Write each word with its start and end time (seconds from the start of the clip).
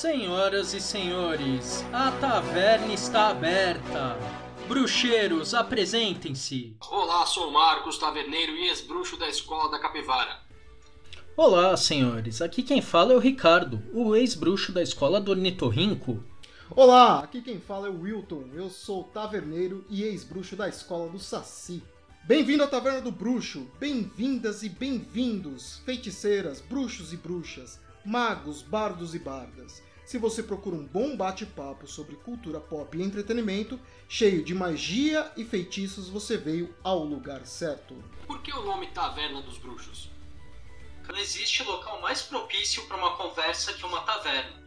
Senhoras 0.00 0.72
e 0.72 0.80
senhores, 0.80 1.84
a 1.92 2.10
taverna 2.12 2.94
está 2.94 3.28
aberta. 3.28 4.16
Bruxeiros, 4.66 5.52
apresentem-se. 5.52 6.74
Olá, 6.90 7.26
sou 7.26 7.50
o 7.50 7.52
Marcos, 7.52 7.98
taverneiro 7.98 8.52
e 8.52 8.68
ex-bruxo 8.68 9.18
da 9.18 9.28
escola 9.28 9.70
da 9.70 9.78
Capivara. 9.78 10.38
Olá, 11.36 11.76
senhores. 11.76 12.40
Aqui 12.40 12.62
quem 12.62 12.80
fala 12.80 13.12
é 13.12 13.16
o 13.16 13.18
Ricardo, 13.18 13.82
o 13.92 14.16
ex-bruxo 14.16 14.72
da 14.72 14.82
escola 14.82 15.20
do 15.20 15.32
Ornitorrinco. 15.32 16.24
Olá, 16.70 17.18
aqui 17.18 17.42
quem 17.42 17.60
fala 17.60 17.88
é 17.88 17.90
o 17.90 18.00
Wilton. 18.00 18.48
Eu 18.54 18.70
sou 18.70 19.04
taverneiro 19.04 19.84
e 19.90 20.02
ex-bruxo 20.02 20.56
da 20.56 20.66
escola 20.66 21.10
do 21.10 21.18
Saci. 21.18 21.82
Bem-vindo 22.24 22.62
à 22.62 22.66
Taverna 22.66 23.02
do 23.02 23.12
Bruxo. 23.12 23.66
Bem-vindas 23.78 24.62
e 24.62 24.70
bem-vindos, 24.70 25.82
feiticeiras, 25.84 26.58
bruxos 26.58 27.12
e 27.12 27.18
bruxas, 27.18 27.78
magos, 28.02 28.62
bardos 28.62 29.14
e 29.14 29.18
bardas. 29.18 29.89
Se 30.10 30.18
você 30.18 30.42
procura 30.42 30.74
um 30.74 30.84
bom 30.84 31.16
bate-papo 31.16 31.86
sobre 31.86 32.16
cultura 32.16 32.58
pop 32.58 32.98
e 32.98 33.00
entretenimento, 33.00 33.78
cheio 34.08 34.44
de 34.44 34.52
magia 34.52 35.30
e 35.36 35.44
feitiços, 35.44 36.08
você 36.08 36.36
veio 36.36 36.74
ao 36.82 37.04
lugar 37.04 37.46
certo. 37.46 37.94
Por 38.26 38.42
que 38.42 38.52
o 38.52 38.64
nome 38.64 38.88
Taverna 38.88 39.40
dos 39.40 39.56
Bruxos? 39.56 40.10
Não 41.08 41.16
existe 41.16 41.62
local 41.62 42.00
mais 42.00 42.22
propício 42.22 42.84
para 42.88 42.96
uma 42.96 43.16
conversa 43.16 43.72
que 43.72 43.86
uma 43.86 44.00
taverna. 44.00 44.60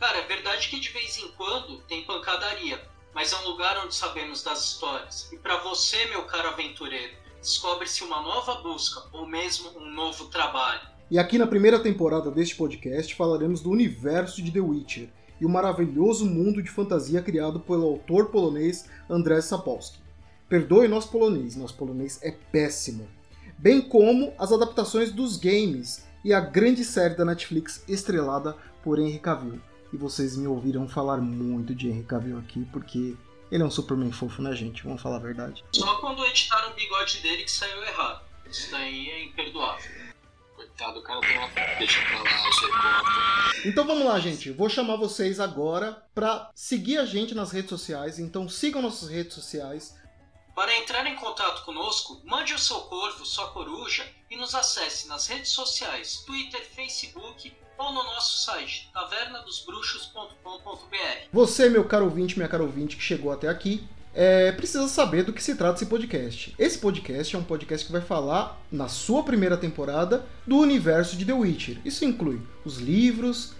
Cara, 0.00 0.18
é 0.18 0.26
verdade 0.26 0.68
que 0.68 0.80
de 0.80 0.88
vez 0.88 1.16
em 1.18 1.30
quando 1.30 1.78
tem 1.82 2.02
pancadaria, 2.04 2.84
mas 3.14 3.32
é 3.32 3.36
um 3.36 3.50
lugar 3.50 3.78
onde 3.78 3.94
sabemos 3.94 4.42
das 4.42 4.64
histórias. 4.64 5.30
E 5.32 5.38
para 5.38 5.58
você, 5.58 6.06
meu 6.06 6.24
caro 6.24 6.48
aventureiro, 6.48 7.16
descobre-se 7.40 8.02
uma 8.02 8.20
nova 8.20 8.56
busca 8.62 9.08
ou 9.12 9.28
mesmo 9.28 9.78
um 9.78 9.92
novo 9.92 10.26
trabalho. 10.26 10.97
E 11.10 11.18
aqui 11.18 11.38
na 11.38 11.46
primeira 11.46 11.78
temporada 11.78 12.30
deste 12.30 12.54
podcast 12.54 13.14
falaremos 13.14 13.62
do 13.62 13.70
universo 13.70 14.42
de 14.42 14.50
The 14.50 14.60
Witcher 14.60 15.08
e 15.40 15.46
o 15.46 15.48
maravilhoso 15.48 16.26
mundo 16.26 16.62
de 16.62 16.70
fantasia 16.70 17.22
criado 17.22 17.60
pelo 17.60 17.86
autor 17.86 18.26
polonês 18.26 18.90
Andrzej 19.08 19.40
Sapolsky. 19.40 20.00
Perdoe 20.50 20.86
nosso 20.86 21.10
polonês, 21.10 21.56
nosso 21.56 21.74
polonês 21.76 22.18
é 22.22 22.30
péssimo. 22.30 23.08
Bem 23.56 23.80
como 23.80 24.34
as 24.38 24.52
adaptações 24.52 25.10
dos 25.10 25.38
games 25.38 26.06
e 26.22 26.34
a 26.34 26.40
grande 26.40 26.84
série 26.84 27.16
da 27.16 27.24
Netflix 27.24 27.82
estrelada 27.88 28.54
por 28.84 28.98
Henry 28.98 29.18
Cavill. 29.18 29.62
E 29.90 29.96
vocês 29.96 30.36
me 30.36 30.46
ouviram 30.46 30.86
falar 30.86 31.22
muito 31.22 31.74
de 31.74 31.88
Henry 31.88 32.04
Cavill 32.04 32.38
aqui, 32.38 32.66
porque 32.70 33.16
ele 33.50 33.62
é 33.62 33.66
um 33.66 33.70
Superman 33.70 34.12
fofo, 34.12 34.42
né, 34.42 34.54
gente? 34.54 34.84
Vamos 34.84 35.00
falar 35.00 35.16
a 35.16 35.20
verdade. 35.20 35.64
Só 35.72 35.96
quando 36.00 36.22
editaram 36.26 36.70
o 36.70 36.74
bigode 36.74 37.22
dele 37.22 37.44
que 37.44 37.50
saiu 37.50 37.82
errado. 37.82 38.28
Isso 38.50 38.70
daí 38.70 39.08
é 39.08 39.24
imperdoável. 39.24 39.97
Coitado, 40.78 41.00
o 41.00 41.02
cara 41.02 41.20
tem 41.20 41.36
uma. 41.36 41.48
Deixa 41.78 42.00
pra 42.02 42.22
lá, 42.22 42.48
os 42.48 42.60
repórter. 42.60 43.66
Então 43.66 43.84
vamos 43.84 44.06
lá, 44.06 44.20
gente. 44.20 44.52
Vou 44.52 44.68
chamar 44.68 44.94
vocês 44.94 45.40
agora 45.40 46.00
para 46.14 46.52
seguir 46.54 46.98
a 46.98 47.04
gente 47.04 47.34
nas 47.34 47.50
redes 47.50 47.70
sociais. 47.70 48.20
Então 48.20 48.48
sigam 48.48 48.80
nossas 48.80 49.10
redes 49.10 49.34
sociais. 49.34 49.98
Para 50.54 50.72
entrar 50.76 51.04
em 51.06 51.16
contato 51.16 51.64
conosco, 51.64 52.22
mande 52.24 52.54
o 52.54 52.58
seu 52.58 52.82
corvo, 52.82 53.26
sua 53.26 53.50
coruja 53.50 54.06
e 54.30 54.36
nos 54.36 54.54
acesse 54.54 55.08
nas 55.08 55.26
redes 55.26 55.50
sociais, 55.50 56.22
Twitter, 56.24 56.64
Facebook 56.64 57.52
ou 57.76 57.92
no 57.92 58.04
nosso 58.04 58.38
site, 58.44 58.88
tavernadosbruxos.com.br. 58.92 61.28
Você, 61.32 61.68
meu 61.68 61.84
caro 61.84 62.04
ouvinte, 62.04 62.36
minha 62.36 62.48
caro 62.48 62.62
ouvinte 62.64 62.96
que 62.96 63.02
chegou 63.02 63.32
até 63.32 63.48
aqui, 63.48 63.84
é, 64.20 64.50
precisa 64.50 64.88
saber 64.88 65.22
do 65.22 65.32
que 65.32 65.40
se 65.40 65.54
trata 65.54 65.76
esse 65.76 65.86
podcast. 65.86 66.52
Esse 66.58 66.76
podcast 66.78 67.36
é 67.36 67.38
um 67.38 67.42
podcast 67.44 67.86
que 67.86 67.92
vai 67.92 68.00
falar, 68.00 68.60
na 68.70 68.88
sua 68.88 69.22
primeira 69.22 69.56
temporada, 69.56 70.26
do 70.44 70.56
universo 70.58 71.16
de 71.16 71.24
The 71.24 71.32
Witcher. 71.32 71.78
Isso 71.84 72.04
inclui 72.04 72.40
os 72.64 72.78
livros, 72.78 73.52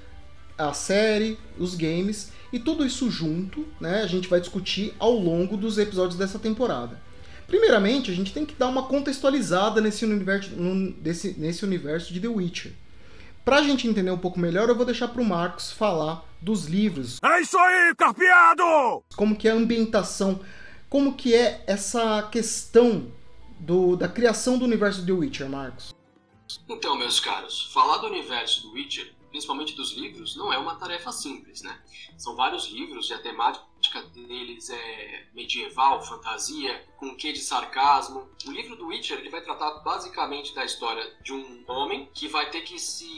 a 0.58 0.72
série, 0.72 1.38
os 1.56 1.76
games 1.76 2.32
e 2.52 2.58
tudo 2.58 2.84
isso 2.84 3.08
junto, 3.08 3.68
né? 3.80 4.02
A 4.02 4.06
gente 4.08 4.26
vai 4.26 4.40
discutir 4.40 4.92
ao 4.98 5.12
longo 5.12 5.56
dos 5.56 5.78
episódios 5.78 6.18
dessa 6.18 6.40
temporada. 6.40 7.00
Primeiramente, 7.46 8.10
a 8.10 8.14
gente 8.14 8.32
tem 8.32 8.44
que 8.44 8.56
dar 8.56 8.66
uma 8.66 8.82
contextualizada 8.82 9.80
nesse 9.80 10.04
universo, 10.04 10.50
desse- 11.00 11.36
nesse 11.38 11.64
universo 11.64 12.12
de 12.12 12.18
The 12.18 12.26
Witcher. 12.28 12.72
Pra 13.48 13.62
gente 13.62 13.88
entender 13.88 14.10
um 14.10 14.18
pouco 14.18 14.38
melhor, 14.38 14.68
eu 14.68 14.76
vou 14.76 14.84
deixar 14.84 15.08
pro 15.08 15.24
Marcos 15.24 15.72
falar 15.72 16.22
dos 16.38 16.66
livros, 16.66 17.16
É 17.24 17.40
isso 17.40 17.56
aí, 17.56 17.94
carpeado! 17.94 19.02
como 19.16 19.34
que 19.34 19.48
é 19.48 19.52
a 19.52 19.54
ambientação, 19.54 20.38
como 20.86 21.14
que 21.14 21.34
é 21.34 21.64
essa 21.66 22.28
questão 22.30 23.10
do, 23.58 23.96
da 23.96 24.06
criação 24.06 24.58
do 24.58 24.66
universo 24.66 25.02
de 25.02 25.12
Witcher, 25.12 25.48
Marcos. 25.48 25.94
Então, 26.68 26.94
meus 26.94 27.20
caros, 27.20 27.70
falar 27.72 27.96
do 27.96 28.08
universo 28.08 28.64
do 28.64 28.72
Witcher, 28.72 29.14
principalmente 29.30 29.74
dos 29.74 29.96
livros, 29.96 30.36
não 30.36 30.52
é 30.52 30.58
uma 30.58 30.74
tarefa 30.74 31.10
simples, 31.10 31.62
né? 31.62 31.74
São 32.18 32.36
vários 32.36 32.70
livros 32.70 33.08
e 33.08 33.14
a 33.14 33.18
temática 33.18 33.64
deles 34.14 34.70
é 34.70 35.24
medieval, 35.34 36.02
fantasia, 36.02 36.84
com 36.96 37.06
um 37.06 37.16
quê 37.16 37.32
de 37.32 37.40
sarcasmo. 37.40 38.28
O 38.46 38.50
livro 38.50 38.76
do 38.76 38.86
Witcher 38.88 39.18
ele 39.18 39.30
vai 39.30 39.40
tratar 39.40 39.80
basicamente 39.80 40.54
da 40.54 40.64
história 40.64 41.04
de 41.22 41.32
um 41.32 41.64
homem 41.66 42.08
que 42.12 42.28
vai 42.28 42.50
ter 42.50 42.60
que 42.62 42.78
se 42.78 43.08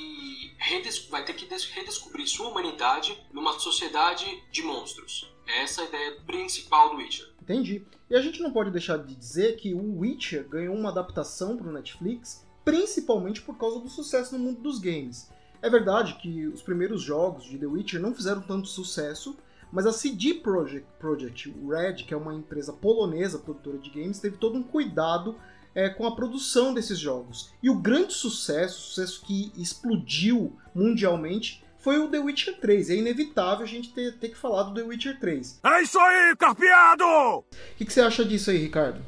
vai 1.10 1.25
ter 1.25 1.34
que 1.34 1.47
des- 1.47 1.64
redescobrir 1.64 2.26
sua 2.26 2.48
humanidade 2.48 3.16
numa 3.32 3.59
sociedade 3.59 4.25
de 4.50 4.62
monstros. 4.62 5.30
Essa 5.47 5.82
é 5.82 5.84
a 5.84 5.88
ideia 5.88 6.20
principal 6.26 6.91
do 6.91 6.97
Witcher. 6.97 7.28
Entendi. 7.42 7.84
E 8.09 8.14
a 8.14 8.20
gente 8.20 8.41
não 8.41 8.53
pode 8.53 8.70
deixar 8.70 8.98
de 8.98 9.14
dizer 9.14 9.56
que 9.56 9.75
o 9.75 9.98
Witcher 9.98 10.48
ganhou 10.48 10.75
uma 10.75 10.91
adaptação 10.91 11.56
para 11.56 11.69
o 11.69 11.72
Netflix, 11.72 12.47
principalmente 12.64 13.42
por 13.42 13.56
causa 13.59 13.80
do 13.80 13.88
sucesso 13.88 14.36
no 14.36 14.44
mundo 14.44 14.60
dos 14.60 14.78
games. 14.78 15.30
É 15.62 15.69
verdade 15.69 16.14
que 16.14 16.47
os 16.47 16.62
primeiros 16.62 17.03
jogos 17.03 17.44
de 17.44 17.59
The 17.59 17.66
Witcher 17.66 18.00
não 18.00 18.14
fizeram 18.14 18.42
tanto 18.42 18.69
sucesso, 18.69 19.36
mas 19.72 19.86
a 19.86 19.92
CD 19.92 20.34
Projekt, 20.34 20.86
Projekt 20.98 21.54
Red, 21.66 22.04
que 22.04 22.14
é 22.14 22.16
uma 22.16 22.34
empresa 22.34 22.72
polonesa 22.72 23.38
produtora 23.38 23.78
de 23.78 23.91
games, 23.91 24.19
teve 24.19 24.36
todo 24.36 24.58
um 24.58 24.62
cuidado 24.62 25.36
é, 25.75 25.88
com 25.88 26.06
a 26.06 26.14
produção 26.14 26.75
desses 26.75 26.98
jogos. 26.98 27.53
E 27.62 27.70
o 27.70 27.78
grande 27.78 28.12
sucesso, 28.12 28.80
sucesso 28.80 29.22
que 29.25 29.53
explodiu 29.56 30.56
mundialmente, 30.75 31.64
foi 31.78 31.98
o 31.98 32.09
The 32.09 32.19
Witcher 32.19 32.60
3. 32.60 32.91
É 32.91 32.97
inevitável 32.97 33.64
a 33.64 33.69
gente 33.69 33.92
ter, 33.92 34.19
ter 34.19 34.28
que 34.28 34.36
falar 34.36 34.64
do 34.64 34.75
The 34.75 34.82
Witcher 34.82 35.19
3. 35.19 35.60
É 35.64 35.82
isso 35.82 35.98
aí, 35.98 36.36
carpeado! 36.36 37.04
O 37.04 37.44
que, 37.76 37.84
que 37.84 37.92
você 37.92 38.00
acha 38.00 38.25
disso 38.25 38.50
aí, 38.50 38.59
Ricardo? 38.59 39.00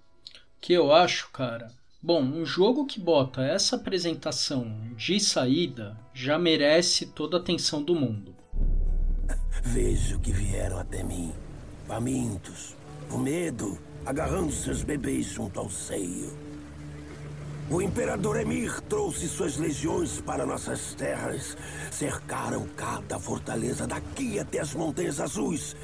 que 0.63 0.73
eu 0.73 0.93
acho, 0.93 1.29
cara. 1.33 1.73
Bom, 2.01 2.23
um 2.23 2.47
jogo 2.47 2.87
que 2.87 3.01
bota 3.01 3.43
essa 3.43 3.75
apresentação 3.75 4.73
de 4.97 5.19
saída 5.19 5.99
já 6.15 6.39
merece 6.39 7.07
toda 7.07 7.37
a 7.37 7.41
atenção 7.41 7.83
do 7.83 7.97
mundo. 7.97 8.35
Vejo 9.63 10.19
que 10.19 10.33
vieram 10.33 10.79
até 10.79 11.03
mim, 11.03 11.33
famintos, 11.87 12.77
com 13.09 13.19
medo, 13.19 13.79
agarrando 14.05 14.53
seus 14.53 14.83
bebês 14.83 15.27
junto 15.27 15.61
ao 15.61 15.71
seio. 15.71 16.31
O 17.71 17.81
imperador 17.81 18.39
Emir 18.39 18.81
trouxe 18.83 19.27
suas 19.29 19.57
legiões 19.57 20.21
para 20.21 20.45
nossas 20.45 20.95
terras. 20.95 21.57
Cercaram 21.91 22.67
cada 22.77 23.19
fortaleza 23.19 23.87
daqui 23.87 24.39
até 24.39 24.59
as 24.59 24.75
Montanhas 24.75 25.21
Azuis. 25.21 25.75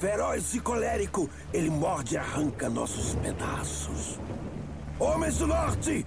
Feroz 0.00 0.54
e 0.54 0.60
colérico, 0.60 1.28
ele 1.52 1.68
morde 1.68 2.14
e 2.14 2.18
arranca 2.18 2.70
nossos 2.70 3.14
pedaços. 3.16 4.18
Homens 4.98 5.38
do 5.38 5.46
Norte, 5.46 6.06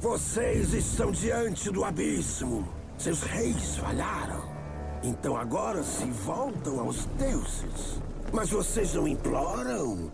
vocês 0.00 0.72
estão 0.72 1.10
diante 1.10 1.70
do 1.70 1.84
abismo. 1.84 2.66
Seus 2.96 3.22
reis 3.22 3.76
falharam. 3.76 4.49
Então 5.02 5.36
agora 5.36 5.82
se 5.82 6.04
voltam 6.04 6.80
aos 6.80 7.06
deuses. 7.18 8.00
Mas 8.32 8.50
vocês 8.50 8.94
não 8.94 9.08
imploram? 9.08 10.10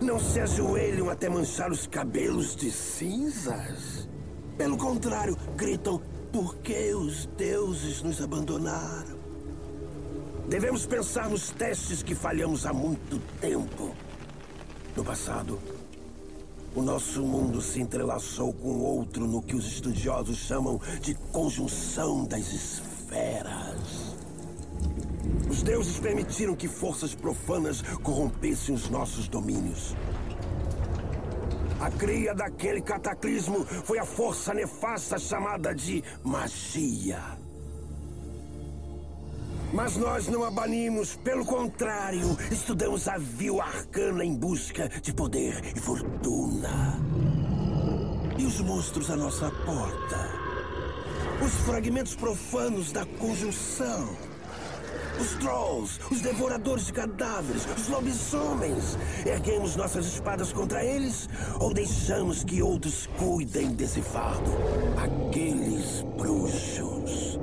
Não 0.00 0.18
se 0.18 0.40
ajoelham 0.40 1.08
até 1.08 1.28
manchar 1.28 1.70
os 1.70 1.86
cabelos 1.86 2.56
de 2.56 2.70
cinzas? 2.70 4.08
Pelo 4.58 4.76
contrário, 4.76 5.36
gritam: 5.56 6.00
por 6.32 6.56
que 6.56 6.92
os 6.94 7.26
deuses 7.36 8.02
nos 8.02 8.20
abandonaram? 8.20 9.22
Devemos 10.48 10.84
pensar 10.84 11.30
nos 11.30 11.50
testes 11.50 12.02
que 12.02 12.14
falhamos 12.14 12.66
há 12.66 12.72
muito 12.72 13.20
tempo. 13.40 13.94
No 14.96 15.04
passado, 15.04 15.58
o 16.74 16.82
nosso 16.82 17.22
mundo 17.22 17.62
se 17.62 17.80
entrelaçou 17.80 18.52
com 18.52 18.80
outro 18.80 19.26
no 19.26 19.40
que 19.40 19.54
os 19.54 19.66
estudiosos 19.66 20.36
chamam 20.38 20.80
de 21.00 21.14
conjunção 21.32 22.24
das 22.24 22.52
esferas. 22.52 22.83
Os 25.54 25.62
deuses 25.62 25.98
permitiram 25.98 26.56
que 26.56 26.66
forças 26.66 27.14
profanas 27.14 27.80
corrompessem 28.02 28.74
os 28.74 28.90
nossos 28.90 29.28
domínios. 29.28 29.94
A 31.80 31.90
cria 31.90 32.34
daquele 32.34 32.80
cataclismo 32.80 33.64
foi 33.64 34.00
a 34.00 34.04
força 34.04 34.52
nefasta 34.52 35.16
chamada 35.16 35.72
de 35.72 36.02
magia. 36.24 37.38
Mas 39.72 39.96
nós 39.96 40.26
não 40.26 40.42
a 40.42 40.50
banimos, 40.50 41.14
pelo 41.16 41.44
contrário, 41.44 42.36
estudamos 42.50 43.06
a 43.06 43.16
vil 43.16 43.60
arcana 43.60 44.24
em 44.24 44.34
busca 44.34 44.88
de 44.88 45.12
poder 45.12 45.72
e 45.76 45.80
fortuna. 45.80 46.98
E 48.38 48.44
os 48.44 48.60
monstros 48.60 49.08
à 49.08 49.16
nossa 49.16 49.50
porta? 49.64 50.43
Os 51.44 51.52
fragmentos 51.66 52.16
profanos 52.16 52.90
da 52.90 53.04
conjunção. 53.04 54.16
Os 55.20 55.34
trolls, 55.34 56.00
os 56.10 56.22
devoradores 56.22 56.86
de 56.86 56.92
cadáveres, 56.94 57.66
os 57.76 57.86
lobisomens. 57.88 58.96
Erguemos 59.26 59.76
nossas 59.76 60.06
espadas 60.06 60.54
contra 60.54 60.82
eles 60.82 61.28
ou 61.60 61.74
deixamos 61.74 62.44
que 62.44 62.62
outros 62.62 63.06
cuidem 63.18 63.74
desse 63.74 64.00
fardo? 64.00 64.50
Aqueles 64.96 66.00
bruxos. 66.16 67.38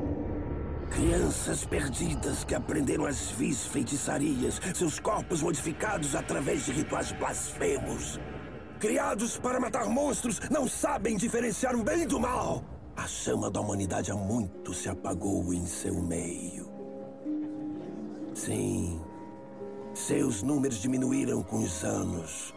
Crianças 0.90 1.64
perdidas 1.64 2.44
que 2.44 2.56
aprenderam 2.56 3.06
as 3.06 3.30
vis 3.30 3.68
feitiçarias, 3.68 4.60
seus 4.74 5.00
corpos 5.00 5.44
modificados 5.44 6.16
através 6.16 6.66
de 6.66 6.72
rituais 6.72 7.12
blasfemos. 7.12 8.20
Criados 8.80 9.38
para 9.38 9.60
matar 9.60 9.86
monstros, 9.86 10.42
não 10.50 10.68
sabem 10.68 11.16
diferenciar 11.18 11.76
o 11.76 11.84
bem 11.84 12.08
do 12.08 12.20
mal. 12.20 12.81
A 13.02 13.08
chama 13.08 13.50
da 13.50 13.60
humanidade 13.60 14.12
há 14.12 14.16
muito 14.16 14.76
se 14.76 14.88
apagou 14.88 15.52
em 15.52 15.66
seu 15.66 15.96
meio. 16.04 16.72
Sim, 18.36 19.02
seus 19.92 20.44
números 20.44 20.78
diminuíram 20.78 21.42
com 21.42 21.64
os 21.64 21.84
anos. 21.84 22.54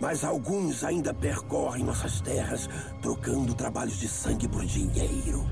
Mas 0.00 0.24
alguns 0.24 0.84
ainda 0.84 1.12
percorrem 1.12 1.84
nossas 1.84 2.18
terras, 2.22 2.66
trocando 3.02 3.52
trabalhos 3.52 3.98
de 4.00 4.08
sangue 4.08 4.48
por 4.48 4.64
dinheiro. 4.64 5.44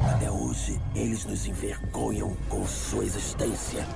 Até 0.00 0.28
hoje, 0.28 0.82
eles 0.92 1.24
nos 1.24 1.46
envergonham 1.46 2.36
com 2.48 2.66
sua 2.66 3.04
existência. 3.04 3.86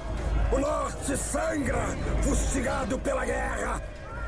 O 0.52 0.60
norte 0.60 1.16
sangra, 1.16 1.88
fustigado 2.22 2.96
pela 3.00 3.24
guerra. 3.24 3.82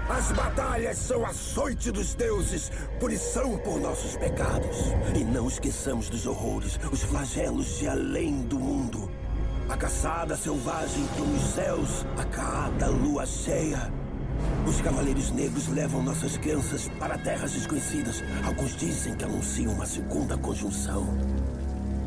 As 0.08 0.32
batalhas 0.32 0.98
são 0.98 1.24
açoite 1.24 1.90
dos 1.90 2.14
deuses, 2.14 2.70
punição 2.98 3.56
por 3.58 3.80
nossos 3.80 4.16
pecados. 4.16 4.76
E 5.14 5.24
não 5.24 5.48
esqueçamos 5.48 6.08
dos 6.08 6.26
horrores, 6.26 6.78
os 6.90 7.02
flagelos 7.02 7.78
de 7.78 7.88
além 7.88 8.42
do 8.42 8.58
mundo. 8.58 9.10
A 9.68 9.76
caçada 9.76 10.36
selvagem 10.36 11.06
pelos 11.16 11.42
céus 11.54 12.06
a 12.18 12.24
cada 12.24 12.88
lua 12.88 13.24
cheia. 13.24 13.92
Os 14.66 14.80
cavaleiros 14.80 15.30
negros 15.30 15.68
levam 15.68 16.02
nossas 16.02 16.36
crianças 16.36 16.88
para 16.98 17.16
terras 17.18 17.52
desconhecidas. 17.52 18.22
Alguns 18.44 18.76
dizem 18.76 19.14
que 19.14 19.24
anunciam 19.24 19.72
uma 19.72 19.86
segunda 19.86 20.36
conjunção. 20.36 21.06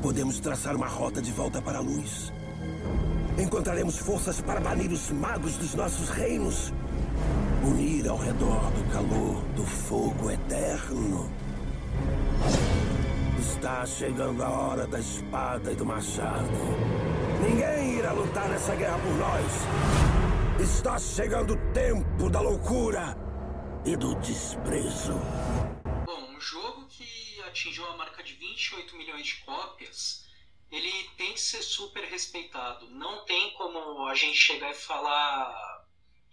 Podemos 0.02 0.40
traçar 0.40 0.76
uma 0.76 0.88
rota 0.88 1.22
de 1.22 1.32
volta 1.32 1.62
para 1.62 1.80
a 1.80 1.82
luz. 1.82 2.32
Encontraremos 3.38 3.98
forças 3.98 4.40
para 4.42 4.60
banir 4.60 4.92
os 4.92 5.10
magos 5.12 5.58
dos 5.58 5.74
nossos 5.74 6.10
reinos. 6.10 6.72
Unir 7.66 8.08
ao 8.08 8.18
redor 8.18 8.70
do 8.72 8.92
calor 8.94 9.42
do 9.56 9.66
fogo 9.66 10.30
eterno. 10.30 11.32
Está 13.40 13.84
chegando 13.88 14.44
a 14.44 14.50
hora 14.50 14.86
da 14.86 15.00
espada 15.00 15.72
e 15.72 15.76
do 15.76 15.84
machado. 15.84 16.52
Ninguém 17.42 17.98
irá 17.98 18.12
lutar 18.12 18.48
nessa 18.50 18.76
guerra 18.76 19.00
por 19.00 19.14
nós. 19.16 20.62
Está 20.62 21.00
chegando 21.00 21.56
o 21.56 21.74
tempo 21.74 22.30
da 22.30 22.40
loucura 22.40 23.18
e 23.84 23.96
do 23.96 24.14
desprezo. 24.16 25.14
Bom, 26.06 26.36
um 26.36 26.40
jogo 26.40 26.86
que 26.88 27.42
atingiu 27.48 27.88
a 27.88 27.98
marca 27.98 28.22
de 28.22 28.34
28 28.34 28.96
milhões 28.96 29.26
de 29.26 29.38
cópias, 29.38 30.24
ele 30.72 30.92
tem 31.18 31.34
que 31.34 31.42
ser 31.42 31.64
super 31.64 32.04
respeitado. 32.04 32.88
Não 32.92 33.26
tem 33.26 33.54
como 33.54 34.06
a 34.06 34.14
gente 34.14 34.38
chegar 34.38 34.70
e 34.70 34.76
falar 34.76 35.75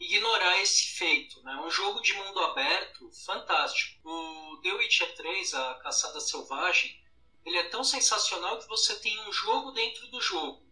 ignorar 0.03 0.61
esse 0.61 0.87
feito. 0.97 1.43
Né? 1.43 1.55
Um 1.65 1.71
jogo 1.71 2.01
de 2.01 2.13
mundo 2.15 2.41
aberto 2.41 3.11
fantástico. 3.25 4.01
O 4.09 4.61
The 4.63 4.73
Witcher 4.73 5.15
3, 5.15 5.55
a 5.55 5.75
Caçada 5.77 6.21
Selvagem, 6.21 7.01
ele 7.45 7.59
é 7.59 7.65
tão 7.65 7.83
sensacional 7.85 8.59
que 8.59 8.69
você 8.69 8.97
tem 8.97 9.19
um 9.29 9.33
jogo 9.33 9.73
dentro 9.73 10.07
do 10.09 10.21
jogo. 10.21 10.63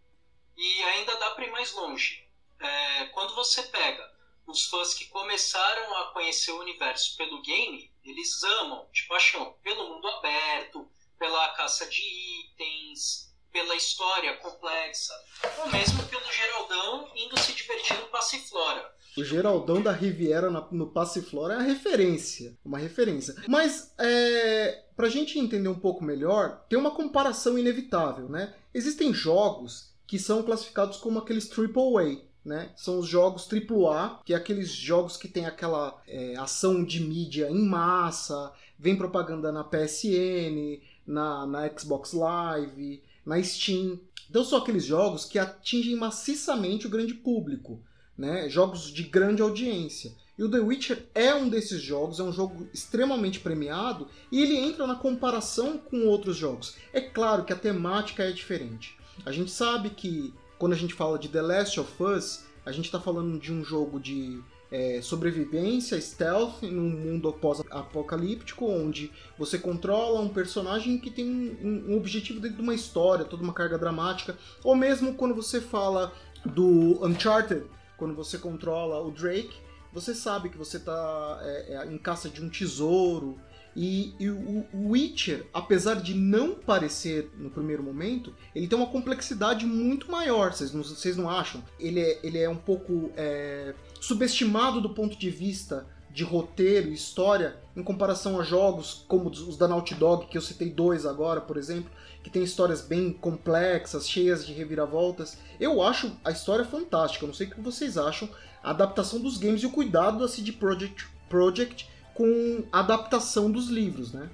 E 0.57 0.83
ainda 0.83 1.15
dá 1.17 1.31
para 1.31 1.45
ir 1.45 1.51
mais 1.51 1.71
longe. 1.73 2.27
É, 2.59 3.05
quando 3.07 3.33
você 3.35 3.63
pega 3.63 4.11
os 4.45 4.67
fãs 4.67 4.93
que 4.93 5.05
começaram 5.05 5.97
a 5.97 6.11
conhecer 6.11 6.51
o 6.51 6.59
universo 6.59 7.15
pelo 7.17 7.41
game, 7.41 7.91
eles 8.03 8.43
amam 8.43 8.87
de 8.91 9.03
paixão 9.03 9.53
pelo 9.63 9.87
mundo 9.89 10.07
aberto, 10.07 10.89
pela 11.17 11.49
caça 11.49 11.87
de 11.87 12.01
itens, 12.01 13.31
pela 13.51 13.75
história 13.75 14.37
complexa, 14.37 15.13
ou 15.59 15.67
mesmo 15.69 16.07
pelo 16.07 16.31
Geraldão 16.31 17.11
indo 17.15 17.39
se 17.39 17.53
divertir 17.53 17.97
no 17.99 18.07
Passiflora. 18.07 18.95
O 19.17 19.23
Geraldão 19.23 19.81
da 19.81 19.91
Riviera 19.91 20.49
no 20.71 20.87
Passiflora 20.87 21.55
é 21.55 21.57
a 21.57 21.61
referência, 21.61 22.57
uma 22.63 22.77
referência. 22.77 23.35
Mas 23.47 23.93
é, 23.97 24.83
para 24.95 25.07
a 25.07 25.09
gente 25.09 25.37
entender 25.37 25.67
um 25.67 25.79
pouco 25.79 26.03
melhor, 26.03 26.65
tem 26.69 26.79
uma 26.79 26.91
comparação 26.91 27.57
inevitável, 27.57 28.29
né? 28.29 28.53
Existem 28.73 29.13
jogos 29.13 29.93
que 30.07 30.17
são 30.17 30.43
classificados 30.43 30.97
como 30.97 31.19
aqueles 31.19 31.49
AAA, 31.51 32.21
né? 32.43 32.71
São 32.77 32.99
os 32.99 33.07
jogos 33.07 33.49
AAA, 33.51 34.21
que 34.23 34.33
é 34.33 34.37
aqueles 34.37 34.69
jogos 34.69 35.17
que 35.17 35.27
tem 35.27 35.45
aquela 35.45 36.01
é, 36.07 36.35
ação 36.37 36.83
de 36.83 37.01
mídia 37.01 37.49
em 37.49 37.67
massa, 37.67 38.53
vem 38.79 38.95
propaganda 38.95 39.51
na 39.51 39.63
PSN, 39.63 40.79
na, 41.05 41.45
na 41.45 41.69
Xbox 41.77 42.13
Live, 42.13 43.03
na 43.25 43.43
Steam. 43.43 43.99
Então 44.29 44.45
são 44.45 44.59
aqueles 44.59 44.85
jogos 44.85 45.25
que 45.25 45.37
atingem 45.37 45.97
maciçamente 45.97 46.87
o 46.87 46.89
grande 46.89 47.13
público 47.13 47.83
né? 48.21 48.47
Jogos 48.47 48.93
de 48.93 49.01
grande 49.01 49.41
audiência. 49.41 50.13
E 50.37 50.43
o 50.43 50.49
The 50.49 50.59
Witcher 50.59 51.07
é 51.15 51.33
um 51.33 51.49
desses 51.49 51.81
jogos, 51.81 52.19
é 52.19 52.23
um 52.23 52.31
jogo 52.31 52.67
extremamente 52.71 53.39
premiado 53.39 54.07
e 54.31 54.41
ele 54.41 54.55
entra 54.55 54.85
na 54.85 54.95
comparação 54.95 55.79
com 55.79 56.05
outros 56.05 56.37
jogos. 56.37 56.75
É 56.93 57.01
claro 57.01 57.43
que 57.43 57.51
a 57.51 57.55
temática 57.55 58.23
é 58.23 58.31
diferente. 58.31 58.95
A 59.25 59.31
gente 59.31 59.49
sabe 59.49 59.89
que 59.89 60.33
quando 60.59 60.73
a 60.73 60.77
gente 60.77 60.93
fala 60.93 61.17
de 61.17 61.29
The 61.29 61.41
Last 61.41 61.79
of 61.79 61.91
Us, 62.01 62.45
a 62.63 62.71
gente 62.71 62.85
está 62.85 62.99
falando 62.99 63.39
de 63.39 63.51
um 63.51 63.63
jogo 63.63 63.99
de 63.99 64.39
é, 64.71 65.01
sobrevivência, 65.01 65.99
stealth, 65.99 66.61
num 66.61 66.89
mundo 66.89 67.33
pós-apocalíptico, 67.33 68.65
onde 68.65 69.11
você 69.37 69.57
controla 69.57 70.21
um 70.21 70.29
personagem 70.29 70.99
que 70.99 71.09
tem 71.09 71.27
um, 71.27 71.91
um 71.91 71.97
objetivo 71.97 72.39
dentro 72.39 72.57
de 72.57 72.63
uma 72.63 72.75
história, 72.75 73.25
toda 73.25 73.43
uma 73.43 73.53
carga 73.53 73.79
dramática. 73.79 74.37
Ou 74.63 74.75
mesmo 74.75 75.15
quando 75.15 75.33
você 75.33 75.59
fala 75.59 76.13
do 76.45 77.03
Uncharted, 77.05 77.65
quando 78.01 78.15
você 78.15 78.39
controla 78.39 78.99
o 78.99 79.11
Drake, 79.11 79.55
você 79.93 80.15
sabe 80.15 80.49
que 80.49 80.57
você 80.57 80.77
está 80.77 81.39
é, 81.43 81.75
é, 81.75 81.93
em 81.93 81.99
caça 81.99 82.27
de 82.27 82.43
um 82.43 82.49
tesouro. 82.49 83.37
E, 83.75 84.15
e 84.19 84.27
o, 84.27 84.65
Witcher, 84.73 85.45
apesar 85.53 86.01
de 86.01 86.15
não 86.15 86.55
parecer 86.55 87.29
no 87.37 87.51
primeiro 87.51 87.83
momento, 87.83 88.33
ele 88.55 88.67
tem 88.67 88.75
uma 88.75 88.87
complexidade 88.87 89.67
muito 89.67 90.11
maior, 90.11 90.51
vocês 90.51 90.73
não, 90.73 91.23
não 91.23 91.29
acham? 91.29 91.63
Ele 91.79 91.99
é, 91.99 92.19
ele 92.23 92.39
é 92.39 92.49
um 92.49 92.55
pouco 92.55 93.11
é, 93.15 93.75
subestimado 93.99 94.81
do 94.81 94.89
ponto 94.89 95.15
de 95.15 95.29
vista 95.29 95.85
de 96.13 96.23
roteiro 96.23 96.89
e 96.89 96.93
história 96.93 97.61
em 97.75 97.83
comparação 97.83 98.39
a 98.39 98.43
jogos 98.43 99.05
como 99.07 99.29
os 99.29 99.57
da 99.57 99.67
Naughty 99.67 99.95
Dog, 99.95 100.27
que 100.27 100.37
eu 100.37 100.41
citei 100.41 100.69
dois 100.69 101.05
agora, 101.05 101.39
por 101.39 101.57
exemplo, 101.57 101.89
que 102.23 102.29
tem 102.29 102.43
histórias 102.43 102.81
bem 102.81 103.13
complexas, 103.13 104.09
cheias 104.09 104.45
de 104.45 104.53
reviravoltas. 104.53 105.37
Eu 105.59 105.81
acho 105.81 106.15
a 106.23 106.31
história 106.31 106.65
fantástica, 106.65 107.23
eu 107.23 107.27
não 107.27 107.33
sei 107.33 107.47
o 107.47 107.51
que 107.51 107.61
vocês 107.61 107.97
acham, 107.97 108.29
a 108.61 108.71
adaptação 108.71 109.19
dos 109.19 109.37
games 109.37 109.63
e 109.63 109.65
o 109.65 109.71
cuidado 109.71 110.19
da 110.19 110.27
CD 110.27 110.51
Projekt, 110.51 111.07
Project 111.29 111.89
com 112.13 112.63
a 112.71 112.79
adaptação 112.79 113.49
dos 113.49 113.69
livros, 113.69 114.11
né? 114.11 114.29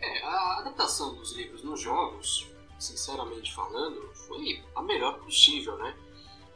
É, 0.00 0.22
a 0.22 0.58
adaptação 0.60 1.14
dos 1.14 1.36
livros 1.36 1.64
nos 1.64 1.80
jogos, 1.80 2.46
sinceramente 2.78 3.52
falando, 3.52 4.00
foi 4.14 4.62
a 4.74 4.82
melhor 4.82 5.18
possível, 5.18 5.76
né? 5.78 5.94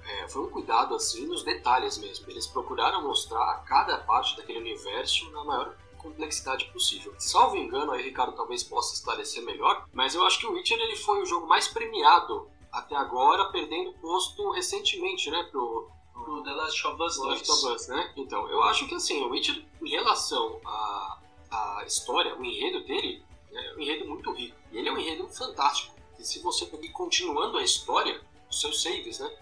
É, 0.08 0.28
foi 0.28 0.42
um 0.42 0.50
cuidado 0.50 0.94
assim 0.94 1.26
nos 1.26 1.42
detalhes 1.42 1.98
mesmo. 1.98 2.30
Eles 2.30 2.46
procuraram 2.46 3.02
mostrar 3.02 3.62
cada 3.64 3.98
parte 3.98 4.36
daquele 4.36 4.58
universo 4.58 5.30
na 5.30 5.44
maior 5.44 5.76
complexidade 5.98 6.64
possível. 6.66 7.14
Salvo 7.18 7.56
engano, 7.56 7.92
aí 7.92 8.02
Ricardo 8.02 8.34
talvez 8.34 8.62
possa 8.62 8.94
esclarecer 8.94 9.44
melhor, 9.44 9.86
mas 9.92 10.14
eu 10.14 10.24
acho 10.24 10.38
que 10.38 10.46
o 10.46 10.52
Witcher 10.52 10.78
ele 10.78 10.96
foi 10.96 11.20
o 11.20 11.26
jogo 11.26 11.46
mais 11.46 11.68
premiado 11.68 12.48
até 12.72 12.96
agora, 12.96 13.50
perdendo 13.50 13.92
posto 13.94 14.50
recentemente, 14.52 15.30
né, 15.30 15.42
pro, 15.50 15.90
pro 16.12 16.42
The 16.42 16.52
Last 16.52 16.86
of 16.86 17.02
Us 17.02 17.16
2. 17.16 17.28
Last 17.28 17.50
of 17.50 17.74
Us, 17.74 17.88
né? 17.88 18.12
Então, 18.16 18.48
eu 18.48 18.62
acho 18.62 18.86
que 18.86 18.94
assim, 18.94 19.22
o 19.22 19.30
Witcher, 19.30 19.64
em 19.82 19.90
relação 19.90 20.60
à, 20.64 21.18
à 21.50 21.84
história, 21.86 22.36
o 22.36 22.44
enredo 22.44 22.84
dele, 22.84 23.22
é 23.52 23.74
um 23.74 23.80
enredo 23.80 24.06
muito 24.06 24.32
rico. 24.32 24.56
E 24.70 24.78
ele 24.78 24.88
é 24.88 24.92
um 24.92 24.98
enredo 24.98 25.28
fantástico. 25.28 25.94
E 26.18 26.24
se 26.24 26.40
você 26.40 26.64
ir 26.64 26.90
continuando 26.90 27.58
a 27.58 27.62
história, 27.62 28.20
os 28.50 28.60
seus 28.60 28.82
saves, 28.82 29.18
né? 29.18 29.36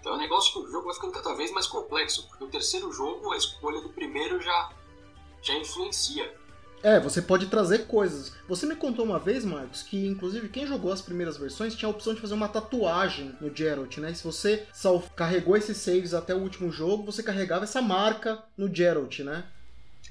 Então 0.00 0.12
é 0.12 0.16
um 0.16 0.18
negócio 0.18 0.52
que 0.52 0.58
o 0.58 0.70
jogo 0.70 0.86
vai 0.86 0.94
ficando 0.94 1.12
cada 1.12 1.34
vez 1.34 1.52
mais 1.52 1.66
complexo, 1.66 2.26
porque 2.28 2.44
o 2.44 2.48
terceiro 2.48 2.90
jogo, 2.92 3.32
a 3.32 3.36
escolha 3.36 3.80
do 3.80 3.90
primeiro 3.90 4.40
já, 4.40 4.70
já 5.42 5.54
influencia. 5.54 6.34
É, 6.82 6.98
você 6.98 7.20
pode 7.20 7.46
trazer 7.46 7.86
coisas. 7.86 8.32
Você 8.48 8.64
me 8.64 8.74
contou 8.74 9.04
uma 9.04 9.18
vez, 9.18 9.44
Marcos, 9.44 9.82
que 9.82 10.06
inclusive 10.06 10.48
quem 10.48 10.66
jogou 10.66 10.90
as 10.90 11.02
primeiras 11.02 11.36
versões 11.36 11.74
tinha 11.74 11.86
a 11.86 11.90
opção 11.90 12.14
de 12.14 12.20
fazer 12.22 12.32
uma 12.32 12.48
tatuagem 12.48 13.36
no 13.38 13.54
Geralt, 13.54 13.98
né? 13.98 14.14
Se 14.14 14.24
você 14.24 14.66
carregou 15.14 15.56
esses 15.56 15.76
saves 15.76 16.14
até 16.14 16.34
o 16.34 16.38
último 16.38 16.72
jogo, 16.72 17.04
você 17.04 17.22
carregava 17.22 17.64
essa 17.64 17.82
marca 17.82 18.42
no 18.56 18.74
Geralt, 18.74 19.18
né? 19.20 19.46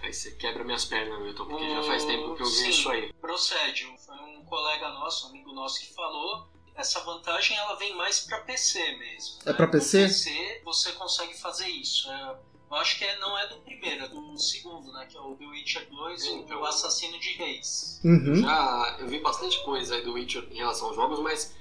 Aí 0.01 0.13
você 0.13 0.31
quebra 0.31 0.63
minhas 0.63 0.85
pernas, 0.85 1.19
Milton, 1.19 1.45
porque 1.45 1.69
já 1.69 1.83
faz 1.83 2.05
tempo 2.05 2.35
que 2.35 2.43
eu 2.43 2.45
vi 2.45 2.51
Sim, 2.51 2.69
isso 2.69 2.89
aí. 2.89 3.11
Procede. 3.13 3.91
Foi 4.05 4.15
um 4.15 4.45
colega 4.45 4.89
nosso, 4.89 5.25
um 5.25 5.29
amigo 5.31 5.51
nosso 5.51 5.79
que 5.79 5.93
falou 5.93 6.47
essa 6.79 7.01
vantagem 7.01 7.57
ela 7.57 7.75
vem 7.75 7.93
mais 7.95 8.21
para 8.21 8.39
PC 8.39 8.79
mesmo. 8.97 9.39
É 9.45 9.51
para 9.51 9.67
PC? 9.67 10.01
No 10.01 10.07
PC 10.07 10.61
você 10.63 10.91
consegue 10.93 11.37
fazer 11.37 11.67
isso. 11.67 12.09
É, 12.09 12.35
eu 12.71 12.77
acho 12.77 12.97
que 12.97 13.03
é, 13.03 13.19
não 13.19 13.37
é 13.37 13.47
do 13.47 13.55
primeiro, 13.57 14.05
é 14.05 14.07
do 14.07 14.37
segundo, 14.37 14.91
né? 14.93 15.05
Que 15.05 15.17
é 15.17 15.19
o 15.19 15.35
The 15.35 15.45
Witcher 15.45 15.89
2 15.89 16.25
e 16.25 16.53
o 16.53 16.65
Assassino 16.65 17.19
de 17.19 17.33
Reis. 17.33 17.99
Uhum. 18.03 18.35
Já 18.35 18.97
eu 18.99 19.07
vi 19.09 19.19
bastante 19.19 19.61
coisa 19.63 19.95
aí 19.95 20.03
do 20.03 20.13
Witcher 20.13 20.47
em 20.51 20.57
relação 20.57 20.87
aos 20.87 20.95
jogos, 20.95 21.19
mas 21.19 21.53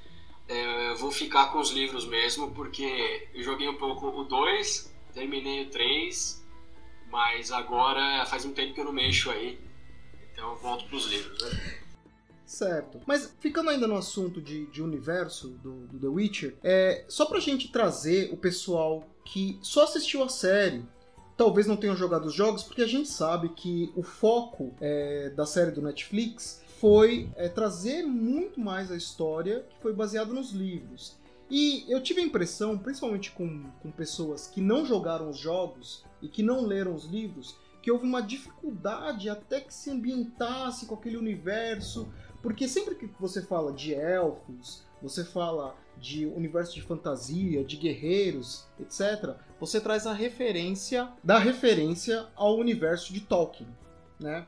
é, 0.46 0.90
eu 0.92 0.96
vou 0.96 1.10
ficar 1.10 1.50
com 1.50 1.58
os 1.58 1.70
livros 1.70 2.06
mesmo, 2.06 2.52
porque 2.52 3.28
eu 3.34 3.42
joguei 3.42 3.68
um 3.68 3.76
pouco 3.76 4.06
o 4.06 4.24
2, 4.24 4.94
terminei 5.12 5.64
o 5.64 5.70
3, 5.70 6.46
mas 7.10 7.50
agora 7.50 8.24
faz 8.26 8.44
um 8.44 8.52
tempo 8.52 8.72
que 8.72 8.80
eu 8.80 8.84
não 8.84 8.92
mexo 8.92 9.30
aí, 9.30 9.58
então 10.32 10.50
eu 10.50 10.56
volto 10.56 10.84
pros 10.84 11.06
livros, 11.06 11.42
né? 11.42 11.87
Certo. 12.48 12.98
Mas 13.06 13.30
ficando 13.40 13.68
ainda 13.68 13.86
no 13.86 13.94
assunto 13.94 14.40
de, 14.40 14.64
de 14.68 14.82
universo 14.82 15.50
do, 15.62 15.86
do 15.86 15.98
The 15.98 16.06
Witcher, 16.06 16.56
é, 16.64 17.04
só 17.06 17.26
pra 17.26 17.38
gente 17.38 17.70
trazer 17.70 18.32
o 18.32 18.38
pessoal 18.38 19.04
que 19.22 19.58
só 19.60 19.84
assistiu 19.84 20.24
a 20.24 20.30
série, 20.30 20.82
talvez 21.36 21.66
não 21.66 21.76
tenham 21.76 21.94
jogado 21.94 22.24
os 22.24 22.32
jogos, 22.32 22.62
porque 22.62 22.80
a 22.80 22.86
gente 22.86 23.06
sabe 23.06 23.50
que 23.50 23.92
o 23.94 24.02
foco 24.02 24.74
é, 24.80 25.28
da 25.28 25.44
série 25.44 25.72
do 25.72 25.82
Netflix 25.82 26.62
foi 26.80 27.30
é, 27.36 27.50
trazer 27.50 28.02
muito 28.02 28.58
mais 28.58 28.90
a 28.90 28.96
história 28.96 29.66
que 29.68 29.82
foi 29.82 29.92
baseado 29.92 30.32
nos 30.32 30.50
livros. 30.50 31.18
E 31.50 31.84
eu 31.86 32.02
tive 32.02 32.22
a 32.22 32.24
impressão, 32.24 32.78
principalmente 32.78 33.30
com, 33.32 33.64
com 33.82 33.90
pessoas 33.90 34.46
que 34.46 34.62
não 34.62 34.86
jogaram 34.86 35.28
os 35.28 35.36
jogos 35.36 36.02
e 36.22 36.28
que 36.28 36.42
não 36.42 36.64
leram 36.64 36.94
os 36.94 37.04
livros, 37.04 37.56
que 37.82 37.90
houve 37.90 38.04
uma 38.04 38.20
dificuldade 38.20 39.30
até 39.30 39.60
que 39.60 39.72
se 39.72 39.90
ambientasse 39.90 40.86
com 40.86 40.94
aquele 40.94 41.16
universo, 41.16 42.12
porque 42.42 42.68
sempre 42.68 42.94
que 42.94 43.10
você 43.18 43.42
fala 43.42 43.72
de 43.72 43.94
elfos, 43.94 44.84
você 45.02 45.24
fala 45.24 45.76
de 45.96 46.26
universo 46.26 46.74
de 46.74 46.82
fantasia, 46.82 47.64
de 47.64 47.76
guerreiros, 47.76 48.66
etc., 48.78 49.36
você 49.58 49.80
traz 49.80 50.06
a 50.06 50.12
referência 50.12 51.12
da 51.22 51.38
referência 51.38 52.28
ao 52.36 52.56
universo 52.56 53.12
de 53.12 53.20
Tolkien, 53.20 53.68
né? 54.20 54.46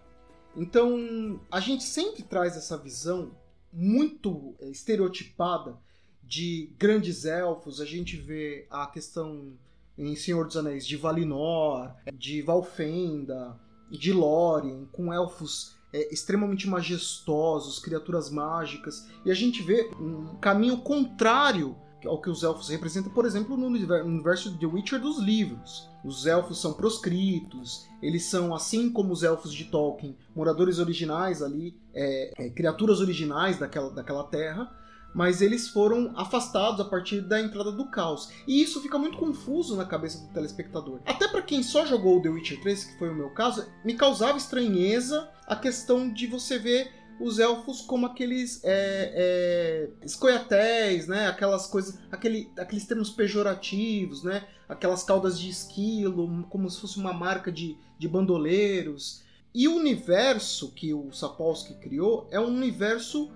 Então, 0.56 1.40
a 1.50 1.60
gente 1.60 1.84
sempre 1.84 2.22
traz 2.22 2.56
essa 2.56 2.76
visão 2.76 3.30
muito 3.72 4.54
é, 4.60 4.68
estereotipada 4.68 5.76
de 6.22 6.72
grandes 6.78 7.24
elfos. 7.24 7.80
A 7.80 7.84
gente 7.84 8.16
vê 8.16 8.66
a 8.68 8.86
questão 8.86 9.52
em 9.96 10.16
Senhor 10.16 10.46
dos 10.46 10.56
Anéis 10.56 10.86
de 10.86 10.96
Valinor, 10.96 11.94
de 12.12 12.42
Valfenda, 12.42 13.58
de 13.90 14.12
Lórien, 14.12 14.88
com 14.92 15.12
elfos 15.12 15.76
é, 15.92 16.12
extremamente 16.12 16.68
majestosos, 16.68 17.78
criaturas 17.78 18.30
mágicas, 18.30 19.08
e 19.24 19.30
a 19.30 19.34
gente 19.34 19.62
vê 19.62 19.90
um 20.00 20.36
caminho 20.40 20.78
contrário 20.78 21.76
ao 22.06 22.20
que 22.20 22.30
os 22.30 22.42
elfos 22.42 22.70
representam, 22.70 23.12
por 23.12 23.26
exemplo, 23.26 23.56
no 23.56 23.66
univer- 23.66 24.02
no 24.02 24.10
universo 24.10 24.50
de 24.50 24.58
The 24.58 24.66
Witcher 24.66 25.00
dos 25.00 25.18
livros. 25.18 25.88
Os 26.02 26.24
elfos 26.24 26.58
são 26.58 26.72
proscritos, 26.72 27.86
eles 28.00 28.24
são, 28.24 28.54
assim 28.54 28.90
como 28.90 29.12
os 29.12 29.22
elfos 29.22 29.52
de 29.52 29.66
Tolkien, 29.66 30.16
moradores 30.34 30.78
originais 30.78 31.42
ali, 31.42 31.78
é, 31.92 32.32
é, 32.46 32.50
criaturas 32.50 33.00
originais 33.00 33.58
daquela, 33.58 33.90
daquela 33.90 34.24
terra, 34.24 34.74
mas 35.14 35.42
eles 35.42 35.68
foram 35.68 36.12
afastados 36.16 36.80
a 36.80 36.84
partir 36.84 37.20
da 37.20 37.40
entrada 37.40 37.72
do 37.72 37.86
caos. 37.86 38.30
E 38.46 38.62
isso 38.62 38.80
fica 38.80 38.98
muito 38.98 39.18
confuso 39.18 39.76
na 39.76 39.84
cabeça 39.84 40.24
do 40.26 40.32
telespectador. 40.32 41.00
Até 41.04 41.28
para 41.28 41.42
quem 41.42 41.62
só 41.62 41.84
jogou 41.84 42.20
The 42.20 42.28
Witcher 42.28 42.60
3, 42.60 42.84
que 42.84 42.98
foi 42.98 43.10
o 43.10 43.14
meu 43.14 43.30
caso, 43.30 43.66
me 43.84 43.94
causava 43.94 44.38
estranheza 44.38 45.28
a 45.46 45.56
questão 45.56 46.12
de 46.12 46.26
você 46.26 46.58
ver 46.58 46.92
os 47.20 47.38
elfos 47.38 47.82
como 47.82 48.06
aqueles 48.06 48.64
é, 48.64 49.12
é, 49.14 49.90
escoiatéis, 50.04 51.06
né? 51.06 51.26
Aquelas 51.26 51.66
coisas, 51.66 51.98
aquele, 52.10 52.50
aqueles 52.56 52.86
termos 52.86 53.10
pejorativos, 53.10 54.22
né? 54.24 54.46
Aquelas 54.66 55.02
caudas 55.02 55.38
de 55.38 55.50
esquilo, 55.50 56.46
como 56.48 56.70
se 56.70 56.80
fosse 56.80 56.96
uma 56.98 57.12
marca 57.12 57.52
de, 57.52 57.76
de 57.98 58.08
bandoleiros. 58.08 59.22
E 59.54 59.68
o 59.68 59.74
universo 59.74 60.72
que 60.72 60.94
o 60.94 61.12
Sapolsky 61.12 61.74
criou 61.74 62.26
é 62.30 62.40
um 62.40 62.46
universo 62.46 63.30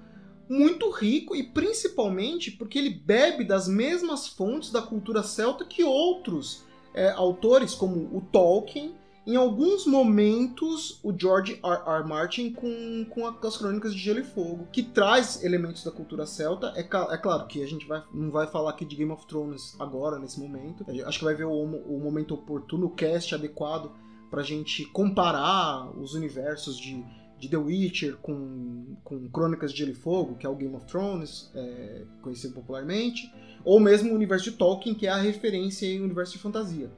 muito 0.49 0.91
rico 0.91 1.35
e 1.35 1.43
principalmente 1.43 2.51
porque 2.51 2.79
ele 2.79 2.91
bebe 2.91 3.45
das 3.45 3.67
mesmas 3.69 4.27
fontes 4.27 4.71
da 4.71 4.83
cultura 4.83 5.23
celta 5.23 5.65
que 5.65 5.83
outros 5.85 6.65
é, 6.95 7.11
autores, 7.11 7.75
como 7.75 7.97
o 8.17 8.21
Tolkien, 8.33 8.95
em 9.27 9.37
alguns 9.37 9.87
momentos 9.87 11.01
o 11.03 11.11
George 11.19 11.59
R. 11.65 11.83
R. 11.87 12.07
Martin 12.07 12.53
com, 12.53 13.07
com 13.09 13.27
a- 13.27 13.35
as 13.43 13.57
Crônicas 13.57 13.95
de 13.95 13.99
Gelo 13.99 14.21
e 14.21 14.25
Fogo, 14.25 14.69
que 14.71 14.83
traz 14.83 15.43
elementos 15.43 15.83
da 15.83 15.91
cultura 15.91 16.27
celta. 16.27 16.73
É, 16.77 16.81
é 16.81 17.17
claro 17.17 17.47
que 17.47 17.63
a 17.63 17.67
gente 17.67 17.87
vai, 17.87 18.03
não 18.13 18.31
vai 18.31 18.47
falar 18.47 18.71
aqui 18.71 18.85
de 18.85 18.95
Game 18.97 19.11
of 19.11 19.27
Thrones 19.27 19.75
agora, 19.81 20.19
nesse 20.19 20.39
momento. 20.39 20.85
Acho 21.07 21.19
que 21.19 21.25
vai 21.25 21.35
ver 21.35 21.45
o, 21.47 21.51
o 21.53 21.99
momento 21.99 22.35
oportuno, 22.35 22.87
o 22.87 22.91
cast 22.91 23.35
adequado 23.35 23.91
pra 24.31 24.43
gente 24.43 24.85
comparar 24.87 25.91
os 25.99 26.13
universos 26.15 26.77
de, 26.77 27.03
de 27.45 27.51
The 27.51 27.57
Witcher 27.57 28.17
com, 28.17 28.97
com 29.05 29.29
Crônicas 29.29 29.73
de 29.73 29.79
Gelo 29.79 29.91
e 29.91 29.95
Fogo, 29.95 30.37
que 30.37 30.47
é 30.47 30.49
o 30.49 30.55
Game 30.55 30.75
of 30.75 30.87
Thrones, 30.87 31.51
é, 31.55 32.05
conhecido 32.23 32.55
popularmente, 32.55 33.33
ou 33.65 33.79
mesmo 33.79 34.13
o 34.13 34.15
universo 34.15 34.51
de 34.51 34.57
Tolkien, 34.57 34.95
que 34.95 35.07
é 35.07 35.11
a 35.11 35.17
referência 35.17 35.87
em 35.87 36.01
universo 36.01 36.33
de 36.33 36.39
fantasia. 36.39 36.91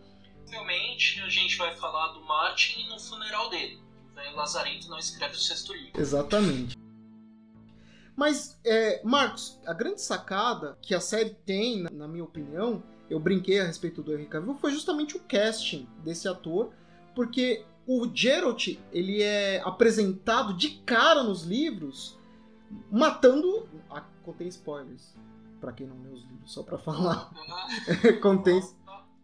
Provavelmente 0.47 1.21
a 1.21 1.29
gente 1.29 1.57
vai 1.57 1.75
falar 1.75 2.13
do 2.13 2.23
Martin 2.25 2.89
no 2.89 2.99
funeral 2.99 3.51
dele. 3.51 3.79
O 4.13 4.15
velho 4.15 4.37
Lazarento 4.37 4.89
não 4.89 4.99
escreve 4.99 5.35
o 5.35 5.39
sexto 5.39 5.73
livro. 5.73 6.01
Exatamente. 6.01 6.77
Mas, 8.15 8.59
é, 8.65 9.03
Marcos, 9.05 9.61
a 9.67 9.75
grande 9.75 10.01
sacada 10.01 10.79
que 10.81 10.95
a 10.95 11.01
série 11.01 11.31
tem, 11.45 11.83
na, 11.83 11.91
na 11.91 12.09
minha 12.09 12.25
opinião, 12.25 12.83
eu 13.11 13.21
brinquei 13.21 13.61
a 13.61 13.65
respeito 13.65 14.03
do 14.03 14.15
Henry 14.15 14.27
Cavill, 14.27 14.55
foi 14.55 14.73
justamente 14.73 15.17
o 15.17 15.21
casting 15.21 15.87
desse 16.03 16.27
ator, 16.27 16.73
porque 17.15 17.65
o 17.87 18.09
Geralt, 18.13 18.77
ele 18.93 19.23
é 19.23 19.61
apresentado 19.65 20.55
de 20.55 20.71
cara 20.85 21.23
nos 21.23 21.45
livros, 21.45 22.19
matando... 22.91 23.69
Ah, 23.91 24.05
contém 24.25 24.49
spoilers, 24.49 25.15
pra 25.61 25.73
quem 25.73 25.87
não 25.87 26.01
leu 26.03 26.13
os 26.13 26.23
livros, 26.23 26.53
só 26.53 26.63
pra 26.63 26.79
falar. 26.79 27.31
contém, 28.21 28.61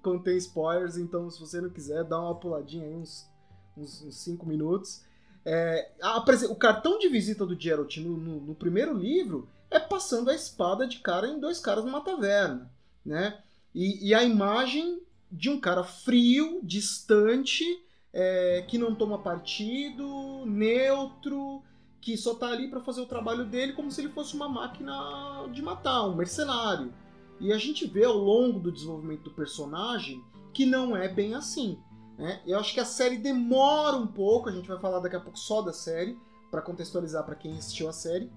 contém 0.02 0.37
spoilers, 0.37 0.97
então 0.97 1.28
se 1.31 1.40
você 1.40 1.61
não 1.61 1.71
quiser, 1.71 2.04
dá 2.04 2.21
uma 2.21 2.35
puladinha 2.35 2.85
aí, 2.87 2.95
uns 2.95 3.26
5 3.26 3.33
uns, 3.76 4.02
uns 4.02 4.16
cinco 4.16 4.47
minutos. 4.47 5.02
É, 5.45 5.90
a 6.00 6.19
o 6.50 6.54
cartão 6.54 6.99
de 6.99 7.09
visita 7.09 7.45
do 7.45 7.59
Geralt 7.59 7.97
no, 7.97 8.16
no- 8.16 8.40
no 8.40 8.54
primeiro 8.54 8.97
livro 8.97 9.49
é 9.71 9.81
passando 9.81 10.31
a 10.31 10.35
espada 10.35 10.87
de 10.87 10.99
cara 10.99 11.26
em 11.26 11.40
dois 11.40 11.59
caras 11.59 11.85
numa 11.85 12.00
taverna, 12.00 12.71
né? 13.04 13.42
E, 13.75 14.09
e 14.09 14.14
a 14.14 14.23
imagem 14.23 15.00
de 15.31 15.49
um 15.49 15.59
cara 15.59 15.83
frio, 15.83 16.61
distante, 16.62 17.64
é, 18.12 18.64
que 18.69 18.76
não 18.76 18.95
toma 18.95 19.19
partido, 19.19 20.45
neutro, 20.47 21.62
que 22.00 22.16
só 22.16 22.35
tá 22.35 22.49
ali 22.49 22.69
para 22.69 22.81
fazer 22.81 23.00
o 23.00 23.07
trabalho 23.07 23.45
dele 23.45 23.73
como 23.73 23.90
se 23.90 24.00
ele 24.00 24.12
fosse 24.12 24.35
uma 24.35 24.49
máquina 24.49 25.49
de 25.52 25.62
matar, 25.62 26.04
um 26.04 26.16
mercenário. 26.16 26.92
E 27.40 27.52
a 27.52 27.59
gente 27.59 27.87
vê 27.87 28.04
ao 28.04 28.16
longo 28.16 28.61
do 28.61 28.73
desenvolvimento 28.73 29.23
do 29.23 29.31
personagem 29.31 30.23
que 30.52 30.66
não 30.66 30.97
é 30.97 31.09
bem 31.09 31.35
assim. 31.35 31.78
Né? 32.19 32.40
Eu 32.47 32.59
acho 32.59 32.75
que 32.75 32.81
a 32.81 32.85
série 32.85 33.16
demora 33.16 33.97
um 33.97 34.07
pouco, 34.07 34.49
a 34.49 34.52
gente 34.52 34.69
vai 34.69 34.78
falar 34.78 35.00
daqui 35.00 35.16
a 35.16 35.21
pouco 35.21 35.38
só 35.38 35.62
da 35.62 35.73
série, 35.73 36.19
para 36.50 36.61
contextualizar 36.61 37.25
para 37.25 37.35
quem 37.35 37.57
assistiu 37.57 37.88
a 37.88 37.92
série, 37.92 38.31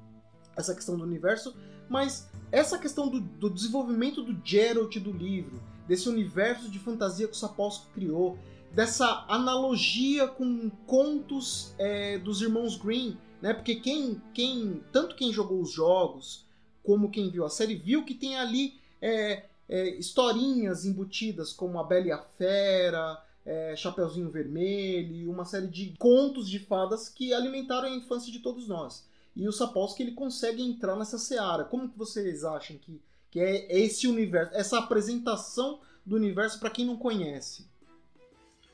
essa 0.55 0.73
questão 0.73 0.95
do 0.95 1.03
universo, 1.03 1.53
mas 1.89 2.29
essa 2.51 2.77
questão 2.77 3.09
do, 3.09 3.19
do 3.19 3.49
desenvolvimento 3.49 4.23
do 4.23 4.39
Geralt 4.43 4.95
do 4.97 5.11
livro, 5.11 5.61
desse 5.87 6.07
universo 6.07 6.69
de 6.69 6.79
fantasia 6.79 7.27
que 7.27 7.33
o 7.33 7.37
Sapolsky 7.37 7.87
criou, 7.93 8.39
dessa 8.75 9.25
analogia 9.29 10.27
com 10.27 10.69
contos 10.85 11.73
é, 11.79 12.17
dos 12.19 12.41
irmãos 12.41 12.75
Green, 12.75 13.17
né? 13.41 13.53
Porque 13.53 13.75
quem, 13.75 14.21
quem, 14.33 14.83
tanto 14.91 15.15
quem 15.15 15.31
jogou 15.31 15.61
os 15.61 15.71
jogos 15.71 16.45
como 16.83 17.09
quem 17.09 17.29
viu 17.31 17.45
a 17.45 17.49
série 17.49 17.75
viu 17.75 18.03
que 18.03 18.13
tem 18.13 18.37
ali 18.37 18.77
é, 19.01 19.45
é, 19.69 19.95
historinhas 19.97 20.85
embutidas 20.85 21.53
como 21.53 21.79
a 21.79 21.83
Bela 21.83 22.07
e 22.07 22.11
a 22.11 22.17
Fera, 22.17 23.23
é, 23.45 23.75
Chapeuzinho 23.77 24.29
Vermelho, 24.29 25.31
uma 25.31 25.45
série 25.45 25.67
de 25.67 25.95
contos 25.97 26.49
de 26.49 26.59
fadas 26.59 27.07
que 27.07 27.33
alimentaram 27.33 27.87
a 27.87 27.95
infância 27.95 28.31
de 28.31 28.39
todos 28.39 28.67
nós. 28.67 29.07
E 29.35 29.47
o 29.47 29.53
Sapolsky 29.53 30.03
ele 30.03 30.11
consegue 30.11 30.61
entrar 30.61 30.97
nessa 30.97 31.17
seara. 31.17 31.63
Como 31.63 31.87
que 31.87 31.97
vocês 31.97 32.43
acham 32.43 32.77
que, 32.77 33.01
que 33.31 33.39
é 33.39 33.79
esse 33.79 34.05
universo, 34.05 34.53
essa 34.53 34.79
apresentação 34.79 35.79
do 36.05 36.17
universo 36.17 36.59
para 36.59 36.69
quem 36.69 36.85
não 36.85 36.97
conhece? 36.97 37.65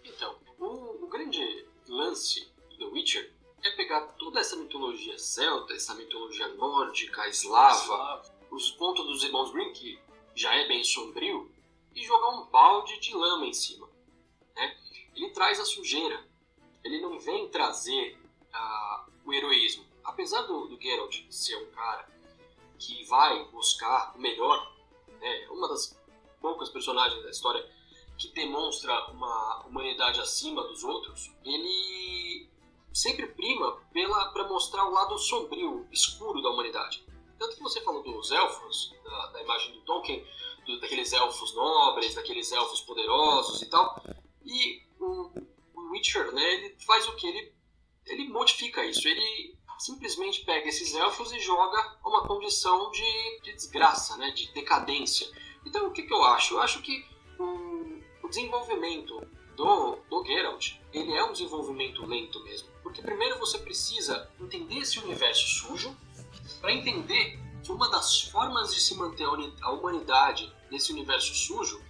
Então, 0.03 0.38
o, 0.60 1.05
o 1.05 1.08
grande 1.08 1.65
lance 1.88 2.48
do 2.70 2.77
The 2.77 2.86
Witcher 2.86 3.34
é 3.63 3.72
pegar 3.72 4.01
toda 4.13 4.39
essa 4.39 4.55
mitologia 4.55 5.17
celta, 5.17 5.74
essa 5.74 5.93
mitologia 5.93 6.48
nórdica, 6.50 7.27
eslava, 7.27 8.22
os 8.50 8.72
contos 8.72 9.05
dos 9.05 9.24
irmãos 9.24 9.51
Grimm, 9.51 9.72
que 9.74 10.00
já 10.36 10.53
é 10.55 10.67
bem 10.67 10.84
sombrio, 10.84 11.51
e 11.93 12.03
jogar 12.03 12.29
um 12.29 12.46
balde 12.46 13.00
de 13.00 13.13
lama 13.13 13.46
em 13.46 13.53
cima. 13.53 13.88
Né? 14.55 14.77
Ele 15.15 15.29
traz 15.31 15.60
a 15.60 15.65
sujeira. 15.65 16.25
Ele 16.84 17.00
não 17.00 17.20
vem 17.20 17.50
trazer 17.50 18.17
ah, 18.51 19.05
o 19.25 19.34
heroísmo. 19.34 19.86
Apesar 20.03 20.41
do, 20.43 20.67
do 20.67 20.81
Geralt 20.81 21.24
ser 21.29 21.55
um 21.58 21.70
cara 21.72 22.10
que 22.79 23.03
vai 23.05 23.46
buscar 23.46 24.15
o 24.15 24.20
melhor, 24.20 24.74
né, 25.20 25.48
uma 25.51 25.67
das 25.67 26.00
poucas 26.41 26.70
personagens 26.70 27.22
da 27.22 27.29
história 27.29 27.70
que 28.22 28.36
demonstra 28.36 28.94
uma 29.12 29.66
humanidade 29.66 30.20
acima 30.22 30.63
dos 30.63 30.84
outros, 30.84 31.32
ele 31.44 32.48
sempre 32.94 33.25
prima 33.28 33.82
pela 33.92 34.32
para 34.32 34.48
mostrar 34.48 34.86
o 34.86 34.92
lado 34.92 35.18
sombrio, 35.18 35.88
escuro 35.92 36.42
da 36.42 36.50
humanidade. 36.50 37.04
Tanto 37.40 37.56
que 37.56 37.63
você 37.63 37.82
falou 37.82 38.04
dos 38.04 38.30
elfos, 38.30 38.94
da, 39.04 39.28
da 39.28 39.42
imagem 39.42 39.74
do 39.74 39.82
Tolkien, 39.82 40.24
do, 40.68 40.80
daqueles 40.80 41.12
elfos 41.12 41.56
nobres, 41.56 42.13
daqueles 42.13 42.51
elfos 42.51 42.82
poderosos 42.82 43.62
e 43.63 43.66
tal. 43.66 44.00
E 44.46 44.84
o, 45.00 45.32
o 45.74 45.92
Witcher, 45.92 46.32
né, 46.32 46.54
ele 46.54 46.75
faz 46.86 47.08
o 47.08 47.16
que? 47.16 47.25
Ele, 47.25 47.54
ele 48.06 48.30
modifica 48.30 48.86
isso. 48.86 49.08
Ele 49.08 49.58
simplesmente 49.80 50.46
pega 50.46 50.70
esses 50.70 50.94
elfos 50.94 51.32
e 51.32 51.40
joga 51.40 51.98
uma 52.06 52.28
condição 52.28 52.92
de, 52.92 53.42
de 53.42 53.54
desgraça, 53.54 54.16
né, 54.18 54.30
de 54.30 54.51
decadência. 54.54 55.28
Então, 55.66 55.88
o 55.88 55.92
que, 55.92 56.04
que 56.04 56.13
eu 56.13 56.24
acho? 56.24 56.54
Eu 56.54 56.62
acho 56.62 56.82
que 56.84 57.11
desenvolvimento 58.31 59.21
do, 59.55 59.97
do 60.09 60.25
Geralt, 60.25 60.73
ele 60.91 61.13
é 61.13 61.23
um 61.23 61.33
desenvolvimento 61.33 62.05
lento 62.05 62.41
mesmo. 62.43 62.69
Porque 62.81 63.01
primeiro 63.01 63.38
você 63.38 63.59
precisa 63.59 64.29
entender 64.39 64.79
esse 64.79 64.97
universo 65.00 65.47
sujo, 65.47 65.95
para 66.59 66.73
entender 66.73 67.39
que 67.63 67.71
uma 67.71 67.89
das 67.89 68.21
formas 68.23 68.73
de 68.73 68.81
se 68.81 68.95
manter 68.95 69.25
a 69.61 69.71
humanidade 69.71 70.51
nesse 70.71 70.91
universo 70.91 71.33
sujo 71.35 71.81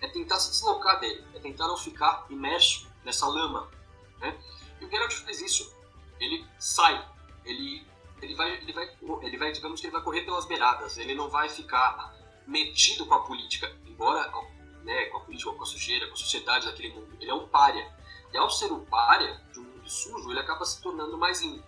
é 0.00 0.08
tentar 0.08 0.38
se 0.38 0.50
deslocar 0.50 1.00
dele, 1.00 1.24
é 1.34 1.38
tentar 1.38 1.66
não 1.66 1.76
ficar 1.76 2.26
imerso 2.28 2.86
nessa 3.04 3.26
lama. 3.26 3.70
Né? 4.20 4.38
E 4.80 4.84
o 4.84 4.90
Geralt 4.90 5.12
faz 5.12 5.40
isso. 5.40 5.74
Ele 6.20 6.44
sai, 6.58 7.04
ele, 7.44 7.86
ele, 8.20 8.34
vai, 8.34 8.50
ele, 8.56 8.72
vai, 8.72 8.96
ele 9.22 9.38
vai, 9.38 9.52
digamos 9.52 9.80
que 9.80 9.86
ele 9.86 9.92
vai 9.92 10.02
correr 10.02 10.22
pelas 10.22 10.46
beiradas, 10.46 10.98
ele 10.98 11.14
não 11.14 11.28
vai 11.28 11.48
ficar 11.48 12.14
metido 12.46 13.06
com 13.06 13.14
a 13.14 13.20
política, 13.20 13.74
embora 13.86 14.30
né, 14.88 15.04
com 15.10 15.18
a 15.18 15.20
política, 15.20 15.52
com 15.52 15.62
a 15.62 15.66
sujeira, 15.66 16.06
com 16.06 16.14
a 16.14 16.16
sociedade 16.16 16.64
daquele 16.64 16.94
mundo. 16.94 17.14
Ele 17.20 17.30
é 17.30 17.34
um 17.34 17.46
párea. 17.46 17.94
E 18.32 18.38
ao 18.38 18.50
ser 18.50 18.72
um 18.72 18.84
párea 18.86 19.38
de 19.52 19.60
um 19.60 19.64
mundo 19.64 19.88
sujo, 19.88 20.30
ele 20.30 20.40
acaba 20.40 20.64
se 20.64 20.80
tornando 20.80 21.18
mais 21.18 21.42
limpo. 21.42 21.62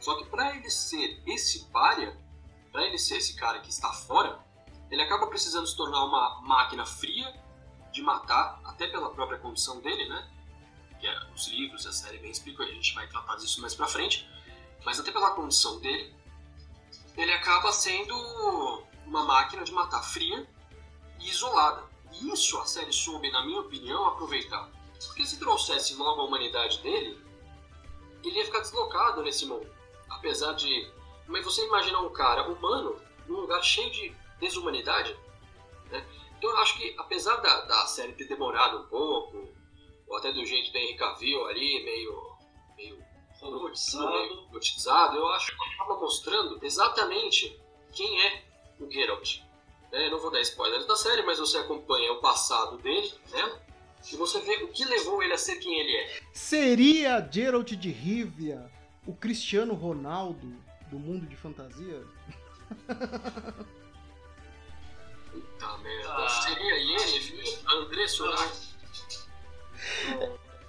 Só 0.00 0.16
que 0.16 0.26
para 0.26 0.56
ele 0.56 0.68
ser 0.68 1.22
esse 1.24 1.66
párea, 1.66 2.18
para 2.72 2.84
ele 2.84 2.98
ser 2.98 3.18
esse 3.18 3.36
cara 3.36 3.60
que 3.60 3.70
está 3.70 3.92
fora, 3.92 4.44
ele 4.90 5.00
acaba 5.00 5.28
precisando 5.28 5.66
se 5.66 5.76
tornar 5.76 6.04
uma 6.04 6.42
máquina 6.42 6.84
fria 6.84 7.32
de 7.92 8.02
matar, 8.02 8.60
até 8.64 8.88
pela 8.88 9.10
própria 9.10 9.38
condição 9.38 9.80
dele, 9.80 10.08
né? 10.08 10.28
Que 11.00 11.06
é, 11.06 11.32
os 11.32 11.46
livros, 11.48 11.86
a 11.86 11.92
série 11.92 12.18
bem 12.18 12.32
explica, 12.32 12.64
a 12.64 12.66
gente 12.66 12.94
vai 12.94 13.06
tratar 13.06 13.36
disso 13.36 13.60
mais 13.60 13.76
pra 13.76 13.86
frente. 13.86 14.28
Mas 14.84 14.98
até 14.98 15.12
pela 15.12 15.30
condição 15.30 15.78
dele, 15.78 16.12
ele 17.16 17.32
acaba 17.32 17.72
sendo 17.72 18.14
uma 19.06 19.24
máquina 19.24 19.62
de 19.62 19.72
matar 19.72 20.02
fria 20.02 20.46
e 21.20 21.28
isolada. 21.28 21.85
Isso 22.22 22.58
a 22.58 22.66
série 22.66 22.92
soube, 22.92 23.30
na 23.30 23.44
minha 23.44 23.60
opinião, 23.60 24.06
aproveitar. 24.06 24.70
Porque 25.06 25.26
se 25.26 25.38
trouxesse 25.38 25.94
logo 25.94 26.22
a 26.22 26.24
humanidade 26.24 26.80
dele, 26.82 27.20
ele 28.24 28.38
ia 28.38 28.44
ficar 28.44 28.60
deslocado 28.60 29.22
nesse 29.22 29.46
mundo 29.46 29.76
apesar 30.08 30.52
de. 30.52 30.90
Mas 31.26 31.44
você 31.44 31.64
imaginar 31.66 32.00
um 32.00 32.12
cara 32.12 32.48
humano 32.48 33.00
num 33.26 33.40
lugar 33.40 33.62
cheio 33.62 33.90
de 33.90 34.14
desumanidade, 34.40 35.16
né? 35.90 36.06
Então 36.38 36.50
eu 36.50 36.58
acho 36.58 36.76
que, 36.76 36.94
apesar 36.98 37.36
da, 37.36 37.62
da 37.62 37.86
série 37.86 38.12
ter 38.12 38.26
demorado 38.26 38.78
um 38.78 38.86
pouco, 38.86 39.48
ou 40.06 40.16
até 40.16 40.32
do 40.32 40.44
jeito 40.44 40.70
do 40.70 40.78
Henry 40.78 40.96
Cavill 40.96 41.46
ali, 41.46 41.84
meio. 41.84 42.36
meio. 42.76 43.04
robotizado, 43.40 45.16
eu 45.16 45.28
acho 45.28 45.56
que 45.56 45.74
acaba 45.74 45.98
mostrando 46.00 46.58
exatamente 46.62 47.60
quem 47.92 48.22
é 48.22 48.44
o 48.78 48.90
Geralt. 48.90 49.40
Né? 49.92 50.06
Eu 50.06 50.10
não 50.12 50.18
vou 50.20 50.30
dar 50.30 50.40
spoilers 50.40 50.86
da 50.86 50.96
série, 50.96 51.22
mas 51.22 51.38
você 51.38 51.58
acompanha 51.58 52.12
o 52.12 52.20
passado 52.20 52.78
dele, 52.78 53.12
né? 53.30 53.52
E 54.12 54.16
você 54.16 54.40
vê 54.40 54.56
o 54.62 54.68
que 54.68 54.84
levou 54.84 55.22
ele 55.22 55.32
a 55.32 55.38
ser 55.38 55.56
quem 55.56 55.80
ele 55.80 55.96
é. 55.96 56.20
Seria 56.32 57.26
Geralt 57.30 57.72
de 57.72 57.90
Rivia 57.90 58.70
o 59.06 59.14
Cristiano 59.14 59.74
Ronaldo 59.74 60.54
do 60.90 60.98
mundo 60.98 61.26
de 61.26 61.36
fantasia? 61.36 62.02
Puta 65.32 65.78
merda. 65.78 66.14
Ah. 66.14 66.28
Seria 66.28 66.74
ele, 66.76 67.20
filho? 67.20 67.58
André 67.68 68.08
Soares. 68.08 68.76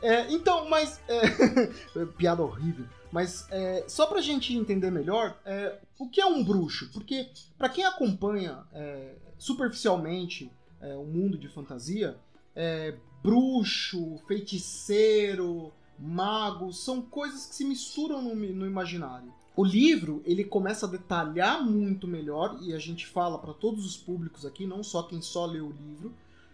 É, 0.02 0.32
então, 0.32 0.70
mas. 0.70 1.02
É, 1.08 2.06
piada 2.18 2.44
horrível. 2.44 2.86
Mas 3.12 3.48
é, 3.52 3.86
só 3.88 4.06
pra 4.06 4.22
gente 4.22 4.56
entender 4.56 4.92
melhor, 4.92 5.40
é, 5.46 5.80
o 5.98 6.10
que 6.10 6.20
é 6.20 6.26
um 6.26 6.44
bruxo? 6.44 6.90
Porque, 6.92 7.30
para 7.58 7.70
quem 7.70 7.86
acompanha 7.86 8.64
é, 8.74 9.16
superficialmente 9.38 10.52
é, 10.82 10.96
o 10.96 11.06
mundo 11.06 11.38
de 11.38 11.48
fantasia, 11.48 12.18
é, 12.56 12.96
bruxo, 13.24 14.20
feiticeiro, 14.28 15.72
magos, 15.98 16.84
são 16.84 17.02
coisas 17.02 17.46
que 17.46 17.56
se 17.56 17.66
misturam 17.66 18.22
no, 18.22 18.36
no 18.36 18.66
imaginário. 18.66 19.34
O 19.56 19.64
livro, 19.64 20.22
ele 20.24 20.44
começa 20.44 20.86
a 20.86 20.90
detalhar 20.90 21.66
muito 21.66 22.08
melhor, 22.08 22.60
e 22.62 22.74
a 22.74 22.80
gente 22.80 23.08
fala 23.08 23.40
para 23.40 23.54
todos 23.54 23.86
os 23.86 23.98
públicos 23.98 24.46
aqui, 24.46 24.68
não 24.68 24.84
só 24.84 25.02
quem 25.02 25.22
só 25.22 25.46
lê 25.48 25.60
o 25.60 25.72
livro, 25.72 26.14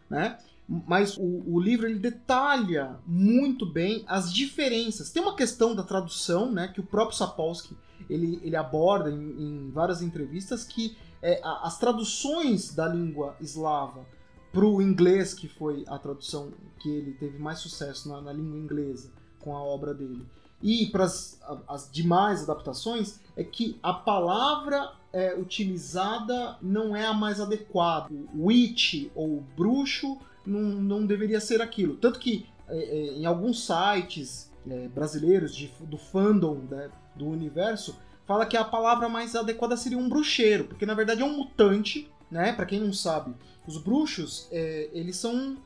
né? 0.09 0.39
Mas 0.67 1.17
o, 1.17 1.43
o, 1.45 1.59
livro 1.59 1.85
ele 1.85 1.99
detalha 1.99 2.97
muito 3.05 3.65
bem 3.65 4.03
as 4.07 4.33
diferenças. 4.33 5.11
Tem 5.11 5.21
uma 5.21 5.35
questão 5.35 5.75
da 5.75 5.83
tradução, 5.83 6.51
né, 6.51 6.69
que 6.69 6.79
o 6.79 6.83
próprio 6.83 7.17
Sapolsky 7.17 7.75
ele, 8.09 8.39
ele 8.43 8.55
aborda 8.55 9.09
em, 9.09 9.15
em 9.15 9.71
várias 9.71 10.01
entrevistas, 10.01 10.63
que 10.63 10.95
é, 11.21 11.41
as 11.43 11.77
traduções 11.77 12.73
da 12.73 12.87
língua 12.87 13.35
eslava 13.39 14.05
para 14.51 14.65
o 14.65 14.81
inglês, 14.81 15.33
que 15.33 15.47
foi 15.47 15.83
a 15.87 15.97
tradução 15.97 16.51
que 16.79 16.89
ele 16.89 17.13
teve 17.13 17.39
mais 17.39 17.59
sucesso 17.59 18.07
na, 18.09 18.21
na 18.21 18.31
língua 18.31 18.57
inglesa, 18.57 19.11
com 19.39 19.55
a 19.55 19.61
obra 19.61 19.93
dele. 19.93 20.25
E 20.61 20.85
para 20.87 21.03
as 21.03 21.89
demais 21.91 22.43
adaptações, 22.43 23.19
é 23.35 23.43
que 23.43 23.77
a 23.83 23.93
palavra 23.93 24.93
é, 25.11 25.35
utilizada 25.37 26.57
não 26.61 26.95
é 26.95 27.05
a 27.05 27.13
mais 27.13 27.41
adequada. 27.41 28.09
Witch 28.33 29.09
ou 29.13 29.41
bruxo 29.57 30.17
não, 30.45 30.59
não 30.59 31.05
deveria 31.05 31.39
ser 31.39 31.61
aquilo. 31.61 31.95
Tanto 31.95 32.19
que 32.19 32.45
é, 32.67 32.77
é, 32.77 33.13
em 33.13 33.25
alguns 33.25 33.65
sites 33.65 34.51
é, 34.69 34.87
brasileiros 34.87 35.55
de, 35.55 35.71
do 35.81 35.97
fandom 35.97 36.61
né, 36.69 36.89
do 37.15 37.27
universo, 37.27 37.95
fala 38.25 38.45
que 38.45 38.57
a 38.57 38.63
palavra 38.63 39.09
mais 39.09 39.35
adequada 39.35 39.75
seria 39.75 39.97
um 39.97 40.09
bruxeiro, 40.09 40.65
porque 40.65 40.85
na 40.85 40.93
verdade 40.93 41.21
é 41.21 41.25
um 41.25 41.37
mutante, 41.37 42.09
né? 42.31 42.53
Para 42.53 42.65
quem 42.65 42.79
não 42.79 42.93
sabe, 42.93 43.33
os 43.67 43.77
bruxos 43.77 44.47
é, 44.51 44.89
eles 44.93 45.17
são 45.17 45.57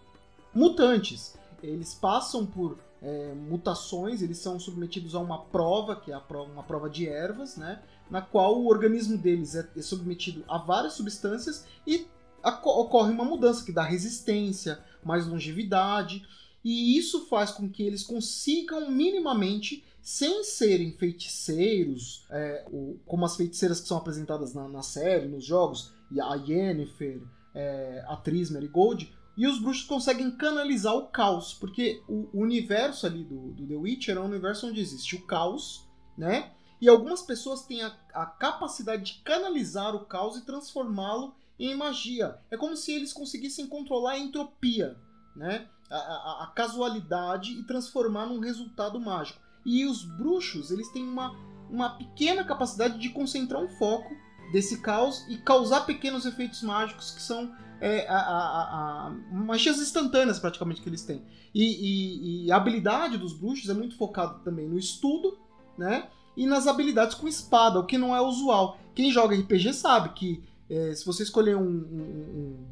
mutantes. 0.54 1.38
Eles 1.62 1.94
passam 1.94 2.46
por 2.46 2.78
é, 3.02 3.34
mutações, 3.34 4.22
eles 4.22 4.38
são 4.38 4.60
submetidos 4.60 5.16
a 5.16 5.20
uma 5.20 5.40
prova, 5.40 5.96
que 5.96 6.12
é 6.12 6.20
prova, 6.20 6.52
uma 6.52 6.63
prova 6.63 6.90
de 6.90 7.08
ervas, 7.08 7.58
né? 7.58 7.82
Na 8.10 8.22
qual 8.22 8.60
o 8.60 8.68
organismo 8.68 9.18
deles 9.18 9.56
é, 9.56 9.68
é 9.76 9.82
submetido 9.82 10.44
a 10.48 10.58
várias 10.58 10.94
substâncias 10.94 11.66
e 11.86 12.08
ocorre 12.43 13.12
uma 13.12 13.26
mudança 13.26 13.65
que 13.65 13.71
dá 13.71 13.84
resistência, 13.84 14.84
mais 15.04 15.28
longevidade, 15.28 16.26
e 16.63 16.97
isso 16.97 17.26
faz 17.28 17.52
com 17.52 17.69
que 17.69 17.84
eles 17.84 18.04
consigam 18.04 18.89
minimamente, 18.91 19.86
sem 20.02 20.43
serem 20.43 20.91
feiticeiros, 20.91 22.26
é, 22.30 22.65
como 23.06 23.26
as 23.26 23.36
feiticeiras 23.36 23.80
que 23.80 23.88
são 23.88 23.97
apresentadas 23.97 24.54
na, 24.54 24.67
na 24.67 24.82
série, 24.82 25.28
nos 25.28 25.45
jogos, 25.45 25.93
a 26.21 26.36
Yennefer, 26.36 27.21
é, 27.54 28.04
a 28.08 28.15
Tris 28.17 28.50
Marigold, 28.50 29.12
e 29.38 29.45
os 29.45 29.60
bruxos 29.60 29.86
conseguem 29.86 30.32
canalizar 30.32 30.95
o 30.95 31.08
caos, 31.08 31.54
porque 31.54 32.02
o 32.08 32.30
universo 32.34 33.06
ali 33.06 33.23
do, 33.23 33.52
do 33.52 33.67
The 33.67 33.76
Witcher 33.76 34.17
é 34.17 34.19
um 34.19 34.26
universo 34.26 34.67
onde 34.67 34.82
existe 34.82 35.15
o 35.15 35.26
caos, 35.26 35.88
né? 36.17 36.52
E 36.82 36.89
algumas 36.89 37.21
pessoas 37.21 37.63
têm 37.63 37.82
a, 37.82 37.95
a 38.13 38.26
capacidade 38.26 39.04
de 39.04 39.21
canalizar 39.21 39.95
o 39.95 40.06
caos 40.06 40.38
e 40.38 40.45
transformá-lo 40.45 41.36
em 41.60 41.76
magia. 41.76 42.38
É 42.52 42.58
como 42.58 42.76
se 42.76 42.93
eles 42.93 43.13
conseguissem 43.13 43.67
controlar 43.67 44.12
a 44.12 44.20
entropia, 44.20 44.98
né? 45.36 45.67
A, 45.89 45.96
a, 45.96 46.43
a, 46.43 46.48
casualidade 46.54 47.54
e 47.54 47.63
transformar 47.63 48.26
num 48.26 48.39
resultado 48.39 49.00
mágico. 49.00 49.39
E 49.65 49.86
os 49.86 50.04
bruxos, 50.04 50.70
eles 50.70 50.91
têm 50.91 51.04
uma, 51.04 51.34
uma 51.70 51.98
pequena 51.98 52.43
capacidade 52.43 53.00
de 53.00 53.10
concentrar 53.10 53.62
um 53.62 53.70
foco 53.70 54.13
desse 54.52 54.82
caos 54.82 55.26
e 55.30 55.38
causar 55.38 55.86
pequenos 55.86 56.26
efeitos 56.26 56.62
mágicos 56.62 57.12
que 57.12 57.22
são 57.22 57.54
é, 57.80 58.08
a, 58.08 58.17
a, 58.17 59.08
a, 59.08 59.10
magias 59.32 59.80
instantâneas 59.80 60.39
praticamente 60.39 60.82
que 60.82 60.89
eles 60.89 61.04
têm. 61.04 61.24
E, 61.54 61.63
e, 61.63 62.46
e, 62.46 62.52
a 62.52 62.58
habilidade 62.58 63.17
dos 63.17 63.34
bruxos 63.34 63.70
é 63.70 63.74
muito 63.74 63.96
focada 63.98 64.39
também 64.39 64.67
no 64.67 64.78
estudo, 64.78 65.38
né? 65.78 66.10
E 66.36 66.46
nas 66.46 66.67
habilidades 66.67 67.15
com 67.15 67.28
espada, 67.28 67.80
o 67.80 67.86
que 67.86 67.98
não 67.98 68.15
é 68.15 68.22
usual. 68.22 68.78
Quem 68.93 69.12
joga 69.12 69.36
RPG 69.36 69.74
sabe 69.74 70.10
que 70.10 70.43
é, 70.69 70.93
se 70.93 71.06
você 71.06 71.23
escolher 71.23 71.56
um, 71.56 71.62
um, 71.62 72.67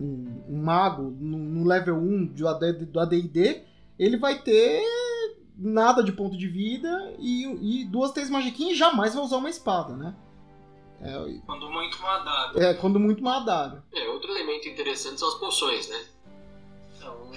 um, 0.00 0.44
um 0.48 0.62
mago 0.62 1.02
no, 1.18 1.38
no, 1.38 1.64
level 1.64 1.96
1 1.96 2.26
do 2.26 3.00
AD&D, 3.00 3.62
ele 3.98 4.16
vai 4.16 4.40
ter 4.40 4.82
nada 5.56 6.02
de 6.02 6.12
ponto 6.12 6.36
de 6.36 6.48
vida 6.48 7.14
e, 7.18 7.80
e 7.80 7.84
duas, 7.84 8.12
três 8.12 8.28
magiquinhas 8.30 8.72
e 8.72 8.78
jamais 8.78 9.14
vai 9.14 9.24
usar 9.24 9.36
uma 9.36 9.50
espada, 9.50 9.94
né? 9.94 10.14
É, 11.00 11.40
Quando 11.44 11.70
muito 11.70 12.00
madado. 12.00 12.62
é 12.62 12.74
quando 12.74 12.98
muito 12.98 13.22
madado. 13.22 13.82
É, 13.92 14.08
outro 14.08 14.30
elemento 14.30 14.68
interessante 14.68 15.18
são 15.18 15.28
as 15.28 15.34
poções, 15.34 15.88
né? 15.88 16.06
Então, 16.96 17.30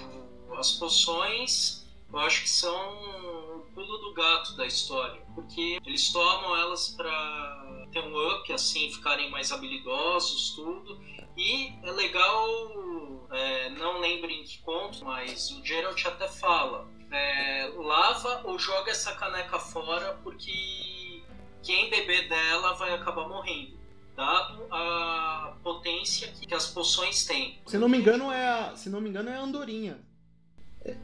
as 0.57 0.71
poções, 0.73 1.85
eu 2.11 2.19
acho 2.19 2.43
que 2.43 2.49
são 2.49 2.73
o 2.73 3.65
pulo 3.75 3.97
do 3.97 4.13
gato 4.13 4.55
da 4.55 4.65
história, 4.65 5.21
porque 5.35 5.79
eles 5.85 6.11
tomam 6.13 6.55
elas 6.55 6.89
pra 6.89 7.66
ter 8.01 8.07
um 8.07 8.31
up, 8.35 8.53
assim, 8.53 8.91
ficarem 8.91 9.29
mais 9.29 9.51
habilidosos, 9.51 10.51
tudo. 10.55 10.99
E 11.35 11.71
é 11.83 11.91
legal, 11.91 13.27
é, 13.31 13.69
não 13.71 13.99
lembro 13.99 14.29
em 14.29 14.43
que 14.43 14.59
conto, 14.59 15.05
mas 15.05 15.51
o 15.51 15.65
Geralt 15.65 16.03
até 16.05 16.27
fala: 16.27 16.87
é, 17.11 17.71
lava 17.75 18.41
ou 18.45 18.57
joga 18.57 18.91
essa 18.91 19.13
caneca 19.15 19.59
fora, 19.59 20.19
porque 20.23 21.23
quem 21.63 21.89
beber 21.89 22.27
dela 22.27 22.73
vai 22.73 22.93
acabar 22.93 23.27
morrendo. 23.27 23.77
Dado 24.15 24.65
a 24.71 25.57
potência 25.61 26.33
que 26.41 26.51
as 26.55 26.65
poções 26.71 27.23
têm. 27.25 27.61
Se 27.67 27.77
não 27.77 27.87
me 27.87 27.99
engano, 27.99 28.31
é 28.31 28.47
a, 28.47 28.75
se 28.75 28.89
não 28.89 28.99
me 28.99 29.09
engano, 29.09 29.29
é 29.29 29.35
a 29.35 29.41
Andorinha. 29.41 30.03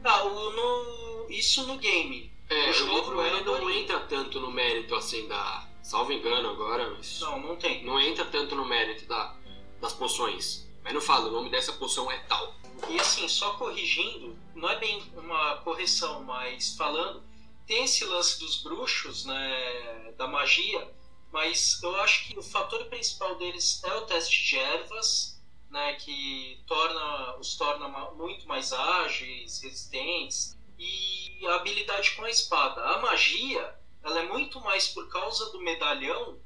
Tá, 0.02 0.24
o, 0.24 0.50
no, 0.50 1.30
isso 1.30 1.64
no 1.64 1.78
game. 1.78 2.32
É, 2.50 2.70
O 2.70 2.72
jogo 2.72 3.20
é 3.22 3.30
não 3.30 3.38
Andorinha. 3.54 3.80
entra 3.82 4.00
tanto 4.00 4.40
no 4.40 4.50
mérito 4.50 4.96
assim 4.96 5.28
da. 5.28 5.64
Salvo 5.84 6.12
engano 6.12 6.48
agora, 6.48 6.90
mas. 6.90 7.20
Não, 7.20 7.38
não 7.38 7.56
tem. 7.56 7.84
Não 7.84 8.00
entra 8.00 8.24
tanto 8.24 8.56
no 8.56 8.64
mérito 8.64 9.06
da, 9.06 9.36
das 9.82 9.92
poções. 9.92 10.66
Mas 10.82 10.94
não 10.94 11.00
fala, 11.00 11.28
o 11.28 11.30
nome 11.30 11.50
dessa 11.50 11.74
poção 11.74 12.10
é 12.10 12.18
tal. 12.20 12.54
E 12.88 12.98
assim, 12.98 13.28
só 13.28 13.54
corrigindo, 13.54 14.36
não 14.54 14.68
é 14.68 14.78
bem 14.78 15.02
uma 15.14 15.58
correção, 15.58 16.24
mas 16.24 16.74
falando, 16.74 17.22
tem 17.66 17.84
esse 17.84 18.04
lance 18.04 18.40
dos 18.40 18.62
bruxos, 18.62 19.26
né, 19.26 20.12
da 20.16 20.26
magia, 20.26 20.90
mas 21.30 21.82
eu 21.82 21.94
acho 21.96 22.28
que 22.28 22.38
o 22.38 22.42
fator 22.42 22.84
principal 22.86 23.36
deles 23.36 23.82
é 23.84 23.94
o 23.94 24.06
teste 24.06 24.44
de 24.44 24.58
ervas, 24.58 25.42
né, 25.70 25.94
que 25.94 26.62
torna 26.66 27.36
os 27.38 27.56
torna 27.56 27.88
muito 28.12 28.46
mais 28.46 28.72
ágeis, 28.72 29.62
resistentes, 29.62 30.56
e 30.78 31.46
a 31.46 31.56
habilidade 31.56 32.12
com 32.12 32.24
a 32.24 32.30
espada. 32.30 32.82
A 32.82 33.00
magia, 33.00 33.74
ela 34.04 34.20
é 34.20 34.28
muito 34.28 34.60
mais 34.60 34.88
por 34.88 35.08
causa 35.08 35.50
do 35.52 35.60
medalhão 35.60 36.38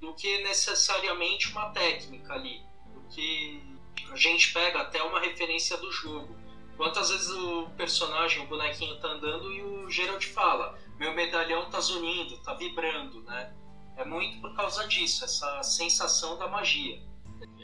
do 0.00 0.14
que 0.14 0.38
necessariamente 0.42 1.50
uma 1.52 1.70
técnica 1.70 2.34
ali, 2.34 2.60
porque 2.92 3.60
a 4.10 4.16
gente 4.16 4.52
pega 4.52 4.80
até 4.80 5.02
uma 5.02 5.20
referência 5.20 5.76
do 5.76 5.90
jogo. 5.92 6.36
Quantas 6.76 7.10
vezes 7.10 7.30
o 7.30 7.68
personagem, 7.76 8.42
o 8.42 8.46
bonequinho 8.46 8.98
tá 8.98 9.08
andando 9.08 9.52
e 9.52 9.62
o 9.62 9.88
Geralt 9.88 10.24
fala: 10.26 10.76
Meu 10.98 11.14
medalhão 11.14 11.70
tá 11.70 11.78
zunindo, 11.80 12.36
tá 12.38 12.54
vibrando, 12.54 13.22
né? 13.22 13.54
É 13.96 14.04
muito 14.04 14.40
por 14.40 14.54
causa 14.56 14.86
disso, 14.88 15.24
essa 15.24 15.62
sensação 15.62 16.36
da 16.36 16.48
magia. 16.48 17.00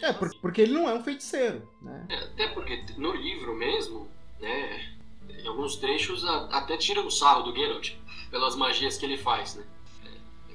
É, 0.00 0.12
por- 0.12 0.33
porque 0.40 0.61
ele 0.62 0.72
não 0.72 0.88
é 0.88 0.94
um 0.94 1.03
feiticeiro, 1.03 1.68
né? 1.83 2.07
É, 2.09 2.14
até 2.18 2.48
porque 2.48 2.85
no 2.96 3.12
livro 3.12 3.55
mesmo, 3.57 4.09
né, 4.38 4.96
em 5.29 5.46
alguns 5.48 5.76
trechos 5.76 6.24
até 6.53 6.76
tira 6.76 7.00
o 7.00 7.11
sarro 7.11 7.42
do 7.42 7.55
Geralt 7.57 7.92
pelas 8.30 8.54
magias 8.56 8.96
que 8.96 9.04
ele 9.06 9.18
faz, 9.18 9.54
né? 9.56 9.64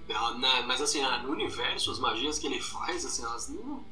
É, 0.09 0.33
na- 0.37 0.61
mas 0.63 0.81
assim, 0.81 1.01
ah, 1.03 1.19
no 1.23 1.31
universo, 1.31 1.91
as 1.91 1.99
magias 1.99 2.39
que 2.39 2.47
ele 2.47 2.61
faz, 2.61 3.05
assim, 3.05 3.23
elas 3.23 3.49
não. 3.49 3.83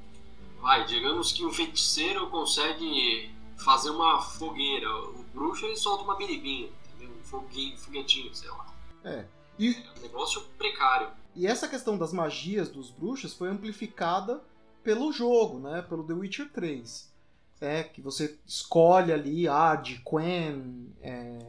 Vai, 0.62 0.86
digamos 0.86 1.32
que 1.34 1.46
um 1.46 1.52
feiticeiro 1.52 2.30
consegue 2.30 3.30
fazer 3.58 3.90
uma 3.90 4.22
fogueira, 4.22 4.90
o 5.10 5.24
bruxo 5.34 5.66
ele 5.66 5.76
solta 5.76 6.04
uma 6.04 6.16
biribinha, 6.16 6.70
entendeu? 6.96 7.16
um 7.20 7.24
foguinho, 7.24 7.78
foguetinho, 7.78 8.34
sei 8.34 8.50
lá. 8.50 8.74
É. 9.04 9.26
E, 9.60 9.74
É 9.76 10.00
um 10.00 10.02
negócio 10.04 10.42
precário. 10.58 11.10
e 11.36 11.46
essa 11.46 11.68
questão 11.68 11.98
das 11.98 12.12
magias 12.14 12.70
dos 12.70 12.90
bruxos 12.90 13.34
foi 13.34 13.50
amplificada 13.50 14.42
pelo 14.84 15.12
jogo, 15.12 15.60
né? 15.60 15.82
Pelo 15.82 16.04
The 16.04 16.14
Witcher 16.14 16.50
3. 16.52 17.12
É, 17.62 17.84
que 17.84 18.02
você 18.02 18.38
escolhe 18.46 19.12
ali 19.14 19.48
Ad, 19.48 20.02
Quen, 20.04 20.94
é, 21.02 21.40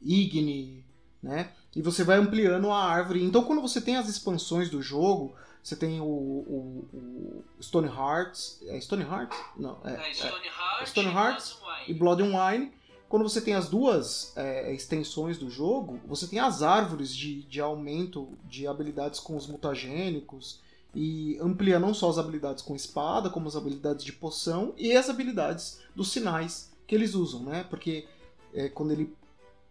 Igni, 0.00 0.84
né? 1.22 1.52
E 1.74 1.82
você 1.82 2.02
vai 2.02 2.18
ampliando 2.18 2.70
a 2.70 2.82
árvore. 2.82 3.22
Então, 3.22 3.44
quando 3.44 3.62
você 3.62 3.80
tem 3.80 3.96
as 3.96 4.08
expansões 4.08 4.68
do 4.68 4.82
jogo, 4.82 5.34
você 5.62 5.76
tem 5.76 6.00
o, 6.00 6.04
o, 6.04 6.88
o 6.92 7.44
Stone 7.62 7.88
Hearts. 7.88 8.60
É 8.66 8.80
Stone 8.80 9.02
Hearts? 9.02 9.38
Não, 9.56 9.78
é, 9.84 9.94
É, 9.94 10.12
Stoneheart, 10.14 10.86
Stoneheart 10.86 11.44
Blood 11.60 11.90
e 11.90 11.94
Blood 11.94 12.22
and 12.22 12.50
Wine. 12.50 12.72
Quando 13.08 13.22
você 13.24 13.40
tem 13.40 13.54
as 13.54 13.68
duas 13.68 14.32
é, 14.36 14.72
extensões 14.72 15.36
do 15.36 15.50
jogo, 15.50 15.98
você 16.06 16.28
tem 16.28 16.38
as 16.38 16.62
árvores 16.62 17.14
de, 17.14 17.42
de 17.42 17.60
aumento 17.60 18.28
de 18.44 18.68
habilidades 18.68 19.18
com 19.18 19.36
os 19.36 19.48
mutagênicos 19.48 20.60
e 20.94 21.36
amplia 21.40 21.78
não 21.78 21.92
só 21.92 22.08
as 22.08 22.18
habilidades 22.18 22.62
com 22.62 22.74
espada, 22.74 23.28
como 23.28 23.48
as 23.48 23.56
habilidades 23.56 24.04
de 24.04 24.12
poção 24.12 24.74
e 24.76 24.92
as 24.96 25.10
habilidades 25.10 25.80
dos 25.94 26.10
sinais 26.12 26.70
que 26.86 26.94
eles 26.94 27.14
usam, 27.14 27.42
né? 27.42 27.64
Porque 27.68 28.06
é, 28.54 28.68
quando 28.68 28.92
ele, 28.92 29.12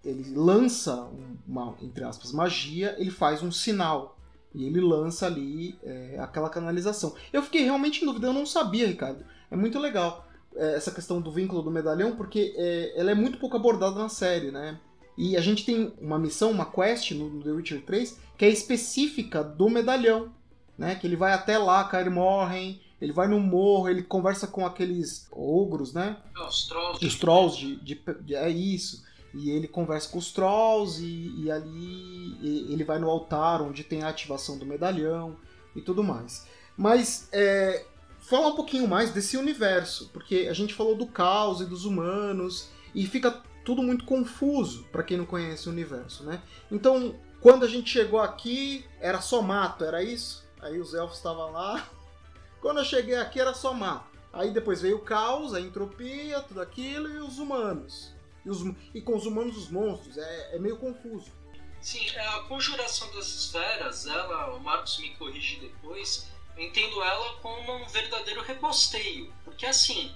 ele 0.04 0.34
lança 0.36 0.96
um- 1.06 1.36
uma, 1.48 1.76
entre 1.82 2.04
aspas, 2.04 2.32
magia, 2.32 2.96
ele 2.98 3.12
faz 3.12 3.42
um 3.44 3.52
sinal. 3.52 4.18
E 4.54 4.66
ele 4.66 4.82
lança 4.82 5.28
ali 5.28 5.78
é, 5.84 6.18
aquela 6.20 6.50
canalização. 6.50 7.14
Eu 7.32 7.44
fiquei 7.44 7.64
realmente 7.64 8.02
em 8.02 8.06
dúvida, 8.08 8.28
eu 8.28 8.34
não 8.34 8.46
sabia, 8.48 8.88
Ricardo. 8.88 9.24
É 9.52 9.56
muito 9.56 9.78
legal 9.80 10.26
é, 10.56 10.74
essa 10.76 10.92
questão 10.92 11.22
do 11.22 11.32
vínculo 11.32 11.62
do 11.62 11.70
medalhão, 11.70 12.16
porque 12.16 12.54
é, 12.58 12.94
ela 13.00 13.12
é 13.12 13.16
muito 13.16 13.38
pouco 13.38 13.56
abordada 13.56 13.96
na 14.00 14.10
série, 14.10 14.50
né? 14.52 14.80
E 15.16 15.38
a 15.38 15.42
gente 15.42 15.64
tem 15.66 15.94
uma 16.02 16.18
missão, 16.18 16.50
uma 16.50 16.66
quest 16.66 17.12
no, 17.12 17.30
no 17.30 17.44
The 17.44 17.52
Witcher 17.52 17.86
3, 17.86 18.18
que 18.38 18.46
é 18.46 18.50
específica 18.50 19.44
do 19.44 19.70
medalhão, 19.70 20.32
né? 20.78 20.96
Que 20.96 21.06
ele 21.06 21.16
vai 21.16 21.34
até 21.34 21.58
lá, 21.58 21.84
Kaer 21.84 22.10
Morhen, 22.12 22.82
ele 23.00 23.12
vai 23.14 23.28
no 23.28 23.40
morro, 23.40 23.88
ele 23.90 24.02
conversa 24.02 24.48
com 24.48 24.66
aqueles 24.66 25.28
ogros, 25.32 25.94
né? 25.94 26.18
Os 26.48 26.68
Trolls. 26.68 27.06
Os 27.06 27.16
trolls 27.20 27.58
de, 27.60 27.76
de- 27.78 28.02
de- 28.22 28.36
É 28.36 28.50
isso. 28.50 29.04
E 29.34 29.52
ele 29.52 29.68
conversa 29.68 30.10
com 30.10 30.18
os 30.18 30.32
trolls 30.32 31.02
e, 31.04 31.44
e 31.44 31.52
ali 31.52 32.38
e- 32.42 32.68
ele 32.72 32.84
vai 32.84 33.00
no 33.00 33.10
altar 33.10 33.62
onde 33.62 33.84
tem 33.84 34.04
a 34.04 34.10
ativação 34.10 34.58
do 34.58 34.66
medalhão 34.66 35.38
e 35.76 35.82
tudo 35.82 36.04
mais. 36.04 36.48
Mas 36.76 37.28
é, 37.32 37.86
um 38.32 38.56
pouquinho 38.56 38.88
mais 38.88 39.12
desse 39.12 39.38
universo, 39.38 40.10
porque 40.14 40.48
a 40.50 40.54
gente 40.54 40.74
falou 40.74 40.96
do 40.96 41.08
caos 41.08 41.62
e 41.62 41.66
dos 41.66 41.86
humanos 41.86 42.70
e 42.94 43.06
fica 43.06 43.44
tudo 43.64 43.84
muito 43.84 44.06
confuso 44.06 44.84
para 44.92 45.04
quem 45.04 45.18
não 45.18 45.26
conhece 45.26 45.68
o 45.68 45.72
universo, 45.72 46.24
né? 46.24 46.42
Então, 46.72 47.16
quando 47.42 47.66
a 47.66 47.68
gente 47.68 47.90
chegou 47.90 48.20
aqui, 48.20 48.86
era 49.00 49.22
só 49.22 49.42
mato, 49.42 49.84
era 49.84 50.04
isso? 50.04 50.48
Aí 50.62 50.80
os 50.80 50.94
elfos 50.94 51.18
estavam 51.18 51.52
lá. 51.52 51.88
Quando 52.62 52.80
eu 52.80 52.86
cheguei 52.86 53.16
aqui 53.16 53.40
era 53.40 53.54
só 53.54 53.74
mato. 53.74 54.10
Aí 54.34 54.52
depois 54.52 54.82
veio 54.82 54.98
o 54.98 55.02
caos, 55.02 55.54
a 55.54 55.62
entropia, 55.62 56.42
tudo 56.42 56.62
aquilo 56.62 57.10
e 57.10 57.18
os 57.18 57.40
humanos. 57.40 58.14
E, 58.50 58.52
os- 58.52 58.76
e 58.96 59.02
com 59.02 59.16
os 59.16 59.26
humanos 59.28 59.56
os 59.56 59.70
monstros. 59.70 60.18
É, 60.18 60.56
é 60.56 60.60
meio 60.60 60.78
confuso. 60.78 61.32
Sim, 61.80 62.10
é, 62.10 62.28
a 62.28 62.40
conjuração 62.42 63.10
das 63.14 63.28
esferas, 63.28 64.06
ela, 64.08 64.54
o 64.56 64.60
Marcos 64.60 64.98
me 64.98 65.12
corrige 65.16 65.60
depois, 65.60 66.28
eu 66.58 66.64
entendo 66.64 67.02
ela 67.02 67.34
como 67.38 67.72
um 67.76 67.88
verdadeiro 67.88 68.42
rebosteio. 68.42 69.32
Porque 69.46 69.66
assim, 69.66 70.14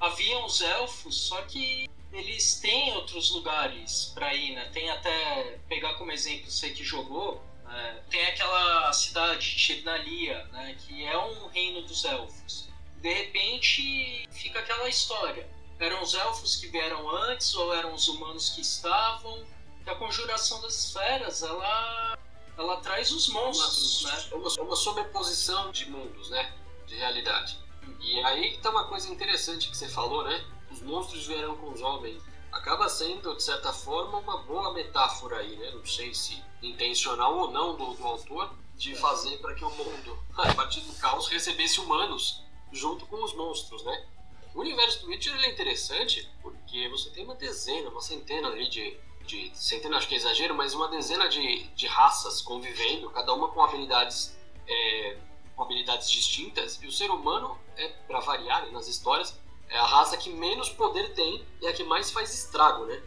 haviam 0.00 0.44
os 0.44 0.60
elfos, 0.60 1.16
só 1.28 1.40
que 1.42 1.88
eles 2.12 2.60
têm 2.60 2.92
outros 2.94 3.30
lugares 3.30 4.10
para 4.12 4.34
ir, 4.34 4.54
né? 4.54 4.68
Tem 4.72 4.90
até, 4.90 5.58
pegar 5.68 5.94
como 5.94 6.10
exemplo 6.12 6.50
você 6.50 6.70
que 6.70 6.84
jogou, 6.84 7.42
né? 7.64 8.02
tem 8.10 8.26
aquela 8.26 8.92
cidade, 8.92 9.56
Tirnalia, 9.56 10.44
né? 10.52 10.76
Que 10.86 11.04
é 11.04 11.16
um 11.16 11.46
reino 11.46 11.82
dos 11.82 12.04
elfos. 12.04 12.68
De 13.00 13.12
repente, 13.12 14.28
fica 14.30 14.58
aquela 14.58 14.88
história. 14.88 15.48
Eram 15.82 16.02
os 16.02 16.14
elfos 16.14 16.56
que 16.56 16.68
vieram 16.68 17.10
antes 17.10 17.54
ou 17.54 17.74
eram 17.74 17.92
os 17.92 18.06
humanos 18.08 18.50
que 18.50 18.60
estavam? 18.60 19.44
que 19.82 19.90
a 19.90 19.94
conjuração 19.96 20.60
das 20.60 20.76
esferas 20.76 21.42
ela 21.42 22.18
ela 22.56 22.76
traz 22.78 23.10
os 23.10 23.28
monstros, 23.28 24.04
né? 24.04 24.28
uma, 24.32 24.48
uma, 24.48 24.62
uma 24.62 24.76
sobreposição 24.76 25.72
de 25.72 25.90
mundos, 25.90 26.30
né? 26.30 26.52
De 26.86 26.94
realidade. 26.94 27.58
E 27.98 28.20
aí 28.24 28.58
tá 28.58 28.70
uma 28.70 28.84
coisa 28.84 29.10
interessante 29.10 29.70
que 29.70 29.76
você 29.76 29.88
falou, 29.88 30.22
né? 30.22 30.44
Os 30.70 30.82
monstros 30.82 31.26
vieram 31.26 31.56
com 31.56 31.72
os 31.72 31.80
homens. 31.80 32.22
Acaba 32.52 32.88
sendo, 32.88 33.34
de 33.34 33.42
certa 33.42 33.72
forma, 33.72 34.18
uma 34.18 34.42
boa 34.42 34.74
metáfora 34.74 35.38
aí, 35.38 35.56
né? 35.56 35.70
Não 35.70 35.84
sei 35.86 36.14
se 36.14 36.42
intencional 36.62 37.36
ou 37.38 37.50
não 37.50 37.74
do, 37.74 37.94
do 37.94 38.06
autor, 38.06 38.54
de 38.76 38.94
fazer 38.94 39.38
para 39.38 39.54
que 39.54 39.64
o 39.64 39.70
mundo, 39.70 40.18
a 40.36 40.54
partir 40.54 40.80
do 40.80 40.92
caos, 40.94 41.28
recebesse 41.28 41.80
humanos 41.80 42.42
junto 42.70 43.06
com 43.06 43.24
os 43.24 43.34
monstros, 43.34 43.82
né? 43.82 44.06
O 44.54 44.60
universo 44.60 45.00
do 45.00 45.08
Witcher 45.08 45.34
ele 45.34 45.46
é 45.46 45.50
interessante 45.50 46.28
porque 46.42 46.88
você 46.88 47.10
tem 47.10 47.24
uma 47.24 47.34
dezena, 47.34 47.88
uma 47.88 48.00
centena 48.00 48.48
ali 48.48 48.68
de, 48.68 48.96
de 49.26 49.50
centena 49.54 49.96
acho 49.96 50.08
que 50.08 50.14
é 50.14 50.18
exagero, 50.18 50.54
mas 50.54 50.74
uma 50.74 50.88
dezena 50.88 51.28
de, 51.28 51.64
de 51.74 51.86
raças 51.86 52.40
convivendo, 52.42 53.10
cada 53.10 53.32
uma 53.32 53.48
com 53.48 53.62
habilidades 53.62 54.36
é, 54.68 55.16
habilidades 55.58 56.10
distintas, 56.10 56.80
e 56.82 56.86
o 56.86 56.92
ser 56.92 57.10
humano 57.10 57.58
é 57.76 57.88
para 58.06 58.20
variar 58.20 58.70
nas 58.72 58.88
histórias 58.88 59.40
é 59.72 59.78
a 59.78 59.86
raça 59.86 60.16
que 60.18 60.30
menos 60.30 60.68
poder 60.68 61.14
tem 61.14 61.42
e 61.60 61.66
a 61.66 61.72
que 61.72 61.82
mais 61.82 62.10
faz 62.10 62.32
estrago, 62.32 62.84
né? 62.84 63.00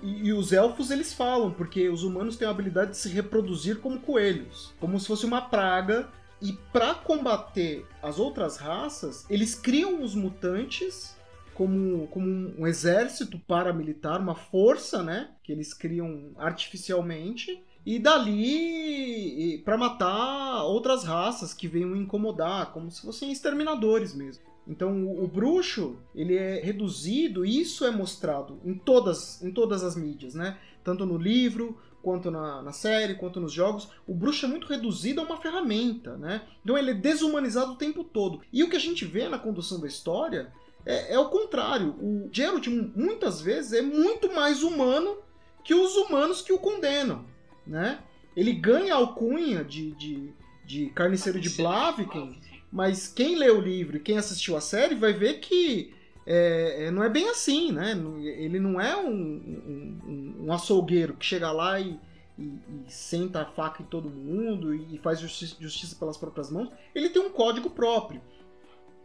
E, 0.00 0.26
e 0.28 0.32
os 0.32 0.52
elfos 0.52 0.90
eles 0.90 1.12
falam, 1.12 1.50
porque 1.50 1.88
os 1.88 2.04
humanos 2.04 2.36
têm 2.36 2.46
a 2.46 2.50
habilidade 2.52 2.92
de 2.92 2.98
se 2.98 3.08
reproduzir 3.08 3.80
como 3.80 4.00
coelhos. 4.00 4.72
Como 4.78 4.98
se 5.00 5.08
fosse 5.08 5.26
uma 5.26 5.42
praga. 5.42 6.08
E 6.44 6.52
para 6.70 6.92
combater 6.92 7.86
as 8.02 8.18
outras 8.18 8.58
raças, 8.58 9.24
eles 9.30 9.54
criam 9.54 10.02
os 10.02 10.14
mutantes 10.14 11.16
como, 11.54 12.06
como 12.08 12.26
um 12.58 12.66
exército 12.66 13.38
paramilitar, 13.38 14.20
uma 14.20 14.34
força, 14.34 15.02
né? 15.02 15.30
Que 15.42 15.52
eles 15.52 15.72
criam 15.72 16.32
artificialmente. 16.36 17.64
E 17.86 17.98
dali 17.98 19.62
para 19.64 19.78
matar 19.78 20.64
outras 20.64 21.04
raças 21.04 21.54
que 21.54 21.66
venham 21.66 21.96
incomodar, 21.96 22.72
como 22.72 22.90
se 22.90 23.00
fossem 23.00 23.32
exterminadores 23.32 24.14
mesmo. 24.14 24.44
Então 24.68 25.02
o, 25.02 25.24
o, 25.24 25.28
bruxo 25.28 25.96
ele 26.14 26.36
é 26.36 26.60
reduzido, 26.60 27.44
e 27.44 27.60
isso 27.60 27.86
é 27.86 27.90
mostrado 27.90 28.60
em 28.64 28.74
todas, 28.74 29.42
em 29.42 29.50
todas 29.50 29.82
as 29.82 29.96
mídias, 29.96 30.34
né? 30.34 30.58
Tanto 30.82 31.06
no 31.06 31.16
livro, 31.16 31.78
quanto 32.04 32.30
na, 32.30 32.60
na, 32.60 32.70
série, 32.70 33.14
quanto 33.14 33.40
nos 33.40 33.50
jogos, 33.50 33.88
o 34.06 34.14
bruxo 34.14 34.44
é 34.44 34.48
muito 34.48 34.66
reduzido 34.66 35.22
a 35.22 35.24
uma 35.24 35.40
ferramenta, 35.40 36.18
né? 36.18 36.42
Então 36.62 36.76
ele 36.76 36.90
é 36.90 36.94
desumanizado 36.94 37.72
o 37.72 37.76
tempo 37.76 38.04
todo. 38.04 38.42
E 38.52 38.62
o 38.62 38.68
que 38.68 38.76
a 38.76 38.80
gente 38.80 39.06
vê 39.06 39.26
na 39.26 39.38
condução 39.38 39.80
da 39.80 39.88
história 39.88 40.52
é, 40.84 41.14
é 41.14 41.18
o 41.18 41.30
contrário. 41.30 41.96
O 41.98 42.28
Geralt, 42.30 42.66
muitas 42.66 43.40
vezes, 43.40 43.72
é 43.72 43.80
muito 43.80 44.32
mais 44.32 44.62
humano 44.62 45.16
que 45.64 45.74
os 45.74 45.96
humanos 45.96 46.42
que 46.42 46.52
o 46.52 46.58
condenam, 46.58 47.24
né? 47.66 48.00
Ele 48.36 48.52
ganha 48.52 48.92
a 48.92 48.98
alcunha 48.98 49.64
de, 49.64 49.92
de, 49.92 50.32
de 50.66 50.86
carniceiro 50.90 51.40
de 51.40 51.48
Blaviken, 51.50 52.38
mas 52.70 53.08
quem 53.08 53.36
lê 53.36 53.50
o 53.50 53.60
livro 53.60 53.96
e 53.96 54.00
quem 54.00 54.18
assistiu 54.18 54.56
a 54.56 54.60
série 54.60 54.94
vai 54.94 55.14
ver 55.14 55.40
que 55.40 55.94
é, 56.26 56.86
é, 56.86 56.90
não 56.90 57.02
é 57.02 57.08
bem 57.08 57.28
assim, 57.28 57.70
né? 57.70 57.92
Ele 58.22 58.58
não 58.58 58.80
é 58.80 58.96
um, 58.96 59.12
um, 59.12 60.36
um 60.44 60.52
açougueiro 60.52 61.14
que 61.14 61.24
chega 61.24 61.52
lá 61.52 61.78
e, 61.78 62.00
e, 62.38 62.44
e, 62.44 62.84
senta 62.88 63.42
a 63.42 63.46
faca 63.46 63.82
em 63.82 63.86
todo 63.86 64.08
mundo 64.08 64.74
e, 64.74 64.98
faz 64.98 65.20
justiça, 65.20 65.56
justiça, 65.60 65.96
pelas 65.96 66.16
próprias 66.16 66.50
mãos. 66.50 66.70
Ele 66.94 67.10
tem 67.10 67.20
um 67.20 67.30
código 67.30 67.68
próprio. 67.70 68.22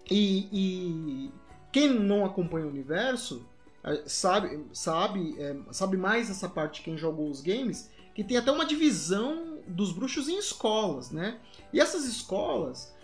E, 0.10 0.48
e 0.52 1.32
quem 1.72 1.90
não 1.90 2.26
acompanha 2.26 2.66
o 2.66 2.70
universo 2.70 3.46
é, 3.84 4.04
sabe, 4.06 4.66
sabe, 4.72 5.36
é, 5.38 5.58
sabe 5.72 5.98
mais 5.98 6.30
essa 6.30 6.48
parte 6.48 6.82
quem 6.82 6.98
jogou 6.98 7.30
os 7.30 7.42
games, 7.42 7.92
que 8.16 8.24
tem 8.24 8.38
até 8.38 8.52
uma 8.52 8.66
divisão 8.66 9.60
dos 9.68 9.92
bruxos 9.92 10.30
em 10.30 10.38
escolas, 10.38 11.12
né? 11.12 11.38
E 11.74 11.82
essas 11.82 12.06
escolas 12.06 12.96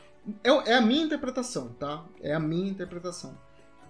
é, 0.42 0.50
é 0.72 0.76
a 0.76 0.82
minha 0.82 1.04
interpretação, 1.04 1.68
tá? 1.78 2.06
É 2.22 2.34
a 2.34 2.40
minha 2.40 2.70
interpretação 2.70 3.38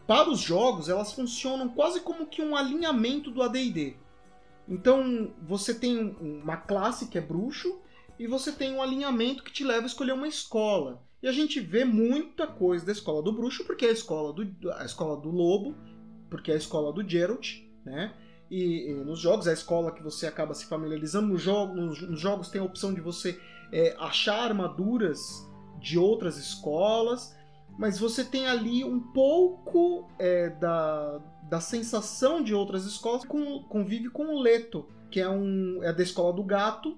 para 0.07 0.29
os 0.29 0.39
jogos, 0.39 0.89
elas 0.89 1.13
funcionam 1.13 1.69
quase 1.69 1.99
como 2.01 2.27
que 2.27 2.41
um 2.41 2.55
alinhamento 2.55 3.31
do 3.31 3.41
AD&D. 3.41 3.95
Então, 4.67 5.31
você 5.41 5.73
tem 5.73 6.15
uma 6.19 6.57
classe 6.57 7.07
que 7.07 7.17
é 7.17 7.21
bruxo 7.21 7.79
e 8.17 8.27
você 8.27 8.51
tem 8.51 8.73
um 8.73 8.81
alinhamento 8.81 9.43
que 9.43 9.51
te 9.51 9.63
leva 9.63 9.83
a 9.83 9.87
escolher 9.87 10.13
uma 10.13 10.27
escola. 10.27 11.03
E 11.21 11.27
a 11.27 11.31
gente 11.31 11.59
vê 11.59 11.83
muita 11.83 12.45
coisa 12.45 12.85
da 12.85 12.91
escola 12.91 13.21
do 13.21 13.31
bruxo, 13.31 13.65
porque 13.65 13.85
é 13.85 13.89
a 13.89 13.93
escola 13.93 14.31
do, 14.31 14.71
a 14.73 14.85
escola 14.85 15.17
do 15.17 15.29
lobo, 15.29 15.75
porque 16.29 16.51
é 16.51 16.55
a 16.55 16.57
escola 16.57 16.93
do 16.93 17.07
Geralt, 17.07 17.61
né? 17.83 18.13
E, 18.49 18.91
e 18.91 18.93
nos 18.93 19.19
jogos, 19.19 19.47
é 19.47 19.51
a 19.51 19.53
escola 19.53 19.91
que 19.91 20.03
você 20.03 20.27
acaba 20.27 20.53
se 20.53 20.67
familiarizando. 20.67 21.27
No 21.27 21.37
jogo, 21.37 21.73
nos, 21.73 22.01
nos 22.01 22.19
jogos 22.19 22.49
tem 22.49 22.61
a 22.61 22.63
opção 22.63 22.93
de 22.93 23.01
você 23.01 23.39
é, 23.71 23.95
achar 23.99 24.39
armaduras 24.39 25.19
de 25.79 25.97
outras 25.97 26.37
escolas 26.37 27.35
mas 27.77 27.99
você 27.99 28.23
tem 28.23 28.47
ali 28.47 28.83
um 28.83 28.99
pouco 28.99 30.09
é, 30.17 30.49
da, 30.49 31.19
da 31.49 31.59
sensação 31.59 32.41
de 32.41 32.53
outras 32.53 32.85
escolas, 32.85 33.25
com, 33.25 33.63
convive 33.63 34.09
com 34.09 34.27
o 34.27 34.39
Leto, 34.39 34.87
que 35.11 35.19
é, 35.19 35.29
um, 35.29 35.83
é 35.83 35.93
da 35.93 36.03
escola 36.03 36.33
do 36.33 36.43
gato, 36.43 36.97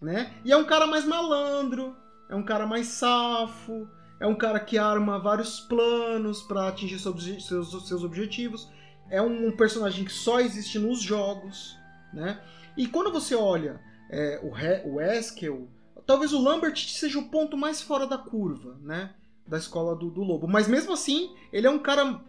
né? 0.00 0.34
E 0.44 0.52
é 0.52 0.56
um 0.56 0.64
cara 0.64 0.86
mais 0.86 1.04
malandro, 1.04 1.96
é 2.28 2.34
um 2.34 2.42
cara 2.42 2.66
mais 2.66 2.88
safo, 2.88 3.88
é 4.18 4.26
um 4.26 4.34
cara 4.34 4.60
que 4.60 4.78
arma 4.78 5.18
vários 5.18 5.60
planos 5.60 6.42
para 6.42 6.68
atingir 6.68 6.98
seus, 6.98 7.46
seus, 7.46 7.88
seus 7.88 8.04
objetivos. 8.04 8.68
É 9.10 9.20
um 9.20 9.54
personagem 9.56 10.04
que 10.04 10.12
só 10.12 10.40
existe 10.40 10.78
nos 10.78 11.00
jogos, 11.00 11.76
né? 12.12 12.40
E 12.76 12.86
quando 12.86 13.12
você 13.12 13.34
olha 13.34 13.80
é, 14.10 14.40
o, 14.42 14.56
He, 14.56 14.82
o 14.86 15.00
Eskel, 15.00 15.68
talvez 16.06 16.32
o 16.32 16.40
Lambert 16.40 16.76
seja 16.76 17.18
o 17.18 17.28
ponto 17.28 17.56
mais 17.56 17.82
fora 17.82 18.06
da 18.06 18.16
curva, 18.16 18.78
né? 18.80 19.14
Da 19.46 19.58
escola 19.58 19.94
do, 19.94 20.10
do, 20.10 20.22
Lobo. 20.22 20.46
Mas 20.46 20.68
mesmo 20.68 20.92
assim, 20.92 21.34
ele 21.52 21.66
é 21.66 21.70
um 21.70 21.78
cara 21.78 22.20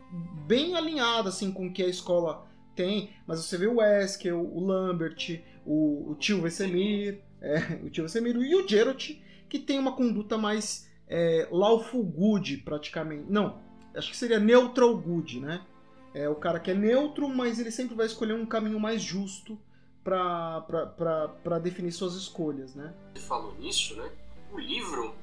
bem 0.46 0.76
alinhado 0.76 1.30
assim 1.30 1.52
com 1.52 1.68
o 1.68 1.74
que 1.74 1.84
a 1.84 1.88
escola 1.88 2.46
tem. 2.76 3.12
Mas 3.28 3.40
você 3.44 3.58
vê 3.58 3.68
o 3.68 3.78
Wesker, 3.78 4.36
o 4.36 4.60
Lambert, 4.66 5.42
o, 5.66 6.12
o 6.12 6.16
tio 6.16 6.42
Vesemir, 6.42 7.22
é, 7.42 7.80
o 7.84 7.90
tio 7.90 8.04
Vesemir 8.04 8.36
e 8.36 8.56
o 8.56 8.68
Geralt, 8.68 9.12
que 9.48 9.60
tem 9.60 9.80
uma 9.80 9.96
conduta 9.96 10.38
mais 10.38 10.90
é, 11.08 11.48
lawful 11.52 12.04
good, 12.04 12.58
praticamente. 12.58 13.26
Não, 13.30 13.60
acho 13.96 14.10
que 14.10 14.18
seria 14.18 14.40
neutral 14.40 14.98
good, 14.98 15.40
né? 15.40 15.62
É 16.14 16.30
o 16.30 16.36
cara 16.36 16.60
que 16.60 16.72
é 16.72 16.76
neutro, 16.76 17.28
mas 17.28 17.60
ele 17.60 17.72
sempre 17.72 17.96
vai 17.96 18.06
escolher 18.06 18.34
um 18.34 18.46
caminho 18.46 18.80
mais 18.80 19.02
justo 19.02 19.58
para 20.04 21.60
definir 21.62 21.92
suas 21.92 22.16
escolhas, 22.16 22.76
né? 22.76 22.94
Você 23.16 23.22
falou 23.22 23.56
nisso, 23.56 23.96
né? 23.96 24.12
O 24.52 24.60
livro 24.60 25.16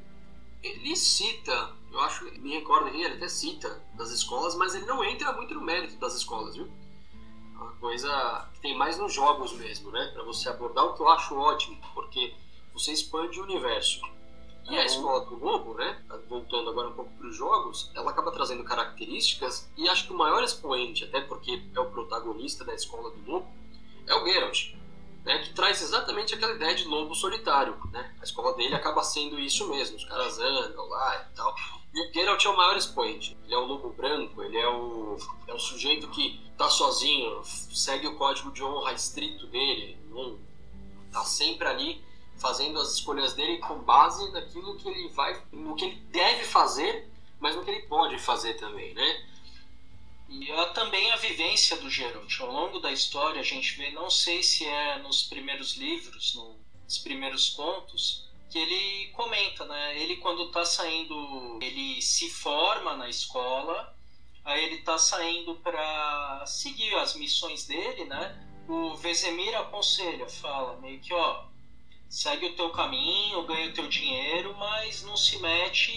ele 0.62 0.94
cita, 0.96 1.72
eu 1.90 2.00
acho, 2.00 2.24
me 2.40 2.52
recordo 2.52 2.88
aqui, 2.88 3.02
ele 3.02 3.14
até 3.14 3.28
cita 3.28 3.82
das 3.94 4.10
escolas, 4.10 4.54
mas 4.54 4.74
ele 4.74 4.86
não 4.86 5.02
entra 5.04 5.32
muito 5.32 5.54
no 5.54 5.62
mérito 5.62 5.96
das 5.96 6.14
escolas, 6.14 6.54
viu? 6.56 6.70
É 7.54 7.62
uma 7.62 7.72
coisa 7.72 8.48
que 8.54 8.60
tem 8.60 8.76
mais 8.76 8.98
nos 8.98 9.12
jogos 9.12 9.52
mesmo, 9.54 9.90
né? 9.90 10.10
Para 10.12 10.22
você 10.22 10.48
abordar 10.48 10.84
o 10.84 10.94
que 10.94 11.00
eu 11.00 11.08
acho 11.08 11.34
ótimo, 11.34 11.78
porque 11.94 12.34
você 12.72 12.92
expande 12.92 13.40
o 13.40 13.44
universo. 13.44 14.00
E 14.70 14.78
a 14.78 14.84
escola 14.84 15.24
do 15.24 15.36
lobo, 15.36 15.74
né? 15.74 16.00
Voltando 16.28 16.70
agora 16.70 16.88
um 16.88 16.92
pouco 16.94 17.10
para 17.16 17.26
os 17.26 17.34
jogos, 17.34 17.90
ela 17.94 18.10
acaba 18.10 18.30
trazendo 18.30 18.62
características 18.62 19.68
e 19.76 19.88
acho 19.88 20.06
que 20.06 20.12
o 20.12 20.16
maior 20.16 20.44
expoente, 20.44 21.04
até 21.04 21.20
porque 21.22 21.62
é 21.74 21.80
o 21.80 21.90
protagonista 21.90 22.64
da 22.64 22.74
escola 22.74 23.10
do 23.10 23.30
lobo, 23.30 23.48
é 24.06 24.14
o 24.14 24.24
Geralt 24.24 24.79
né, 25.24 25.38
que 25.38 25.52
traz 25.52 25.82
exatamente 25.82 26.34
aquela 26.34 26.54
ideia 26.54 26.74
de 26.74 26.84
lobo 26.84 27.14
solitário. 27.14 27.76
Né? 27.92 28.14
A 28.20 28.24
escola 28.24 28.54
dele 28.54 28.74
acaba 28.74 29.02
sendo 29.02 29.38
isso 29.38 29.68
mesmo, 29.68 29.96
os 29.96 30.04
caras 30.04 30.38
andam 30.38 30.88
lá 30.88 31.26
e 31.30 31.36
tal. 31.36 31.54
E 31.92 32.08
o 32.08 32.12
Geralt 32.12 32.44
é 32.44 32.48
o 32.48 32.56
maior 32.56 32.76
expoente. 32.76 33.36
Ele 33.44 33.54
é 33.54 33.58
o 33.58 33.66
lobo 33.66 33.90
branco, 33.90 34.42
ele 34.42 34.56
é 34.56 34.68
o, 34.68 35.16
é 35.48 35.54
o 35.54 35.58
sujeito 35.58 36.08
que 36.08 36.40
tá 36.56 36.68
sozinho, 36.68 37.42
segue 37.44 38.06
o 38.06 38.16
código 38.16 38.52
de 38.52 38.62
honra 38.62 38.92
estrito 38.92 39.46
dele, 39.46 39.98
não 40.10 40.38
tá 41.10 41.24
sempre 41.24 41.66
ali 41.66 42.04
fazendo 42.38 42.78
as 42.78 42.92
escolhas 42.92 43.34
dele 43.34 43.58
com 43.58 43.78
base 43.78 44.30
naquilo 44.30 44.76
que 44.76 44.88
ele 44.88 45.08
vai, 45.08 45.42
no 45.52 45.74
que 45.74 45.84
ele 45.84 45.96
deve 46.10 46.44
fazer, 46.44 47.10
mas 47.38 47.56
no 47.56 47.64
que 47.64 47.70
ele 47.70 47.82
pode 47.82 48.18
fazer 48.18 48.54
também, 48.54 48.94
né? 48.94 49.26
E 50.30 50.50
há 50.52 50.66
também 50.66 51.10
a 51.10 51.16
vivência 51.16 51.76
do 51.76 51.90
Geralt. 51.90 52.40
Ao 52.40 52.52
longo 52.52 52.78
da 52.78 52.92
história, 52.92 53.40
a 53.40 53.44
gente 53.44 53.76
vê, 53.76 53.90
não 53.90 54.08
sei 54.08 54.44
se 54.44 54.64
é 54.64 54.98
nos 55.00 55.24
primeiros 55.24 55.76
livros, 55.76 56.38
nos 56.84 56.98
primeiros 56.98 57.48
contos, 57.48 58.30
que 58.48 58.56
ele 58.56 59.10
comenta, 59.12 59.64
né? 59.64 60.00
Ele, 60.00 60.16
quando 60.16 60.46
está 60.46 60.64
saindo, 60.64 61.58
ele 61.60 62.00
se 62.00 62.30
forma 62.30 62.96
na 62.96 63.08
escola, 63.08 63.92
aí 64.44 64.64
ele 64.64 64.76
está 64.76 64.96
saindo 64.96 65.56
para 65.56 66.44
seguir 66.46 66.94
as 66.94 67.16
missões 67.16 67.66
dele, 67.66 68.04
né? 68.04 68.46
O 68.68 68.94
Vesemir 68.96 69.56
aconselha, 69.56 70.28
fala 70.28 70.76
meio 70.80 71.00
que, 71.00 71.12
ó, 71.12 71.44
segue 72.08 72.46
o 72.46 72.54
teu 72.54 72.70
caminho, 72.70 73.46
ganha 73.46 73.70
o 73.70 73.72
teu 73.72 73.88
dinheiro, 73.88 74.56
mas 74.56 75.02
não 75.02 75.16
se 75.16 75.38
mete 75.38 75.90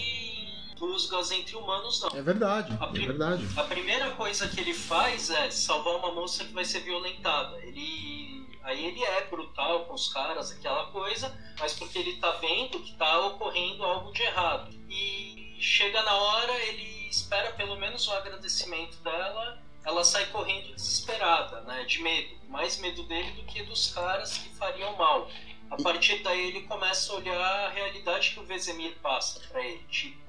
rusgas 0.78 1.30
entre 1.30 1.56
humanos, 1.56 2.00
não. 2.00 2.18
É 2.18 2.22
verdade, 2.22 2.76
a 2.80 2.86
é 2.86 3.06
verdade. 3.06 3.48
A 3.56 3.62
primeira 3.64 4.10
coisa 4.12 4.48
que 4.48 4.60
ele 4.60 4.74
faz 4.74 5.30
é 5.30 5.50
salvar 5.50 5.96
uma 5.96 6.12
moça 6.12 6.44
que 6.44 6.52
vai 6.52 6.64
ser 6.64 6.80
violentada. 6.80 7.56
Ele. 7.64 8.44
Aí 8.62 8.82
ele 8.86 9.04
é 9.04 9.26
brutal 9.26 9.84
com 9.84 9.92
os 9.92 10.10
caras, 10.10 10.50
aquela 10.50 10.86
coisa, 10.86 11.30
mas 11.60 11.74
porque 11.74 11.98
ele 11.98 12.16
tá 12.16 12.30
vendo 12.40 12.80
que 12.80 12.94
tá 12.94 13.20
ocorrendo 13.26 13.84
algo 13.84 14.10
de 14.10 14.22
errado. 14.22 14.70
E 14.88 15.54
chega 15.60 16.02
na 16.02 16.14
hora, 16.14 16.52
ele 16.64 17.08
espera 17.08 17.52
pelo 17.52 17.76
menos 17.76 18.08
o 18.08 18.12
agradecimento 18.12 18.96
dela, 19.02 19.62
ela 19.84 20.02
sai 20.02 20.26
correndo 20.26 20.74
desesperada, 20.74 21.60
né? 21.62 21.84
De 21.84 22.00
medo. 22.00 22.36
Mais 22.48 22.78
medo 22.78 23.02
dele 23.02 23.32
do 23.32 23.44
que 23.44 23.62
dos 23.64 23.92
caras 23.92 24.38
que 24.38 24.48
fariam 24.54 24.96
mal. 24.96 25.28
A 25.70 25.82
partir 25.82 26.22
daí 26.22 26.48
ele 26.48 26.62
começa 26.62 27.12
a 27.12 27.16
olhar 27.16 27.66
a 27.66 27.70
realidade 27.70 28.30
que 28.30 28.40
o 28.40 28.44
Vesemir 28.44 28.96
passa 29.02 29.40
para 29.48 29.62
ele. 29.64 29.82
Tipo, 29.88 30.23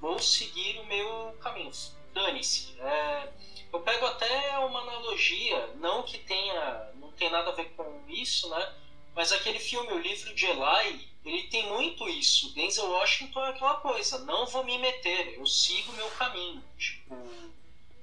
vou 0.00 0.18
seguir 0.18 0.78
o 0.78 0.86
meu 0.86 1.36
caminho. 1.40 1.72
Dane-se. 2.12 2.80
É, 2.80 3.32
eu 3.72 3.80
pego 3.80 4.06
até 4.06 4.58
uma 4.58 4.80
analogia, 4.80 5.74
não 5.76 6.02
que 6.02 6.18
tenha, 6.18 6.90
não 6.94 7.12
tem 7.12 7.30
nada 7.30 7.50
a 7.50 7.54
ver 7.54 7.70
com 7.76 8.04
isso, 8.08 8.48
né? 8.48 8.74
Mas 9.14 9.32
aquele 9.32 9.58
filme, 9.58 9.92
o 9.92 9.98
livro 9.98 10.34
de 10.34 10.46
Eli, 10.46 11.08
ele 11.24 11.42
tem 11.44 11.68
muito 11.68 12.08
isso. 12.08 12.54
Denzel 12.54 12.90
Washington 12.90 13.44
é 13.44 13.50
aquela 13.50 13.74
coisa, 13.76 14.18
não 14.20 14.46
vou 14.46 14.64
me 14.64 14.78
meter, 14.78 15.34
eu 15.38 15.46
sigo 15.46 15.92
o 15.92 15.96
meu 15.96 16.10
caminho. 16.10 16.62
Tipo, 16.78 17.16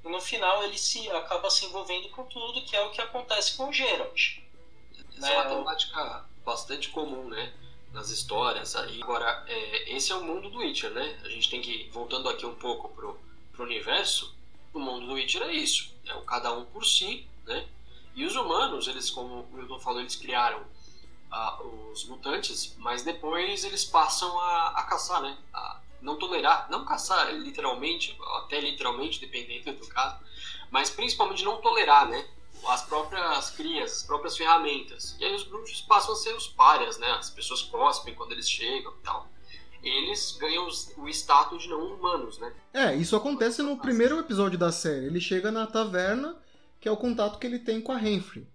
e 0.03 0.09
no 0.09 0.19
final 0.19 0.63
ele 0.63 0.77
se 0.77 1.09
acaba 1.11 1.49
se 1.49 1.65
envolvendo 1.65 2.09
com 2.09 2.25
tudo, 2.25 2.65
que 2.65 2.75
é 2.75 2.81
o 2.81 2.91
que 2.91 3.01
acontece 3.01 3.55
com 3.55 3.69
o 3.69 3.73
né? 5.17 5.33
é 5.33 5.37
uma 5.37 5.55
temática 5.55 6.25
bastante 6.43 6.89
comum, 6.89 7.29
né? 7.29 7.53
Nas 7.93 8.09
histórias. 8.09 8.75
Aí. 8.75 9.01
Agora, 9.01 9.45
é, 9.47 9.95
esse 9.95 10.11
é 10.11 10.15
o 10.15 10.23
mundo 10.23 10.49
do 10.49 10.57
Witcher, 10.57 10.91
né? 10.91 11.17
A 11.23 11.29
gente 11.29 11.49
tem 11.49 11.61
que, 11.61 11.89
voltando 11.91 12.27
aqui 12.27 12.45
um 12.45 12.55
pouco 12.55 12.89
pro, 12.89 13.17
pro 13.53 13.63
universo, 13.63 14.35
o 14.73 14.79
mundo 14.79 15.05
do 15.05 15.13
Witcher 15.13 15.43
é 15.43 15.53
isso. 15.53 15.93
É 16.05 16.15
o 16.15 16.21
cada 16.21 16.51
um 16.51 16.65
por 16.65 16.85
si, 16.85 17.25
né? 17.45 17.67
E 18.15 18.25
os 18.25 18.35
humanos, 18.35 18.87
eles, 18.87 19.09
como 19.09 19.41
o 19.41 19.55
Milton 19.55 19.79
falou, 19.79 20.01
eles 20.01 20.15
criaram 20.15 20.61
ah, 21.31 21.61
os 21.63 22.05
mutantes, 22.05 22.75
mas 22.77 23.03
depois 23.03 23.63
eles 23.63 23.85
passam 23.85 24.39
a, 24.39 24.69
a 24.69 24.83
caçar, 24.83 25.21
né? 25.21 25.37
A 25.53 25.79
não 26.01 26.17
tolerar, 26.17 26.67
não 26.69 26.83
caçar 26.83 27.33
literalmente, 27.33 28.15
até 28.37 28.59
literalmente, 28.59 29.19
dependendo 29.19 29.79
do 29.79 29.87
caso, 29.87 30.17
mas 30.69 30.89
principalmente 30.89 31.43
não 31.45 31.61
tolerar, 31.61 32.07
né? 32.07 32.27
As 32.67 32.83
próprias 32.83 33.49
crias, 33.51 33.91
as 33.91 34.03
próprias 34.03 34.37
ferramentas. 34.37 35.15
E 35.19 35.25
aí 35.25 35.35
os 35.35 35.43
bruxos 35.43 35.81
passam 35.81 36.13
a 36.13 36.15
ser 36.15 36.33
os 36.33 36.47
párias, 36.47 36.97
né? 36.97 37.11
As 37.11 37.29
pessoas 37.29 37.61
cospem 37.61 38.15
quando 38.15 38.31
eles 38.31 38.49
chegam 38.49 38.93
e 38.93 39.03
tal. 39.03 39.27
Eles 39.83 40.37
ganham 40.39 40.67
o 40.97 41.09
status 41.09 41.63
de 41.63 41.69
não 41.69 41.93
humanos, 41.93 42.39
né? 42.39 42.53
É, 42.73 42.95
isso 42.95 43.15
acontece 43.15 43.61
no 43.61 43.77
primeiro 43.77 44.17
episódio 44.17 44.57
da 44.57 44.71
série. 44.71 45.07
Ele 45.07 45.19
chega 45.19 45.51
na 45.51 45.67
taverna, 45.67 46.37
que 46.79 46.87
é 46.87 46.91
o 46.91 46.97
contato 46.97 47.37
que 47.37 47.45
ele 47.45 47.59
tem 47.59 47.81
com 47.81 47.91
a 47.91 47.97
Renfrey. 47.97 48.47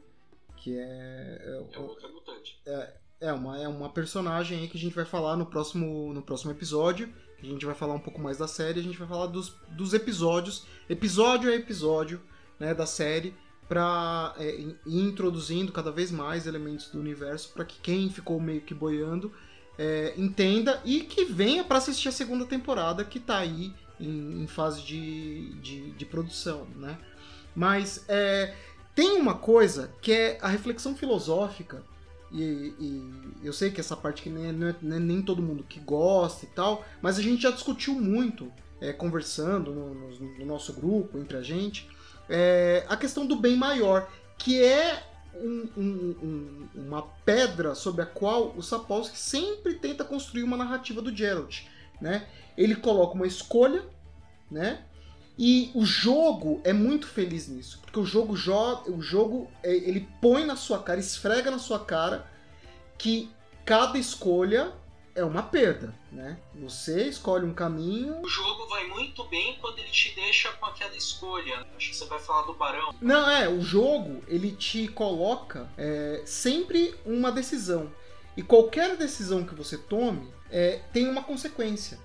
Que 0.56 0.78
é. 0.78 1.42
É, 1.44 1.66
é 1.72 1.78
outra 1.78 2.08
mutante. 2.08 2.58
É, 2.64 2.94
é, 3.20 3.32
uma, 3.32 3.60
é 3.60 3.68
uma 3.68 3.90
personagem 3.90 4.58
aí 4.58 4.68
que 4.68 4.78
a 4.78 4.80
gente 4.80 4.94
vai 4.94 5.04
falar 5.04 5.36
no 5.36 5.44
próximo, 5.44 6.12
no 6.14 6.22
próximo 6.22 6.50
episódio. 6.50 7.12
A 7.42 7.46
gente 7.46 7.64
vai 7.64 7.74
falar 7.74 7.94
um 7.94 8.00
pouco 8.00 8.20
mais 8.20 8.38
da 8.38 8.48
série, 8.48 8.80
a 8.80 8.82
gente 8.82 8.98
vai 8.98 9.06
falar 9.06 9.26
dos, 9.26 9.50
dos 9.68 9.94
episódios, 9.94 10.66
episódio 10.88 11.50
a 11.50 11.54
episódio 11.54 12.20
né, 12.58 12.74
da 12.74 12.86
série, 12.86 13.34
para 13.68 14.34
é, 14.38 14.60
ir 14.60 14.76
introduzindo 14.86 15.70
cada 15.72 15.92
vez 15.92 16.10
mais 16.10 16.46
elementos 16.46 16.88
do 16.88 16.98
universo 16.98 17.50
para 17.52 17.64
que 17.64 17.78
quem 17.80 18.08
ficou 18.10 18.40
meio 18.40 18.62
que 18.62 18.72
boiando 18.72 19.32
é, 19.78 20.14
entenda 20.16 20.80
e 20.84 21.00
que 21.00 21.24
venha 21.24 21.62
para 21.62 21.78
assistir 21.78 22.08
a 22.08 22.12
segunda 22.12 22.44
temporada 22.44 23.04
que 23.04 23.18
está 23.18 23.38
aí 23.38 23.72
em, 24.00 24.42
em, 24.42 24.46
fase 24.46 24.82
de, 24.82 25.50
de, 25.60 25.90
de, 25.90 26.04
produção, 26.04 26.66
né? 26.76 26.98
Mas 27.54 28.04
é, 28.08 28.54
tem 28.94 29.20
uma 29.20 29.34
coisa 29.34 29.92
que 30.00 30.12
é 30.12 30.38
a 30.40 30.48
reflexão 30.48 30.96
filosófica 30.96 31.82
e, 32.32 32.74
e, 32.78 33.12
eu 33.42 33.52
sei 33.52 33.70
que 33.70 33.80
essa 33.80 33.96
parte 33.96 34.22
que 34.22 34.28
nem, 34.28 34.48
é, 34.48 34.52
não 34.52 34.66
é, 34.66 34.70
é, 34.70 35.00
nem 35.00 35.22
todo 35.22 35.42
mundo 35.42 35.64
que 35.66 35.80
gosta 35.80 36.44
e 36.44 36.48
tal, 36.48 36.84
mas 37.00 37.18
a 37.18 37.22
gente 37.22 37.42
já 37.42 37.50
discutiu 37.50 37.94
muito, 37.94 38.52
é, 38.80 38.92
conversando 38.92 39.72
no, 39.72 39.94
no, 39.94 40.38
no, 40.38 40.46
nosso 40.46 40.72
grupo, 40.72 41.18
entre 41.18 41.36
a 41.36 41.42
gente, 41.42 41.88
é, 42.28 42.84
a 42.88 42.96
questão 42.96 43.26
do 43.26 43.36
bem 43.36 43.56
maior, 43.56 44.10
que 44.36 44.62
é 44.62 45.02
um, 45.34 45.68
um, 45.76 46.16
um, 46.22 46.68
uma 46.86 47.02
pedra 47.24 47.74
sobre 47.74 48.02
a 48.02 48.06
qual 48.06 48.54
o 48.56 48.62
Sapolsky 48.62 49.16
sempre 49.16 49.74
tenta 49.74 50.04
construir 50.04 50.42
uma 50.42 50.56
narrativa 50.56 51.00
do 51.00 51.14
Geralt. 51.14 51.62
Né? 52.00 52.26
Ele 52.56 52.76
coloca 52.76 53.14
uma 53.14 53.26
escolha, 53.26 53.84
né? 54.50 54.82
E 55.38 55.70
o 55.72 55.84
jogo 55.84 56.60
é 56.64 56.72
muito 56.72 57.06
feliz 57.06 57.46
nisso, 57.46 57.78
porque 57.80 58.00
o 58.00 58.04
jogo, 58.04 58.32
o 58.32 59.00
jogo 59.00 59.48
é, 59.62 59.72
ele 59.72 60.08
põe 60.20 60.44
na 60.44 60.56
sua 60.56 60.82
cara, 60.82 60.98
esfrega 60.98 61.48
na 61.48 61.60
sua 61.60 61.78
cara 61.78 62.28
que 62.96 63.30
cada 63.64 63.96
escolha 63.98 64.72
é 65.18 65.24
uma 65.24 65.42
perda, 65.42 65.92
né? 66.12 66.38
Você 66.54 67.08
escolhe 67.08 67.44
um 67.44 67.52
caminho. 67.52 68.20
O 68.22 68.28
jogo 68.28 68.68
vai 68.68 68.86
muito 68.86 69.24
bem 69.24 69.58
quando 69.60 69.80
ele 69.80 69.90
te 69.90 70.14
deixa 70.14 70.52
com 70.52 70.66
aquela 70.66 70.94
escolha. 70.96 71.66
Acho 71.76 71.90
que 71.90 71.96
você 71.96 72.04
vai 72.06 72.20
falar 72.20 72.42
do 72.42 72.54
Barão. 72.54 72.94
Não, 73.00 73.28
é, 73.28 73.48
o 73.48 73.60
jogo 73.60 74.22
ele 74.28 74.52
te 74.52 74.86
coloca 74.86 75.68
é, 75.76 76.22
sempre 76.24 76.94
uma 77.04 77.32
decisão. 77.32 77.92
E 78.36 78.42
qualquer 78.42 78.96
decisão 78.96 79.44
que 79.44 79.54
você 79.54 79.76
tome 79.76 80.32
é, 80.50 80.80
tem 80.92 81.08
uma 81.08 81.24
consequência. 81.24 81.98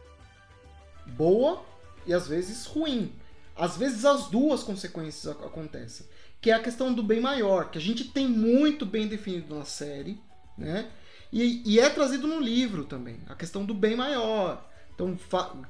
Boa 1.05 1.63
e 2.07 2.13
às 2.13 2.27
vezes 2.27 2.65
ruim. 2.65 3.13
Às 3.55 3.77
vezes 3.77 4.05
as 4.05 4.27
duas 4.27 4.63
consequências 4.63 5.27
acontecem. 5.27 6.07
Que 6.41 6.49
é 6.49 6.55
a 6.55 6.59
questão 6.59 6.91
do 6.91 7.03
bem 7.03 7.21
maior, 7.21 7.69
que 7.69 7.77
a 7.77 7.81
gente 7.81 8.05
tem 8.05 8.27
muito 8.27 8.85
bem 8.87 9.07
definido 9.07 9.55
na 9.55 9.65
série, 9.65 10.19
né? 10.57 10.91
E, 11.33 11.63
e 11.65 11.79
é 11.79 11.89
trazido 11.89 12.27
no 12.27 12.39
livro 12.39 12.85
também, 12.85 13.17
a 13.27 13.33
questão 13.33 13.65
do 13.65 13.73
bem 13.73 13.95
maior. 13.95 14.69
Então, 14.93 15.17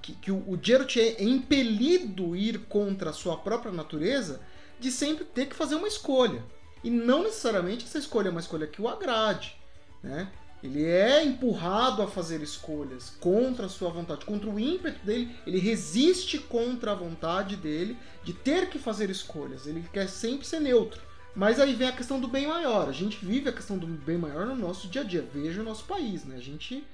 que, 0.02 0.12
que 0.12 0.30
o, 0.30 0.36
o 0.40 0.60
Geralt 0.62 0.98
é 0.98 1.24
impelido 1.24 2.34
a 2.34 2.38
ir 2.38 2.60
contra 2.68 3.12
a 3.12 3.14
sua 3.14 3.38
própria 3.38 3.72
natureza 3.72 4.42
de 4.78 4.92
sempre 4.92 5.24
ter 5.24 5.46
que 5.46 5.56
fazer 5.56 5.76
uma 5.76 5.88
escolha. 5.88 6.44
E 6.84 6.90
não 6.90 7.24
necessariamente 7.24 7.86
essa 7.86 7.98
escolha 7.98 8.28
é 8.28 8.32
uma 8.32 8.42
escolha 8.42 8.68
que 8.68 8.82
o 8.82 8.90
agrade. 8.90 9.56
Né? 10.04 10.30
Ele 10.62 10.84
é 10.84 11.24
empurrado 11.24 12.02
a 12.02 12.08
fazer 12.08 12.42
escolhas 12.42 13.12
contra 13.22 13.68
a 13.68 13.70
sua 13.70 13.90
vontade, 13.90 14.26
contra 14.26 14.50
o 14.50 14.60
ímpeto 14.60 15.06
dele. 15.06 15.34
Ele 15.48 15.60
resiste 15.60 16.40
contra 16.40 16.92
a 16.92 16.96
vontade 16.96 17.56
dele 17.56 17.98
de 18.22 18.34
ter 18.34 18.70
que 18.70 18.78
fazer 18.78 19.10
escolhas. 19.10 19.66
Ele 19.66 19.82
quer 19.94 20.10
sempre 20.10 20.46
ser 20.46 20.60
neutro. 20.60 21.02
Mas 21.36 21.60
aí 21.60 21.74
vem 21.74 21.88
a 21.88 21.96
questão 21.96 22.20
do 22.20 22.28
bem 22.28 22.48
maior. 22.48 22.88
A 22.88 22.92
gente 22.92 23.18
vive 23.24 23.50
a 23.50 23.54
questão 23.54 23.78
do 23.78 23.88
bem 23.88 24.18
maior 24.18 24.46
no 24.46 24.56
nosso 24.56 24.88
dia 24.88 25.02
a 25.02 25.04
dia. 25.04 25.28
Veja 25.34 25.62
o 25.62 25.64
nosso 25.64 25.86
país, 25.86 26.24
né? 26.26 26.36
A 26.36 26.42
gente, 26.42 26.86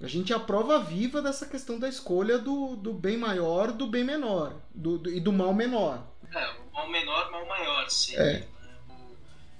a 0.00 0.06
gente 0.06 0.32
é 0.32 0.36
a 0.36 0.40
prova 0.40 0.78
viva 0.78 1.22
dessa 1.22 1.46
questão 1.46 1.78
da 1.78 1.88
escolha 1.88 2.38
do, 2.38 2.76
do 2.76 2.92
bem 2.92 3.16
maior 3.16 3.72
do 3.72 3.86
bem 3.86 4.04
menor. 4.04 4.54
Do, 4.74 4.98
do 4.98 5.10
e 5.10 5.20
do 5.20 5.32
mal 5.32 5.54
menor. 5.54 6.06
É, 6.34 6.50
o 6.50 6.72
mal 6.72 6.88
menor, 6.90 7.30
mal 7.30 7.46
maior, 7.46 7.88
sim. 7.88 8.16
É. 8.16 8.46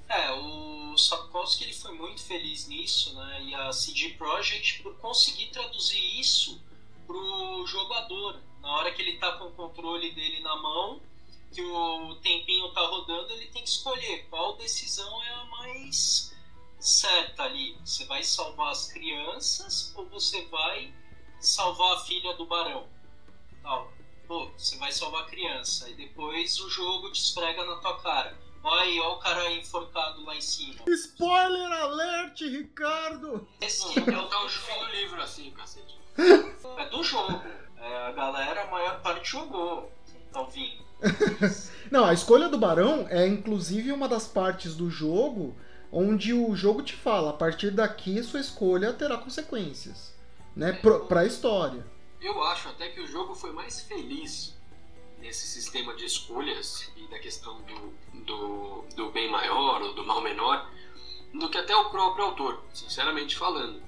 É, 0.08 0.32
o 0.32 0.96
Sapkowski 0.96 1.64
ele 1.64 1.74
foi 1.74 1.92
muito 1.92 2.22
feliz 2.22 2.66
nisso, 2.68 3.14
né? 3.14 3.42
E 3.44 3.54
a 3.54 3.72
CD 3.72 4.10
Projekt 4.10 4.82
por 4.82 4.94
conseguir 4.96 5.46
traduzir 5.46 6.20
isso 6.20 6.60
pro 7.06 7.66
jogador. 7.66 8.40
Na 8.60 8.72
hora 8.72 8.92
que 8.92 9.00
ele 9.00 9.18
tá 9.18 9.32
com 9.32 9.46
o 9.46 9.52
controle 9.52 10.12
dele 10.12 10.40
na 10.40 10.56
mão, 10.56 11.00
que 11.52 11.62
o 11.62 12.14
tempinho 12.16 12.72
tá 12.72 12.80
rodando, 12.82 13.32
ele 13.32 13.46
tem 13.46 13.62
que 13.62 13.68
escolher 13.68 14.26
qual 14.28 14.56
decisão 14.56 15.22
é 15.22 15.30
a 15.30 15.44
mais 15.44 16.36
certa 16.78 17.44
ali. 17.44 17.76
Você 17.84 18.04
vai 18.04 18.22
salvar 18.22 18.72
as 18.72 18.92
crianças 18.92 19.92
ou 19.96 20.06
você 20.06 20.44
vai 20.46 20.92
salvar 21.40 21.96
a 21.96 22.00
filha 22.00 22.34
do 22.34 22.46
barão? 22.46 22.88
Tal. 23.62 23.92
Pô, 24.26 24.50
você 24.56 24.76
vai 24.76 24.92
salvar 24.92 25.22
a 25.22 25.26
criança 25.26 25.88
e 25.88 25.94
depois 25.94 26.60
o 26.60 26.68
jogo 26.68 27.10
te 27.10 27.20
esfrega 27.20 27.64
na 27.64 27.76
tua 27.76 27.98
cara 28.00 28.48
Olha 28.62 28.82
aí, 28.82 29.00
olha 29.00 29.10
o 29.10 29.18
cara 29.18 29.50
enforcado 29.52 30.24
lá 30.24 30.36
em 30.36 30.40
cima. 30.40 30.84
Spoiler 30.88 31.72
alert, 31.72 32.40
Ricardo! 32.40 33.48
Esse 33.60 33.86
é 33.98 34.02
o, 34.02 34.10
é 34.10 34.44
o 34.44 34.48
jogo 34.48 34.84
do 34.84 34.92
livro, 34.92 35.22
assim, 35.22 35.50
cacete. 35.52 35.98
É 36.76 36.88
do 36.88 37.02
jogo. 37.02 37.40
É, 37.76 37.96
a 38.08 38.12
galera, 38.12 38.64
a 38.64 38.66
maior 38.70 39.00
parte 39.00 39.30
jogou. 39.30 39.92
Tá 40.32 40.40
ouvindo? 40.40 40.84
Não, 41.90 42.04
a 42.04 42.12
escolha 42.12 42.48
do 42.48 42.58
barão 42.58 43.06
é 43.08 43.26
inclusive 43.26 43.92
uma 43.92 44.08
das 44.08 44.26
partes 44.26 44.74
do 44.74 44.90
jogo 44.90 45.56
onde 45.90 46.32
o 46.32 46.54
jogo 46.54 46.82
te 46.82 46.94
fala, 46.94 47.30
a 47.30 47.32
partir 47.32 47.70
daqui 47.70 48.22
sua 48.22 48.40
escolha 48.40 48.92
terá 48.92 49.16
consequências, 49.16 50.14
né, 50.54 50.70
é, 50.70 50.72
pra, 50.74 50.98
pra 51.00 51.26
história. 51.26 51.86
Eu 52.20 52.42
acho 52.44 52.68
até 52.68 52.90
que 52.90 53.00
o 53.00 53.06
jogo 53.06 53.34
foi 53.34 53.52
mais 53.52 53.80
feliz 53.80 54.54
nesse 55.18 55.46
sistema 55.46 55.94
de 55.94 56.04
escolhas 56.04 56.90
e 56.96 57.06
da 57.08 57.18
questão 57.18 57.60
do, 57.62 58.24
do, 58.24 58.84
do 58.94 59.10
bem 59.10 59.30
maior 59.30 59.82
ou 59.82 59.94
do 59.94 60.04
mal 60.04 60.20
menor 60.20 60.70
do 61.32 61.48
que 61.48 61.58
até 61.58 61.74
o 61.74 61.90
próprio 61.90 62.26
autor, 62.26 62.62
sinceramente 62.72 63.36
falando. 63.36 63.82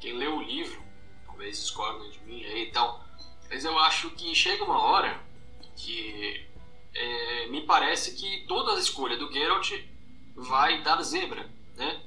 Quem 0.00 0.14
lê 0.14 0.26
o 0.26 0.42
livro, 0.42 0.82
talvez 1.26 1.58
discordem 1.58 2.10
de 2.10 2.20
mim 2.20 2.44
aí 2.44 2.64
e 2.64 2.70
tal, 2.70 3.04
mas 3.48 3.64
eu 3.64 3.78
acho 3.78 4.10
que 4.10 4.34
chega 4.34 4.64
uma 4.64 4.82
hora 4.82 5.20
que 5.76 6.46
é, 6.94 7.46
me 7.48 7.62
parece 7.62 8.14
que 8.14 8.46
toda 8.46 8.72
a 8.72 8.78
escolha 8.78 9.16
do 9.16 9.32
Geralt 9.32 9.72
vai 10.34 10.82
dar 10.82 11.02
zebra, 11.02 11.50
né? 11.76 12.02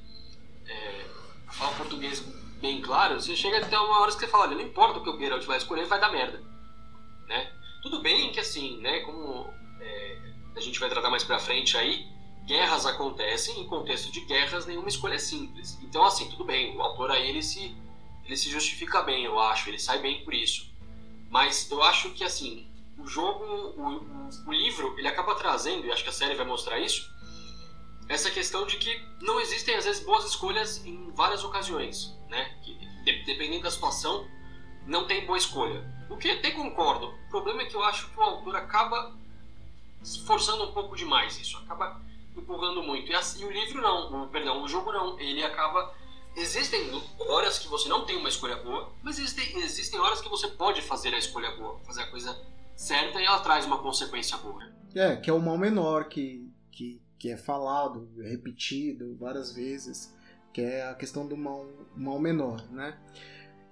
É, 0.67 1.05
português 1.77 2.19
bem 2.61 2.81
claro, 2.81 3.19
você 3.19 3.35
chega 3.35 3.57
até 3.57 3.77
uma 3.77 4.01
hora 4.01 4.11
que 4.11 4.19
você 4.19 4.27
fala, 4.27 4.47
não 4.47 4.61
importa 4.61 4.99
o 4.99 5.03
que 5.03 5.09
o 5.09 5.19
Geralt 5.19 5.45
vai 5.45 5.57
escolher, 5.57 5.85
vai 5.85 5.99
dar 5.99 6.11
merda, 6.11 6.41
né? 7.27 7.51
Tudo 7.81 8.01
bem 8.01 8.31
que 8.31 8.39
assim, 8.39 8.77
né, 8.77 9.01
como 9.01 9.47
é, 9.79 10.17
a 10.55 10.59
gente 10.59 10.79
vai 10.79 10.89
tratar 10.89 11.09
mais 11.09 11.23
pra 11.23 11.37
frente 11.37 11.77
aí, 11.77 12.07
guerras 12.45 12.85
acontecem, 12.85 13.59
em 13.59 13.67
contexto 13.67 14.11
de 14.11 14.21
guerras 14.21 14.65
nenhuma 14.65 14.87
escolha 14.87 15.15
é 15.15 15.19
simples. 15.19 15.77
Então 15.83 16.03
assim, 16.03 16.29
tudo 16.29 16.43
bem, 16.43 16.75
o 16.75 16.81
autor 16.81 17.11
aí 17.11 17.29
ele 17.29 17.43
se, 17.43 17.75
ele 18.23 18.37
se 18.37 18.49
justifica 18.49 19.01
bem, 19.03 19.25
eu 19.25 19.39
acho, 19.39 19.69
ele 19.69 19.79
sai 19.79 19.99
bem 19.99 20.23
por 20.23 20.33
isso. 20.33 20.73
Mas 21.29 21.69
eu 21.69 21.83
acho 21.83 22.11
que 22.11 22.23
assim, 22.23 22.67
o 22.97 23.07
jogo, 23.07 23.43
o, 23.43 24.29
o, 24.47 24.53
livro, 24.53 24.97
ele 24.97 25.07
acaba 25.07 25.35
trazendo, 25.35 25.85
e 25.85 25.91
acho 25.91 26.03
que 26.03 26.09
a 26.09 26.13
série 26.13 26.35
vai 26.35 26.45
mostrar 26.45 26.79
isso, 26.79 27.09
essa 28.07 28.29
questão 28.31 28.65
de 28.65 28.77
que 28.77 29.01
não 29.21 29.39
existem 29.39 29.75
às 29.75 29.85
vezes 29.85 30.03
boas 30.03 30.25
escolhas 30.25 30.85
em 30.85 31.11
várias 31.11 31.43
ocasiões, 31.43 32.13
né? 32.29 32.57
Que, 32.63 32.73
dependendo 33.25 33.63
da 33.63 33.71
situação, 33.71 34.27
não 34.85 35.07
tem 35.07 35.25
boa 35.25 35.37
escolha. 35.37 35.83
O 36.09 36.17
que 36.17 36.29
até 36.29 36.51
concordo. 36.51 37.07
O 37.07 37.29
problema 37.29 37.63
é 37.63 37.65
que 37.65 37.75
eu 37.75 37.83
acho 37.83 38.09
que 38.09 38.19
o 38.19 38.21
autor 38.21 38.55
acaba 38.55 39.15
forçando 40.25 40.65
um 40.65 40.71
pouco 40.71 40.95
demais 40.95 41.39
isso, 41.39 41.57
acaba 41.57 41.99
empurrando 42.37 42.83
muito. 42.83 43.11
E, 43.11 43.15
assim, 43.15 43.43
o 43.43 43.51
livro 43.51 43.81
não, 43.81 44.23
o, 44.23 44.27
perdão, 44.27 44.61
o 44.61 44.67
jogo 44.67 44.91
não. 44.91 45.19
Ele 45.19 45.43
acaba 45.43 45.93
existem 46.35 46.91
horas 47.19 47.57
que 47.57 47.67
você 47.67 47.87
não 47.87 48.05
tem 48.05 48.17
uma 48.17 48.29
escolha 48.29 48.57
boa, 48.57 48.91
mas 49.01 49.17
existem, 49.17 49.57
existem 49.59 49.99
horas 49.99 50.21
que 50.21 50.29
você 50.29 50.47
pode 50.47 50.81
fazer 50.81 51.13
a 51.13 51.17
escolha 51.17 51.51
boa, 51.51 51.79
fazer 51.85 52.03
a 52.03 52.07
coisa 52.07 52.37
certa 52.75 53.21
e 53.21 53.25
ela 53.25 53.39
traz 53.39 53.65
uma 53.65 53.79
consequência 53.79 54.37
boa. 54.37 54.63
É, 54.93 55.15
que 55.15 55.29
é 55.29 55.33
o 55.33 55.41
mal 55.41 55.57
menor 55.57 56.07
que, 56.07 56.49
que, 56.71 57.01
que 57.17 57.31
é 57.31 57.37
falado, 57.37 58.09
repetido 58.17 59.15
várias 59.15 59.53
vezes, 59.53 60.13
que 60.53 60.61
é 60.61 60.87
a 60.87 60.95
questão 60.95 61.27
do 61.27 61.35
mal, 61.35 61.67
mal 61.95 62.19
menor, 62.19 62.63
né? 62.71 62.97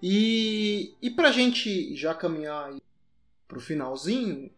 E, 0.02 0.96
e 1.02 1.10
pra 1.10 1.32
gente 1.32 1.96
já 1.96 2.14
caminhar 2.14 2.74
pro 3.48 3.62
finalzinho, 3.62 4.52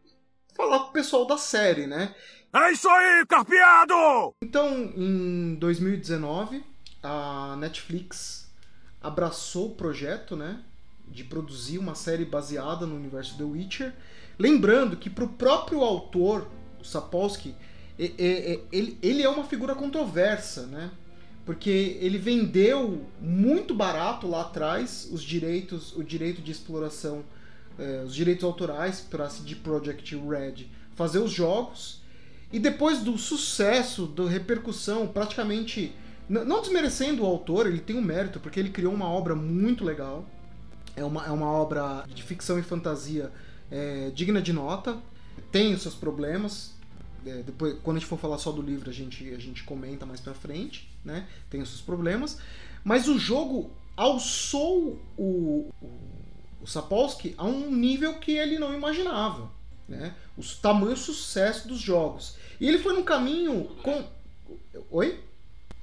falar 0.55 0.79
pro 0.79 0.93
pessoal 0.93 1.27
da 1.27 1.37
série, 1.37 1.85
né? 1.85 2.15
É 2.51 2.71
isso 2.71 2.89
aí, 2.89 3.25
carpeado! 3.27 4.33
Então, 4.41 4.91
em 4.95 5.55
2019, 5.55 6.63
a 7.03 7.55
Netflix 7.57 8.51
abraçou 9.01 9.67
o 9.67 9.75
projeto, 9.75 10.35
né? 10.35 10.63
De 11.07 11.23
produzir 11.23 11.77
uma 11.77 11.93
série 11.93 12.25
baseada 12.25 12.87
no 12.87 12.95
universo 12.95 13.37
The 13.37 13.43
Witcher. 13.43 13.93
Lembrando 14.37 14.97
que 14.97 15.09
pro 15.09 15.27
próprio 15.27 15.81
autor, 15.81 16.47
o 16.79 16.83
Sapolsky, 16.83 17.55
ele, 17.97 19.23
é 19.23 19.29
uma 19.29 19.45
figura 19.45 19.73
controversa, 19.73 20.65
né? 20.67 20.91
Porque 21.45 21.97
ele 22.01 22.17
vendeu 22.17 23.05
muito 23.21 23.73
barato 23.73 24.27
lá 24.27 24.41
atrás 24.41 25.07
os 25.11 25.23
direitos, 25.23 25.95
o 25.95 26.03
direito 26.03 26.41
de 26.41 26.51
exploração, 26.51 27.23
eh, 27.77 28.03
os 28.05 28.15
direitos 28.15 28.43
autorais 28.43 28.99
para 29.01 29.25
a 29.25 29.29
CD 29.29 29.55
Projekt 29.55 30.15
Red 30.15 30.67
fazer 30.95 31.19
os 31.19 31.31
jogos. 31.31 32.01
E 32.51 32.59
depois 32.59 32.99
do 32.99 33.17
sucesso, 33.17 34.07
da 34.07 34.27
repercussão, 34.27 35.07
praticamente 35.07 35.93
não 36.27 36.61
desmerecendo 36.61 37.21
o 37.21 37.25
autor, 37.25 37.67
ele 37.67 37.79
tem 37.79 37.95
um 37.95 38.01
mérito, 38.01 38.39
porque 38.39 38.59
ele 38.59 38.69
criou 38.69 38.93
uma 38.93 39.07
obra 39.07 39.35
muito 39.35 39.83
legal. 39.83 40.25
É 40.95 41.03
uma, 41.03 41.25
é 41.25 41.29
uma 41.29 41.51
obra 41.51 42.03
de 42.07 42.23
ficção 42.23 42.57
e 42.57 42.63
fantasia 42.63 43.31
é, 43.71 44.11
digna 44.11 44.41
de 44.41 44.53
nota. 44.53 45.01
Tem 45.51 45.73
os 45.73 45.81
seus 45.81 45.95
problemas. 45.95 46.73
É, 47.25 47.41
depois, 47.41 47.77
quando 47.83 47.97
a 47.97 47.99
gente 47.99 48.09
for 48.09 48.19
falar 48.19 48.37
só 48.37 48.51
do 48.51 48.61
livro, 48.61 48.89
a 48.89 48.93
gente, 48.93 49.33
a 49.33 49.39
gente 49.39 49.63
comenta 49.63 50.05
mais 50.05 50.19
pra 50.19 50.33
frente. 50.33 50.89
Né? 51.03 51.27
Tem 51.49 51.61
os 51.61 51.69
seus 51.69 51.81
problemas. 51.81 52.39
Mas 52.83 53.07
o 53.07 53.17
jogo 53.17 53.71
alçou 53.97 55.01
o, 55.17 55.71
o, 55.81 55.91
o 56.61 56.67
Sapolsky 56.67 57.33
a 57.37 57.45
um 57.45 57.71
nível 57.71 58.15
que 58.19 58.31
ele 58.31 58.59
não 58.59 58.73
imaginava. 58.73 59.49
Né? 59.87 60.15
O 60.37 60.43
tamanho 60.61 60.97
sucesso 60.97 61.67
dos 61.67 61.79
jogos. 61.79 62.37
E 62.59 62.67
ele 62.67 62.79
foi 62.79 62.93
num 62.93 63.03
caminho 63.03 63.65
com. 63.81 64.03
Oi? 64.91 65.23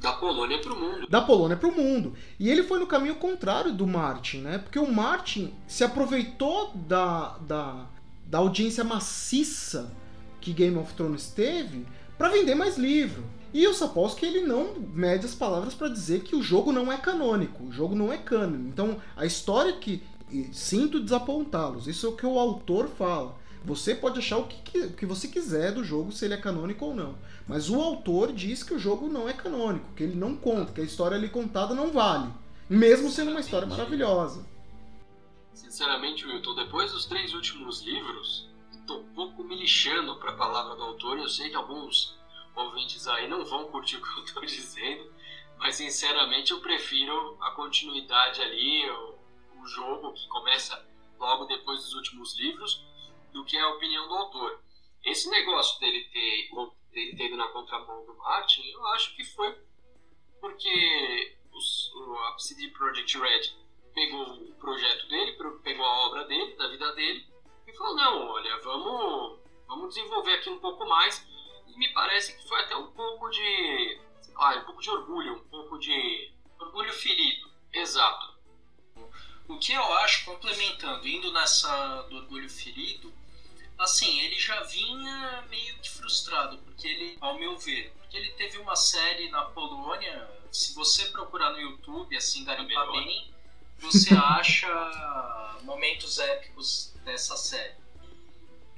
Da 0.03 0.13
Polônia 0.13 0.59
para 0.59 0.73
o 0.73 0.81
mundo. 0.81 1.07
Da 1.09 1.21
Polônia 1.21 1.57
para 1.57 1.69
o 1.69 1.73
mundo. 1.73 2.15
E 2.39 2.51
ele 2.51 2.65
foi 2.65 2.81
no 2.81 2.87
caminho 2.87 3.15
contrário 3.15 3.73
do 3.73 3.87
Martin, 3.87 4.39
né? 4.39 4.59
Porque 4.59 4.79
o 4.79 4.93
Martin 4.93 5.55
se 5.67 5.85
aproveitou 5.85 6.73
da, 6.75 7.39
da, 7.39 7.87
da 8.27 8.39
audiência 8.39 8.83
maciça 8.83 9.95
que 10.41 10.53
Game 10.53 10.77
of 10.77 10.93
Thrones 10.95 11.29
teve 11.29 11.87
para 12.19 12.29
vender 12.29 12.55
mais 12.55 12.77
livro. 12.77 13.25
E 13.55 13.67
o 13.67 13.75
Sapolsky 13.75 14.27
ele 14.27 14.41
não 14.41 14.75
mede 14.95 15.27
as 15.27 15.35
palavras 15.35 15.75
para 15.75 15.89
dizer 15.89 16.23
que 16.23 16.35
o 16.35 16.43
jogo 16.43 16.73
não 16.73 16.91
é 16.91 16.97
canônico, 16.97 17.65
o 17.65 17.73
jogo 17.73 17.95
não 17.95 18.13
é 18.13 18.19
canon. 18.19 18.69
Então 18.69 18.97
a 19.17 19.27
história 19.27 19.75
que 19.75 20.03
sinto 20.53 20.99
desapontá-los, 20.99 21.87
isso 21.87 22.07
é 22.07 22.09
o 22.09 22.17
que 22.17 22.25
o 22.25 22.39
autor 22.39 22.89
fala. 22.89 23.37
Você 23.65 23.95
pode 23.95 24.19
achar 24.19 24.39
o 24.39 24.47
que, 24.47 24.79
o 24.79 24.93
que 24.93 25.07
você 25.07 25.29
quiser 25.29 25.73
do 25.73 25.85
jogo, 25.85 26.11
se 26.11 26.25
ele 26.25 26.35
é 26.35 26.37
canônico 26.37 26.85
ou 26.85 26.95
não. 26.95 27.17
Mas 27.47 27.71
o 27.71 27.81
autor 27.81 28.33
diz 28.33 28.65
que 28.65 28.75
o 28.75 28.79
jogo 28.79 29.09
não 29.09 29.29
é 29.29 29.33
canônico, 29.33 29.95
que 29.95 30.03
ele 30.03 30.17
não 30.17 30.35
conta, 30.35 30.73
que 30.73 30.81
a 30.81 30.85
história 30.85 31.17
ali 31.17 31.29
contada 31.29 31.75
não 31.75 31.93
vale. 31.93 32.33
Mesmo 32.69 33.11
sendo 33.11 33.31
uma 33.31 33.41
história 33.41 33.67
maravilhosa. 33.67 34.45
Sinceramente, 35.55 36.27
Wilton, 36.27 36.55
depois 36.57 36.91
dos 36.91 37.07
três 37.07 37.35
últimos 37.35 37.83
livros, 37.83 38.49
estou 38.73 39.01
um 39.01 39.15
pouco 39.15 39.45
me 39.45 39.57
lixando 39.57 40.17
para 40.17 40.33
a 40.33 40.37
palavra 40.37 40.75
do 40.75 40.83
autor. 40.83 41.19
Eu 41.19 41.29
sei 41.29 41.49
que 41.49 41.57
alguns 41.57 42.19
ouvintes 42.57 43.07
aí 43.07 43.29
não 43.29 43.45
vão 43.45 43.67
curtir 43.67 43.97
o 43.97 44.03
que 44.03 44.19
eu 44.19 44.25
estou 44.25 44.43
dizendo, 44.47 45.13
mas 45.59 45.77
sinceramente 45.77 46.51
eu 46.51 46.61
prefiro 46.61 47.37
a 47.41 47.53
continuidade 47.53 48.41
ali, 48.43 48.91
o, 48.91 49.63
o 49.63 49.67
jogo 49.67 50.13
que 50.15 50.27
começa 50.27 50.85
logo 51.19 51.45
depois 51.45 51.81
dos 51.81 51.95
últimos 51.95 52.37
livros 52.37 52.85
do 53.33 53.45
que 53.45 53.57
a 53.57 53.69
opinião 53.71 54.09
do 54.09 54.15
autor. 54.15 54.63
Esse 55.05 55.29
negócio 55.31 55.81
dele 55.81 56.05
ter, 56.13 56.51
dele 56.93 57.17
ter 57.17 57.27
ido 57.27 57.37
na 57.37 57.49
contramão 57.49 58.05
do 58.05 58.15
Martin, 58.17 58.63
eu 58.71 58.87
acho 58.89 59.15
que 59.17 59.25
foi 59.25 59.57
porque 60.41 61.37
os, 61.53 61.93
a 62.35 62.39
CD 62.39 62.69
Projekt 62.69 63.19
Red 63.19 63.55
pegou 63.95 64.23
o 64.23 64.55
projeto 64.55 65.07
dele, 65.09 65.37
pegou 65.63 65.85
a 65.85 66.07
obra 66.07 66.25
dele, 66.25 66.55
da 66.57 66.69
vida 66.69 66.93
dele, 66.95 67.27
e 67.67 67.73
falou, 67.75 67.95
não, 67.95 68.29
olha, 68.29 68.59
vamos, 68.59 69.39
vamos 69.67 69.95
desenvolver 69.95 70.35
aqui 70.35 70.51
um 70.51 70.59
pouco 70.59 70.87
mais. 70.87 71.27
E 71.69 71.79
me 71.79 71.89
parece 71.93 72.37
que 72.37 72.49
foi 72.49 72.61
até 72.61 72.77
um 72.77 72.91
pouco 72.93 73.31
de. 73.31 74.01
Ah, 74.37 74.57
um 74.57 74.65
pouco 74.65 74.83
de 74.83 74.91
orgulho, 74.91 75.37
um 75.37 75.49
pouco 75.49 75.79
de. 75.79 76.33
Orgulho 76.59 76.93
ferido. 76.93 77.51
Exato. 77.73 78.33
O 79.49 79.59
que 79.59 79.73
eu 79.73 79.83
acho, 79.99 80.25
complementando, 80.25 81.07
indo 81.07 81.33
nessa 81.33 82.03
do 82.03 82.17
orgulho 82.17 82.49
ferido, 82.49 83.13
assim, 83.83 84.21
ele 84.21 84.39
já 84.39 84.63
vinha 84.63 85.45
meio 85.51 85.79
que 85.79 85.91
frustrado, 85.91 86.59
porque 86.59 86.87
ele, 86.87 87.19
ao 87.21 87.39
meu 87.39 87.59
ver, 87.59 87.93
porque 87.99 88.17
ele 88.17 88.31
teve 88.33 88.59
uma 88.59 88.77
série 88.77 89.29
na 89.31 89.43
Polônia, 89.47 90.29
se 90.51 90.75
você 90.75 91.07
procurar 91.07 91.51
no 91.51 91.61
YouTube, 91.61 92.17
assim, 92.17 92.45
garimpar 92.45 92.91
bem, 92.93 93.33
você 93.79 94.15
acha 94.15 95.59
momentos 95.63 96.19
épicos 96.19 96.93
dessa 97.05 97.37
série. 97.37 97.75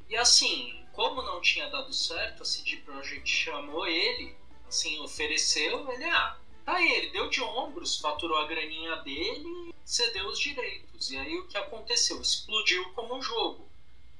E 0.08 0.16
assim, 0.16 0.84
como 0.92 1.22
não 1.22 1.40
tinha 1.40 1.68
dado 1.68 1.92
certo, 1.92 2.42
a 2.42 2.46
CD 2.46 2.76
Projekt 2.78 3.28
chamou 3.28 3.86
ele, 3.86 4.34
assim, 4.68 4.98
ofereceu, 5.00 5.90
ele, 5.92 6.04
ah, 6.04 6.38
tá 6.64 6.76
aí, 6.76 6.92
ele 6.92 7.10
deu 7.10 7.28
de 7.28 7.42
ombros, 7.42 7.98
faturou 8.00 8.38
a 8.38 8.46
graninha 8.46 8.96
dele, 8.96 9.74
cedeu 9.84 10.28
os 10.28 10.38
direitos. 10.38 11.10
E 11.10 11.18
aí 11.18 11.36
o 11.38 11.46
que 11.46 11.58
aconteceu? 11.58 12.20
Explodiu 12.20 12.90
como 12.92 13.16
um 13.16 13.22
jogo. 13.22 13.68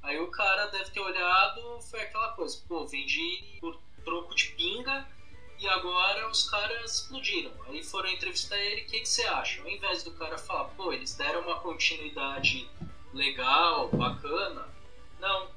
Aí 0.05 0.21
o 0.21 0.31
cara 0.31 0.67
deve 0.67 0.91
ter 0.91 1.01
olhado, 1.01 1.81
foi 1.81 2.03
aquela 2.03 2.29
coisa, 2.33 2.63
pô, 2.69 2.87
vendi 2.87 3.43
por 3.59 3.81
troco 4.05 4.35
de 4.35 4.49
pinga 4.51 5.09
e 5.59 5.67
agora 5.67 6.29
os 6.29 6.49
caras 6.51 7.01
explodiram. 7.01 7.51
Aí 7.67 7.83
foram 7.83 8.11
entrevistar 8.11 8.59
ele, 8.59 8.83
o 8.83 8.87
que, 8.87 9.01
que 9.01 9.09
você 9.09 9.25
acha? 9.25 9.63
Ao 9.63 9.69
invés 9.69 10.05
do 10.05 10.11
cara 10.11 10.37
falar, 10.37 10.65
pô, 10.77 10.93
eles 10.93 11.17
deram 11.17 11.41
uma 11.41 11.59
continuidade 11.59 12.69
legal, 13.15 13.89
bacana, 13.89 14.69
não. 15.19 15.49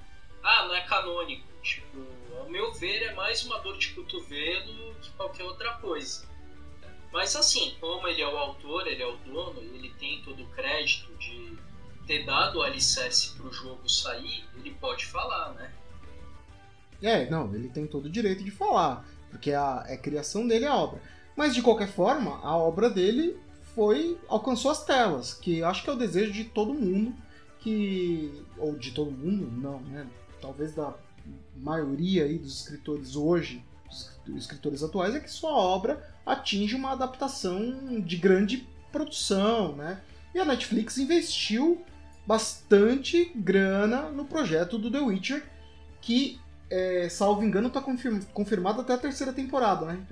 Ah, 0.42 0.64
não 0.66 0.76
é 0.76 0.82
canônico. 0.82 1.46
Tipo, 1.62 1.98
ao 2.38 2.50
meu 2.50 2.72
ver, 2.74 3.04
é 3.04 3.14
mais 3.16 3.44
uma 3.44 3.60
dor 3.60 3.78
de 3.78 3.90
cotovelo 3.90 4.96
que 5.02 5.12
qualquer 5.12 5.44
outra 5.44 5.74
coisa. 5.74 6.26
Mas 7.12 7.36
assim, 7.36 7.76
como 7.82 8.08
ele 8.08 8.22
é 8.22 8.28
o 8.28 8.38
autor, 8.38 8.88
ele 8.88 9.04
é 9.04 9.08
o 9.08 9.18
dono, 9.18 9.60
ele 9.60 9.94
tem 9.96 10.22
todo 10.22 10.42
o 10.42 10.50
crédito 10.52 11.14
de 11.18 11.58
ter 12.08 12.26
dado 12.26 12.60
o 12.60 12.64
alicerce 12.64 13.34
para 13.36 13.48
o 13.48 13.54
jogo 13.54 13.88
sair, 13.90 14.46
ele 14.56 14.72
pode 14.72 15.06
falar, 15.06 15.54
né? 15.54 15.72
É, 17.04 17.30
não, 17.30 17.54
ele 17.54 17.70
tem 17.70 17.86
todo 17.86 18.06
o 18.06 18.10
direito 18.10 18.44
de 18.44 18.50
falar, 18.50 19.06
porque 19.30 19.52
a, 19.52 19.84
é 19.88 19.94
a 19.94 19.98
criação 19.98 20.48
dele 20.48 20.66
é 20.66 20.70
a 20.70 20.76
obra. 20.76 21.00
Mas 21.36 21.54
de 21.54 21.62
qualquer 21.62 21.90
forma, 21.90 22.40
a 22.44 22.58
obra 22.58 22.90
dele 22.90 23.38
foi 23.76 24.18
alcançou 24.28 24.72
as 24.72 24.84
telas, 24.84 25.34
que 25.34 25.62
acho 25.62 25.84
que 25.84 25.90
é 25.90 25.94
o 25.94 25.98
desejo 25.98 26.32
de 26.32 26.46
todo 26.46 26.74
mundo 26.74 27.14
que 27.60 28.44
ou 28.58 28.76
de 28.76 28.92
todo 28.92 29.12
mundo, 29.12 29.52
não, 29.52 29.80
né? 29.82 30.08
Talvez 30.42 30.74
da 30.74 30.94
maioria 31.56 32.24
aí 32.24 32.38
dos 32.38 32.62
escritores 32.62 33.16
hoje, 33.16 33.64
dos 34.26 34.38
escritores 34.38 34.82
atuais 34.82 35.14
é 35.14 35.20
que 35.20 35.30
sua 35.30 35.52
obra 35.52 36.02
atinge 36.26 36.76
uma 36.76 36.92
adaptação 36.92 38.02
de 38.02 38.18
grande 38.18 38.68
produção, 38.92 39.76
né? 39.76 40.02
E 40.34 40.40
a 40.40 40.46
Netflix 40.46 40.98
investiu 40.98 41.84
bastante 42.28 43.32
grana 43.34 44.10
no 44.10 44.26
projeto 44.26 44.78
do 44.78 44.92
The 44.92 45.00
Witcher, 45.00 45.50
que, 46.02 46.40
é, 46.70 47.08
salvo 47.08 47.42
engano, 47.42 47.70
está 47.70 47.80
confirm 47.80 48.22
confirmado 48.34 48.82
até 48.82 48.94
a 48.94 48.98
terceira 48.98 49.32
temporada, 49.32 49.86
né? 49.86 50.06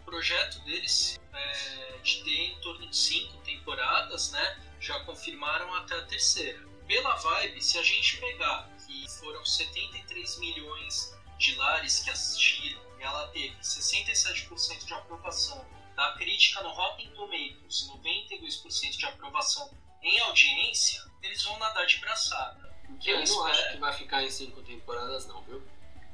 O 0.00 0.04
projeto 0.06 0.58
deles 0.64 1.20
é 1.34 1.98
de 2.02 2.24
ter 2.24 2.30
em 2.30 2.58
torno 2.60 2.88
de 2.88 2.96
cinco 2.96 3.36
temporadas, 3.44 4.32
né? 4.32 4.58
Já 4.80 4.98
confirmaram 5.00 5.72
até 5.74 5.94
a 5.94 6.06
terceira. 6.06 6.58
Pela 6.88 7.14
vibe, 7.14 7.62
se 7.62 7.78
a 7.78 7.82
gente 7.82 8.16
pegar 8.16 8.68
que 8.86 9.06
foram 9.20 9.44
73 9.44 10.38
milhões 10.38 11.14
de 11.38 11.54
lares 11.56 12.00
que 12.00 12.10
assistiram, 12.10 12.80
ela 12.98 13.28
teve 13.28 13.54
67% 13.56 14.86
de 14.86 14.94
aprovação 14.94 15.64
da 15.94 16.12
crítica 16.14 16.62
no 16.62 16.70
Rotten 16.70 17.10
Tomatoes, 17.10 17.90
92% 17.90 18.96
de 18.96 19.06
aprovação 19.06 19.70
em 20.02 20.18
audiência, 20.20 21.02
eles 21.22 21.42
vão 21.44 21.58
nadar 21.58 21.86
de 21.86 21.98
braçada. 21.98 22.70
Que 23.00 23.10
eu, 23.10 23.20
eu 23.20 23.26
não 23.26 23.46
acho 23.46 23.72
que 23.72 23.78
vai 23.78 23.92
ficar 23.92 24.22
em 24.22 24.30
cinco 24.30 24.62
temporadas, 24.62 25.26
não, 25.26 25.42
viu? 25.42 25.62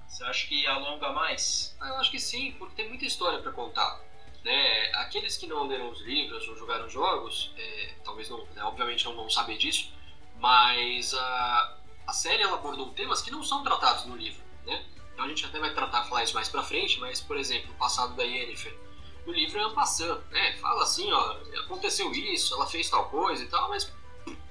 Você 0.08 0.24
acha 0.24 0.46
que 0.46 0.66
alonga 0.66 1.12
mais? 1.12 1.76
Ah, 1.80 1.88
eu 1.88 1.96
acho 1.96 2.10
que 2.10 2.18
sim, 2.18 2.52
porque 2.58 2.76
tem 2.76 2.88
muita 2.88 3.04
história 3.04 3.40
para 3.40 3.52
contar. 3.52 4.00
Né? 4.44 4.92
Aqueles 4.94 5.36
que 5.36 5.46
não 5.46 5.66
leram 5.66 5.90
os 5.90 6.00
livros 6.02 6.46
ou 6.48 6.56
jogaram 6.56 6.88
jogos, 6.88 7.52
é, 7.58 7.94
talvez 8.04 8.28
não, 8.28 8.44
né, 8.54 8.62
obviamente 8.62 9.04
não 9.04 9.16
vão 9.16 9.28
saber 9.28 9.58
disso, 9.58 9.92
mas 10.38 11.12
a, 11.14 11.76
a 12.06 12.12
série 12.12 12.42
ela 12.42 12.54
abordou 12.54 12.90
temas 12.90 13.20
que 13.20 13.30
não 13.30 13.42
são 13.42 13.64
tratados 13.64 14.04
no 14.06 14.16
livro, 14.16 14.42
né? 14.64 14.86
Então 15.12 15.24
a 15.24 15.28
gente 15.28 15.44
até 15.44 15.58
vai 15.58 15.74
tratar 15.74 16.04
falar 16.04 16.22
isso 16.22 16.34
mais 16.34 16.48
pra 16.48 16.62
frente, 16.62 17.00
mas 17.00 17.20
por 17.20 17.36
exemplo, 17.36 17.72
o 17.72 17.76
passado 17.76 18.14
da 18.14 18.22
Yennefer 18.22 18.78
no 19.26 19.32
livro 19.32 19.58
é 19.58 19.74
passando, 19.74 20.22
né? 20.30 20.56
Fala 20.56 20.84
assim, 20.84 21.10
ó, 21.12 21.36
aconteceu 21.64 22.12
isso, 22.12 22.54
ela 22.54 22.66
fez 22.66 22.88
tal 22.88 23.08
coisa 23.08 23.42
e 23.42 23.48
tal, 23.48 23.68
mas 23.68 23.92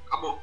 acabou. 0.05 0.39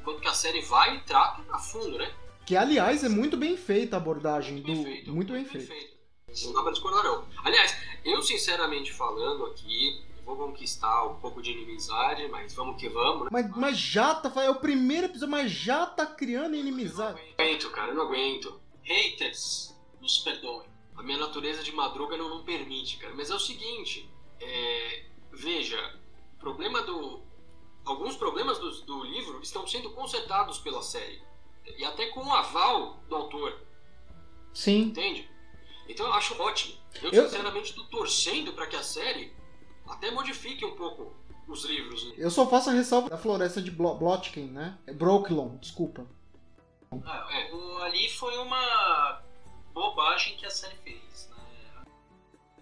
Enquanto 0.00 0.20
que 0.20 0.28
a 0.28 0.34
série 0.34 0.60
vai 0.62 0.96
e 0.96 1.00
trata 1.02 1.42
a 1.50 1.58
fundo, 1.58 1.96
né? 1.96 2.12
Que 2.44 2.56
aliás 2.56 3.04
é 3.04 3.08
muito 3.08 3.36
bem 3.36 3.56
feita 3.56 3.96
a 3.96 3.98
abordagem 3.98 4.54
Muito 4.54 4.66
do 4.66 4.72
bem 4.72 4.84
feito, 4.84 5.12
muito 5.12 5.32
bem 5.32 5.44
feita. 5.44 5.74
Não 6.44 6.52
dá 6.52 6.62
pra 6.62 6.72
discordar, 6.72 7.04
não. 7.04 7.26
Aliás, 7.44 7.76
eu 8.04 8.20
sinceramente 8.22 8.92
falando 8.92 9.46
aqui, 9.46 10.02
vou 10.24 10.36
conquistar 10.36 11.06
um 11.06 11.20
pouco 11.20 11.40
de 11.40 11.52
inimizade, 11.52 12.26
mas 12.28 12.54
vamos 12.54 12.80
que 12.80 12.88
vamos, 12.88 13.24
né? 13.24 13.28
Mas, 13.30 13.50
mas 13.56 13.78
já 13.78 14.14
tá, 14.14 14.30
é 14.42 14.50
o 14.50 14.56
primeiro 14.56 15.06
episódio, 15.06 15.30
mas 15.30 15.50
já 15.50 15.86
tá 15.86 16.04
criando 16.04 16.56
inimizade. 16.56 17.20
Eu 17.20 17.26
não 17.26 17.44
aguento, 17.44 17.70
cara, 17.70 17.88
eu 17.88 17.94
não 17.94 18.02
aguento. 18.02 18.60
Haters, 18.82 19.74
nos 20.00 20.18
perdoem. 20.18 20.66
A 20.98 21.02
minha 21.02 21.18
natureza 21.18 21.62
de 21.62 21.72
madruga 21.72 22.16
não, 22.16 22.28
não 22.28 22.42
permite, 22.44 22.96
cara. 22.98 23.14
Mas 23.14 23.30
é 23.30 23.34
o 23.34 23.38
seguinte, 23.40 24.10
é, 24.40 25.04
veja, 25.32 25.78
o 26.34 26.38
problema 26.40 26.82
do. 26.82 27.22
Alguns 27.84 28.16
problemas 28.16 28.58
do, 28.58 28.70
do 28.82 29.04
livro 29.04 29.40
estão 29.40 29.66
sendo 29.66 29.90
consertados 29.90 30.58
pela 30.58 30.82
série. 30.82 31.22
E 31.76 31.84
até 31.84 32.06
com 32.06 32.20
o 32.26 32.32
aval 32.34 32.98
do 33.08 33.14
autor, 33.16 33.58
Sim. 34.52 34.80
entende? 34.82 35.30
Então 35.88 36.06
eu 36.06 36.12
acho 36.14 36.40
ótimo. 36.42 36.74
Eu, 37.02 37.10
Eu- 37.12 37.24
sinceramente 37.24 37.70
estou 37.70 37.84
torcendo 37.86 38.52
para 38.52 38.66
que 38.66 38.76
a 38.76 38.82
série 38.82 39.32
até 39.86 40.10
modifique 40.10 40.64
um 40.64 40.74
pouco 40.76 41.14
os 41.46 41.64
livros. 41.64 42.04
né? 42.08 42.14
Eu 42.18 42.30
só 42.30 42.46
faço 42.46 42.68
a 42.68 42.72
ressalva 42.74 43.08
da 43.08 43.16
floresta 43.16 43.62
de 43.62 43.70
Blo 43.70 43.94
Blotkin, 43.94 44.46
né? 44.50 44.76
É 44.86 44.92
Brooklyn, 44.92 45.56
desculpa. 45.58 46.06
Ah, 47.06 47.26
É. 47.30 47.52
o- 47.54 47.78
ali 47.78 48.08
foi 48.10 48.36
uma 48.38 49.22
bobagem 49.78 50.36
que 50.36 50.44
a 50.44 50.50
série 50.50 50.74
fez. 50.82 51.30
Né? 51.30 51.84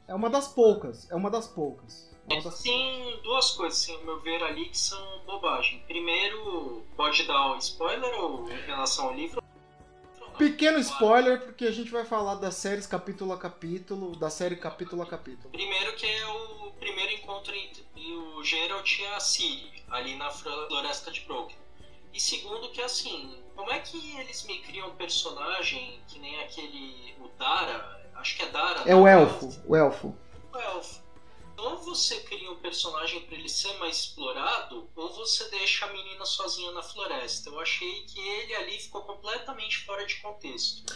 É 0.09 0.14
uma 0.14 0.29
das 0.29 0.49
poucas, 0.49 1.11
é 1.11 1.14
uma 1.14 1.31
das 1.31 1.47
poucas. 1.49 2.14
É 2.29 2.35
uma 2.35 2.43
das- 2.43 2.61
Tem 2.62 3.21
duas 3.23 3.53
coisas, 3.53 3.83
assim, 3.83 3.95
ao 3.97 4.05
meu 4.05 4.21
ver, 4.21 4.43
ali 4.43 4.67
que 4.69 4.77
são 4.79 5.01
bobagem. 5.25 5.83
Primeiro, 5.87 6.85
pode 6.97 7.25
dar 7.27 7.53
um 7.53 7.57
spoiler 7.59 8.12
ou 8.21 8.51
em 8.51 8.61
relação 8.67 9.07
ao 9.07 9.14
livro? 9.14 9.43
Pequeno 10.37 10.79
spoiler, 10.81 11.41
porque 11.43 11.64
a 11.64 11.71
gente 11.73 11.91
vai 11.91 12.05
falar 12.05 12.35
das 12.35 12.57
séries 12.57 12.87
capítulo 12.87 13.33
a 13.33 13.39
capítulo, 13.39 14.14
da 14.17 14.29
série 14.29 14.57
capítulo 14.57 15.01
a 15.03 15.07
capítulo. 15.07 15.49
Primeiro 15.51 15.97
que 15.97 16.05
é 16.05 16.27
o 16.27 16.73
primeiro 16.73 17.12
encontro 17.14 17.55
entre 17.55 17.87
o 17.97 18.45
Geralt 18.45 18.99
e 18.99 19.07
a 19.07 19.19
Ciri, 19.21 19.83
ali 19.89 20.14
na 20.17 20.31
floresta 20.31 21.11
de 21.11 21.21
Broken. 21.23 21.57
E 22.17 22.21
segundo 22.21 22.71
que 22.71 22.81
assim, 22.81 23.31
como 23.55 23.71
é 23.71 23.79
que 23.79 24.17
eles 24.19 24.43
me 24.45 24.59
criam 24.61 24.89
um 24.89 24.97
personagem 24.97 26.01
que 26.09 26.19
nem 26.19 26.41
aquele. 26.41 27.14
o 27.21 27.29
Dara? 27.39 28.11
Acho 28.14 28.39
que 28.39 28.43
é 28.43 28.49
Dara. 28.49 28.89
É 28.89 28.97
o 28.97 29.07
elfo, 29.07 29.51
o 29.67 29.77
elfo. 29.77 30.17
O 30.51 30.59
elfo. 30.59 31.03
Ou 31.59 31.77
você 31.77 32.21
cria 32.21 32.51
um 32.51 32.57
personagem 32.57 33.21
para 33.21 33.35
ele 33.35 33.51
ser 33.51 33.77
mais 33.79 33.99
explorado, 33.99 34.89
ou 34.97 35.12
você 35.12 35.51
deixa 35.51 35.85
a 35.85 35.93
menina 35.93 36.25
sozinha 36.25 36.73
na 36.73 36.83
floresta. 36.83 37.51
Eu 37.51 37.61
achei 37.61 38.05
que 38.07 38.19
ele 38.19 38.55
ali 38.55 38.81
ficou 38.81 39.03
completamente 39.03 39.85
fora 39.85 40.07
de 40.07 40.17
contexto. 40.17 40.91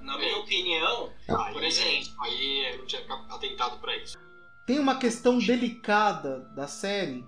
Na 0.00 0.16
minha 0.16 0.38
opinião, 0.38 1.12
por 1.52 1.62
exemplo, 1.62 2.10
Aí 2.20 2.72
eu 2.72 2.78
não 2.78 2.86
tinha 2.86 3.02
atentado 3.28 3.78
para 3.78 3.94
isso. 3.98 4.16
Tem 4.66 4.78
uma 4.78 4.98
questão 4.98 5.38
delicada 5.38 6.40
da 6.56 6.66
série 6.66 7.22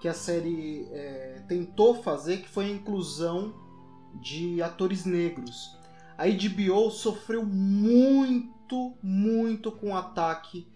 que 0.00 0.08
a 0.08 0.14
série 0.14 0.86
é, 0.90 1.42
tentou 1.48 2.02
fazer, 2.02 2.38
que 2.38 2.48
foi 2.48 2.66
a 2.66 2.70
inclusão 2.70 3.54
de 4.20 4.62
atores 4.62 5.04
negros. 5.04 5.76
A 6.16 6.24
HBO 6.26 6.90
sofreu 6.90 7.44
muito, 7.44 8.96
muito 9.02 9.70
com 9.70 9.90
o 9.90 9.96
ataque 9.96 10.66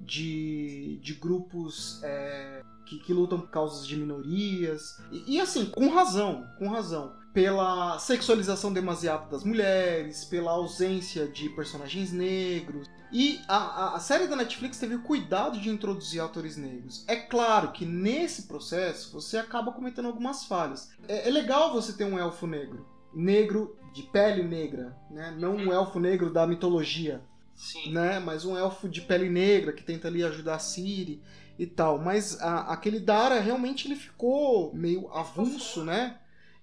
de, 0.00 0.98
de 1.02 1.14
grupos 1.14 2.00
é, 2.02 2.62
que, 2.86 2.98
que 2.98 3.12
lutam 3.12 3.40
por 3.40 3.50
causas 3.50 3.86
de 3.86 3.96
minorias. 3.96 5.00
E, 5.10 5.36
e, 5.36 5.40
assim, 5.40 5.66
com 5.66 5.88
razão, 5.88 6.46
com 6.58 6.68
razão. 6.68 7.14
Pela 7.32 7.98
sexualização 7.98 8.72
demasiada 8.72 9.26
das 9.30 9.44
mulheres, 9.44 10.24
pela 10.24 10.50
ausência 10.52 11.28
de 11.28 11.48
personagens 11.50 12.12
negros. 12.12 12.88
E 13.12 13.40
a, 13.48 13.56
a, 13.56 13.96
a 13.96 14.00
série 14.00 14.26
da 14.26 14.36
Netflix 14.36 14.78
teve 14.78 14.94
o 14.94 15.02
cuidado 15.02 15.58
de 15.60 15.68
introduzir 15.68 16.20
atores 16.22 16.56
negros. 16.56 17.04
É 17.08 17.16
claro 17.16 17.72
que 17.72 17.84
nesse 17.84 18.42
processo 18.42 19.12
você 19.12 19.36
acaba 19.36 19.72
cometendo 19.72 20.06
algumas 20.06 20.44
falhas. 20.44 20.90
É, 21.08 21.28
é 21.28 21.30
legal 21.30 21.72
você 21.72 21.92
ter 21.92 22.04
um 22.04 22.18
elfo 22.18 22.46
negro. 22.46 22.86
Negro 23.12 23.76
de 23.92 24.02
pele 24.04 24.42
negra, 24.42 24.96
né? 25.10 25.34
Não 25.36 25.56
um 25.56 25.72
elfo 25.72 25.98
negro 25.98 26.32
da 26.32 26.46
mitologia 26.46 27.20
sim. 27.60 27.92
né? 27.92 28.18
Mas 28.18 28.44
um 28.44 28.56
elfo 28.56 28.88
de 28.88 29.00
pele 29.00 29.28
negra 29.28 29.72
que 29.72 29.82
tenta 29.82 30.08
ali 30.08 30.24
ajudar 30.24 30.54
a 30.54 30.58
Ciri 30.58 31.20
e 31.58 31.66
tal. 31.66 31.98
Mas 31.98 32.40
a- 32.40 32.72
aquele 32.72 33.00
Dara 33.00 33.40
realmente 33.40 33.86
ele 33.88 33.96
ficou 33.96 34.72
meio 34.74 35.08
avulso, 35.12 35.84
né? 35.84 36.16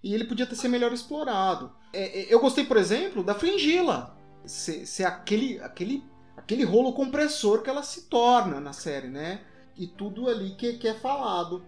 E 0.04 0.14
ele 0.14 0.24
podia 0.26 0.46
ter 0.46 0.56
ser 0.56 0.68
melhor 0.70 0.94
explorado. 0.94 1.72
É, 1.94 2.22
é, 2.22 2.34
eu 2.34 2.40
gostei, 2.40 2.66
por 2.66 2.78
exemplo, 2.78 3.24
da 3.24 3.36
Fringila. 3.36 4.16
Ser, 4.46 4.86
ser 4.86 5.04
aquele, 5.04 5.60
aquele, 5.60 6.04
aquele 6.48 6.64
rolo 6.64 6.94
compressor 6.94 7.62
que 7.62 7.70
ela 7.70 7.84
se 7.84 8.04
torna 8.04 8.62
na 8.62 8.72
série, 8.72 9.10
né? 9.10 9.42
E 9.76 9.86
tudo 9.86 10.30
ali 10.30 10.52
que, 10.52 10.78
que 10.78 10.88
é 10.88 10.94
falado 10.94 11.62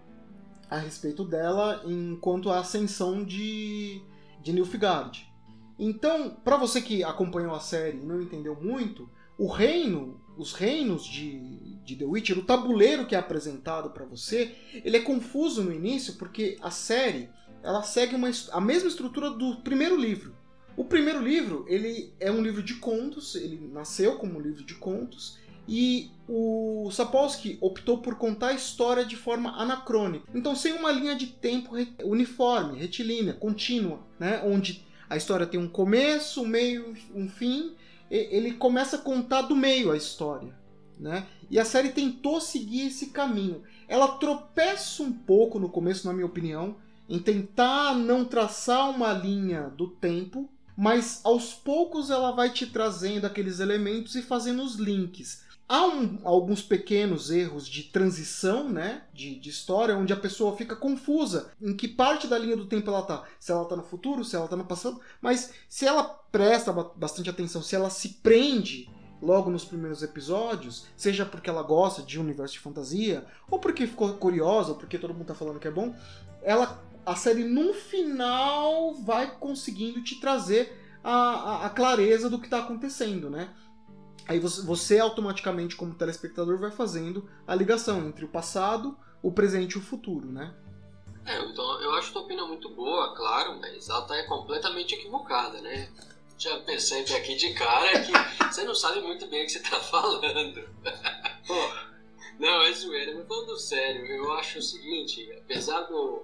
a 0.70 0.78
respeito 0.78 1.22
dela 1.22 1.82
enquanto 1.84 2.48
a 2.48 2.60
ascensão 2.60 3.22
de, 3.22 4.00
de 4.42 4.54
Nilfgaard. 4.54 5.30
Então, 5.78 6.30
para 6.42 6.56
você 6.56 6.80
que 6.80 7.04
acompanhou 7.04 7.54
a 7.54 7.60
série 7.60 7.98
e 7.98 8.06
não 8.06 8.22
entendeu 8.22 8.56
muito, 8.58 9.06
o 9.36 9.48
reino, 9.48 10.18
os 10.38 10.54
reinos 10.54 11.04
de, 11.04 11.76
de 11.84 11.96
The 11.96 12.06
Witcher, 12.06 12.38
o 12.38 12.44
tabuleiro 12.44 13.06
que 13.06 13.14
é 13.14 13.18
apresentado 13.18 13.90
para 13.90 14.06
você, 14.06 14.56
ele 14.82 14.96
é 14.96 15.00
confuso 15.00 15.62
no 15.62 15.74
início 15.74 16.14
porque 16.14 16.56
a 16.62 16.70
série 16.70 17.28
ela 17.62 17.82
segue 17.82 18.14
uma, 18.14 18.30
a 18.52 18.60
mesma 18.62 18.88
estrutura 18.88 19.28
do 19.30 19.56
primeiro 19.56 19.96
livro. 19.96 20.39
O 20.76 20.84
primeiro 20.84 21.22
livro 21.22 21.64
ele 21.68 22.12
é 22.18 22.30
um 22.30 22.42
livro 22.42 22.62
de 22.62 22.74
contos, 22.74 23.34
ele 23.34 23.70
nasceu 23.72 24.16
como 24.16 24.38
um 24.38 24.40
livro 24.40 24.64
de 24.64 24.74
contos 24.74 25.38
e 25.68 26.10
o 26.28 26.90
Sapolsky 26.90 27.58
optou 27.60 27.98
por 27.98 28.16
contar 28.16 28.48
a 28.48 28.54
história 28.54 29.04
de 29.04 29.16
forma 29.16 29.50
anacrônica. 29.50 30.24
Então, 30.34 30.56
sem 30.56 30.72
uma 30.72 30.90
linha 30.90 31.14
de 31.14 31.26
tempo 31.26 31.76
uniforme, 32.02 32.78
retilínea, 32.78 33.34
contínua, 33.34 34.00
né? 34.18 34.42
onde 34.44 34.84
a 35.08 35.16
história 35.16 35.46
tem 35.46 35.60
um 35.60 35.68
começo, 35.68 36.42
um 36.42 36.46
meio, 36.46 36.94
um 37.14 37.28
fim, 37.28 37.74
ele 38.10 38.54
começa 38.54 38.96
a 38.96 39.00
contar 39.00 39.42
do 39.42 39.54
meio 39.54 39.92
a 39.92 39.96
história. 39.96 40.52
Né? 40.98 41.26
E 41.48 41.58
a 41.58 41.64
série 41.64 41.90
tentou 41.90 42.40
seguir 42.40 42.88
esse 42.88 43.06
caminho. 43.10 43.62
Ela 43.86 44.08
tropeça 44.18 45.02
um 45.02 45.12
pouco 45.12 45.58
no 45.58 45.68
começo, 45.68 46.06
na 46.06 46.12
minha 46.12 46.26
opinião, 46.26 46.76
em 47.08 47.18
tentar 47.18 47.94
não 47.94 48.24
traçar 48.24 48.90
uma 48.90 49.12
linha 49.12 49.72
do 49.76 49.88
tempo, 49.88 50.48
mas 50.82 51.20
aos 51.24 51.52
poucos 51.52 52.08
ela 52.08 52.32
vai 52.32 52.48
te 52.50 52.66
trazendo 52.66 53.26
aqueles 53.26 53.60
elementos 53.60 54.14
e 54.14 54.22
fazendo 54.22 54.62
os 54.62 54.76
links. 54.76 55.42
Há 55.68 55.86
um- 55.86 56.18
alguns 56.24 56.62
pequenos 56.62 57.30
erros 57.30 57.68
de 57.68 57.82
transição, 57.82 58.66
né, 58.68 59.02
de, 59.12 59.38
de 59.38 59.50
história, 59.50 59.94
onde 59.96 60.12
a 60.12 60.16
pessoa 60.16 60.56
fica 60.56 60.74
confusa 60.74 61.50
em 61.60 61.76
que 61.76 61.86
parte 61.86 62.26
da 62.26 62.38
linha 62.38 62.56
do 62.56 62.64
tempo 62.64 62.88
ela 62.90 63.02
tá. 63.02 63.24
Se 63.38 63.52
ela 63.52 63.66
tá 63.66 63.76
no 63.76 63.82
futuro, 63.84 64.24
se 64.24 64.34
ela 64.34 64.48
tá 64.48 64.56
no 64.56 64.64
passado, 64.64 64.98
mas 65.20 65.52
se 65.68 65.86
ela 65.86 66.02
presta 66.02 66.72
ba- 66.72 66.90
bastante 66.96 67.28
atenção, 67.28 67.62
se 67.62 67.76
ela 67.76 67.90
se 67.90 68.08
prende 68.22 68.88
logo 69.22 69.50
nos 69.50 69.66
primeiros 69.66 70.02
episódios, 70.02 70.86
seja 70.96 71.26
porque 71.26 71.50
ela 71.50 71.62
gosta 71.62 72.02
de 72.02 72.18
um 72.18 72.22
universo 72.22 72.54
de 72.54 72.60
fantasia, 72.60 73.26
ou 73.50 73.58
porque 73.58 73.86
ficou 73.86 74.14
curiosa, 74.14 74.70
ou 74.70 74.76
porque 74.76 74.98
todo 74.98 75.12
mundo 75.12 75.26
tá 75.26 75.34
falando 75.34 75.60
que 75.60 75.68
é 75.68 75.70
bom, 75.70 75.94
ela 76.42 76.82
a 77.04 77.16
série 77.16 77.44
no 77.44 77.72
final 77.74 78.94
vai 78.94 79.30
conseguindo 79.38 80.02
te 80.02 80.20
trazer 80.20 80.78
a, 81.02 81.12
a- 81.12 81.66
a 81.66 81.70
clareza 81.70 82.28
do 82.28 82.38
que 82.38 82.46
está 82.46 82.58
acontecendo, 82.60 83.30
né? 83.30 83.54
Aí 84.28 84.38
você, 84.38 84.62
você 84.62 84.98
automaticamente, 84.98 85.74
como 85.74 85.94
telespectador, 85.94 86.58
vai 86.58 86.70
fazendo 86.70 87.28
a 87.46 87.54
ligação 87.54 88.06
entre 88.06 88.24
o 88.24 88.28
passado, 88.28 88.96
o 89.22 89.32
presente 89.32 89.72
e 89.72 89.78
o 89.78 89.82
futuro, 89.82 90.30
né? 90.30 90.54
É, 91.26 91.38
então 91.44 91.82
eu 91.82 91.92
acho 91.94 92.12
tua 92.12 92.22
opinião 92.22 92.46
muito 92.48 92.68
boa, 92.70 93.14
claro, 93.16 93.58
mas 93.60 93.88
ela 93.88 94.02
tá 94.02 94.22
completamente 94.26 94.94
equivocada, 94.94 95.60
né? 95.60 95.88
Já 96.38 96.58
percebe 96.60 97.12
aqui 97.14 97.34
de 97.34 97.52
cara 97.54 98.00
que 98.02 98.12
você 98.50 98.64
não 98.64 98.74
sabe 98.74 99.00
muito 99.00 99.26
bem 99.26 99.42
o 99.42 99.46
que 99.46 99.52
você 99.52 99.60
tá 99.60 99.78
falando. 99.80 100.62
Pô, 101.46 101.70
não, 102.38 102.62
é 102.62 102.72
zoeira, 102.72 103.14
mas 103.14 103.26
falando 103.26 103.58
sério, 103.58 104.06
eu 104.06 104.32
acho 104.32 104.58
o 104.58 104.62
seguinte, 104.62 105.30
apesar 105.38 105.82
do, 105.82 106.22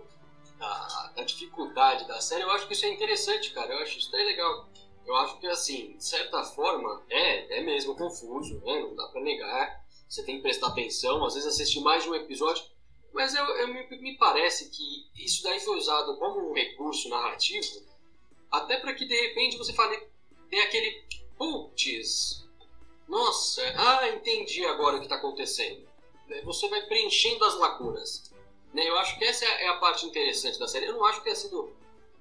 da, 0.59 1.13
da 1.15 1.23
dificuldade 1.23 2.07
da 2.07 2.21
série, 2.21 2.43
eu 2.43 2.51
acho 2.51 2.67
que 2.67 2.73
isso 2.73 2.87
é 2.87 2.89
interessante, 2.89 3.51
cara, 3.53 3.73
eu 3.73 3.79
acho 3.79 3.99
isso 3.99 4.11
daí 4.11 4.25
legal. 4.25 4.69
Eu 5.07 5.15
acho 5.17 5.39
que, 5.39 5.47
assim, 5.47 5.97
de 5.97 6.05
certa 6.05 6.43
forma, 6.43 7.05
é, 7.09 7.59
é 7.59 7.63
mesmo 7.63 7.95
confuso, 7.97 8.61
né? 8.65 8.81
Não 8.81 8.97
dá 8.97 9.07
pra 9.09 9.21
negar. 9.21 9.85
você 10.09 10.25
tem 10.25 10.37
que 10.37 10.43
prestar 10.43 10.69
atenção, 10.69 11.25
às 11.25 11.35
vezes 11.35 11.49
assistir 11.49 11.81
mais 11.81 12.03
de 12.03 12.11
um 12.11 12.15
episódio. 12.15 12.65
Mas 13.13 13.35
eu, 13.35 13.45
eu 13.45 13.69
me, 13.69 13.87
me 14.01 14.19
parece 14.19 14.69
que 14.71 15.25
isso 15.25 15.43
daí 15.45 15.61
foi 15.61 15.79
usado 15.79 16.19
como 16.19 16.51
um 16.51 16.53
recurso 16.53 17.09
narrativo, 17.09 17.87
até 18.51 18.79
para 18.79 18.95
que 18.95 19.07
de 19.07 19.15
repente 19.15 19.57
você 19.57 19.73
fale, 19.73 19.97
tem 20.51 20.61
aquele 20.61 21.05
putz, 21.39 22.47
nossa, 23.09 23.63
ah, 23.77 24.09
entendi 24.09 24.65
agora 24.67 24.97
o 24.97 24.99
que 24.99 25.07
está 25.07 25.17
acontecendo. 25.17 25.87
Você 26.45 26.69
vai 26.69 26.83
preenchendo 26.87 27.45
as 27.45 27.57
lacunas. 27.57 28.33
Né? 28.77 28.87
Eu 28.87 28.99
acho 28.99 29.19
que 29.19 29.25
essa 29.25 29.47
é 29.47 29.69
a 29.69 29.79
parte 29.79 30.05
interessante 30.05 30.59
da 30.59 30.69
série. 30.69 30.85
Eu 30.85 30.93
não 30.93 31.05
acho 31.07 31.21
que 31.21 31.25
tenha 31.25 31.35
sido 31.35 31.73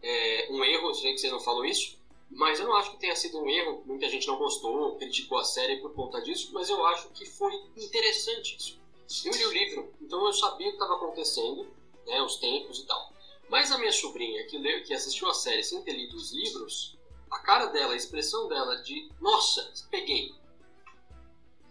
é, 0.01 0.47
um 0.49 0.63
erro, 0.63 0.93
sei 0.93 1.13
que 1.13 1.19
você 1.19 1.29
não 1.29 1.41
falou 1.41 1.65
isso, 1.65 1.99
mas 2.31 2.57
eu 2.61 2.65
não 2.65 2.77
acho 2.77 2.91
que 2.91 2.97
tenha 2.97 3.15
sido 3.15 3.37
um 3.41 3.49
erro. 3.49 3.83
Muita 3.85 4.07
gente 4.09 4.25
não 4.25 4.37
gostou, 4.37 4.95
criticou 4.95 5.37
a 5.37 5.43
série 5.43 5.81
por 5.81 5.93
conta 5.93 6.21
disso, 6.21 6.51
mas 6.53 6.69
eu 6.69 6.85
acho 6.85 7.09
que 7.09 7.25
foi 7.25 7.53
interessante 7.75 8.55
isso. 8.55 8.79
Eu 9.25 9.33
li 9.33 9.45
o 9.45 9.51
livro, 9.51 9.93
então 10.01 10.25
eu 10.25 10.31
sabia 10.31 10.67
o 10.67 10.69
que 10.69 10.77
estava 10.77 10.95
acontecendo, 10.95 11.67
né, 12.07 12.21
os 12.21 12.37
tempos 12.37 12.79
e 12.79 12.85
tal. 12.85 13.13
Mas 13.49 13.69
a 13.71 13.77
minha 13.77 13.91
sobrinha, 13.91 14.47
que, 14.47 14.57
leu, 14.57 14.81
que 14.83 14.93
assistiu 14.93 15.29
a 15.29 15.33
série 15.33 15.61
sem 15.61 15.81
ter 15.83 15.91
lido 15.91 16.15
os 16.15 16.31
livros, 16.31 16.97
a 17.29 17.39
cara 17.39 17.65
dela, 17.65 17.93
a 17.93 17.97
expressão 17.97 18.47
dela 18.47 18.77
de 18.77 19.09
nossa, 19.19 19.73
peguei. 19.91 20.33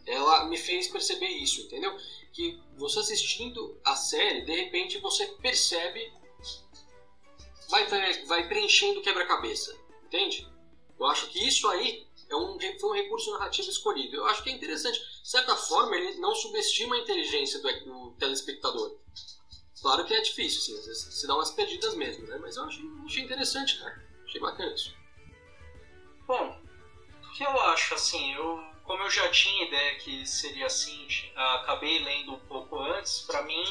Ela 0.06 0.44
me 0.44 0.58
fez 0.58 0.88
perceber 0.88 1.28
isso, 1.28 1.62
entendeu? 1.62 1.96
Que 2.34 2.60
você 2.76 2.98
assistindo 2.98 3.80
a 3.84 3.96
série, 3.96 4.44
de 4.44 4.52
repente 4.52 4.98
você 4.98 5.26
percebe, 5.40 6.12
vai, 7.68 7.86
vai 8.24 8.48
preenchendo 8.48 9.00
quebra-cabeça, 9.00 9.74
entende? 10.04 10.46
Eu 10.98 11.06
acho 11.06 11.28
que 11.28 11.46
isso 11.46 11.68
aí 11.68 12.06
é 12.28 12.36
um, 12.36 12.58
foi 12.78 12.90
um 12.90 12.94
recurso 12.94 13.32
narrativo 13.32 13.68
escolhido. 13.68 14.16
Eu 14.16 14.26
acho 14.26 14.42
que 14.42 14.50
é 14.50 14.52
interessante. 14.52 14.98
De 14.98 15.28
certa 15.28 15.56
forma, 15.56 15.96
ele 15.96 16.18
não 16.18 16.34
subestima 16.34 16.96
a 16.96 16.98
inteligência 16.98 17.60
do, 17.60 17.84
do 17.84 18.10
telespectador. 18.18 18.98
Claro 19.80 20.04
que 20.06 20.14
é 20.14 20.20
difícil, 20.20 20.60
assim, 20.60 20.78
às 20.78 20.86
vezes 20.86 21.14
se 21.14 21.26
dá 21.26 21.34
umas 21.34 21.50
perdidas 21.50 21.94
mesmo, 21.94 22.26
né? 22.26 22.38
Mas 22.38 22.56
eu 22.56 22.64
achei, 22.64 22.84
achei 23.04 23.22
interessante, 23.22 23.78
cara. 23.78 24.02
Achei 24.24 24.40
bacana 24.40 24.74
isso. 24.74 24.94
Bom, 26.26 26.58
o 27.22 27.32
que 27.32 27.44
eu 27.44 27.60
acho, 27.60 27.94
assim, 27.94 28.32
eu, 28.34 28.64
como 28.84 29.02
eu 29.02 29.10
já 29.10 29.28
tinha 29.30 29.66
ideia 29.66 29.96
que 29.96 30.26
seria 30.26 30.66
assim, 30.66 31.08
acabei 31.34 32.02
lendo 32.04 32.34
um 32.34 32.40
pouco 32.40 32.78
antes, 32.78 33.20
para 33.20 33.42
mim 33.42 33.64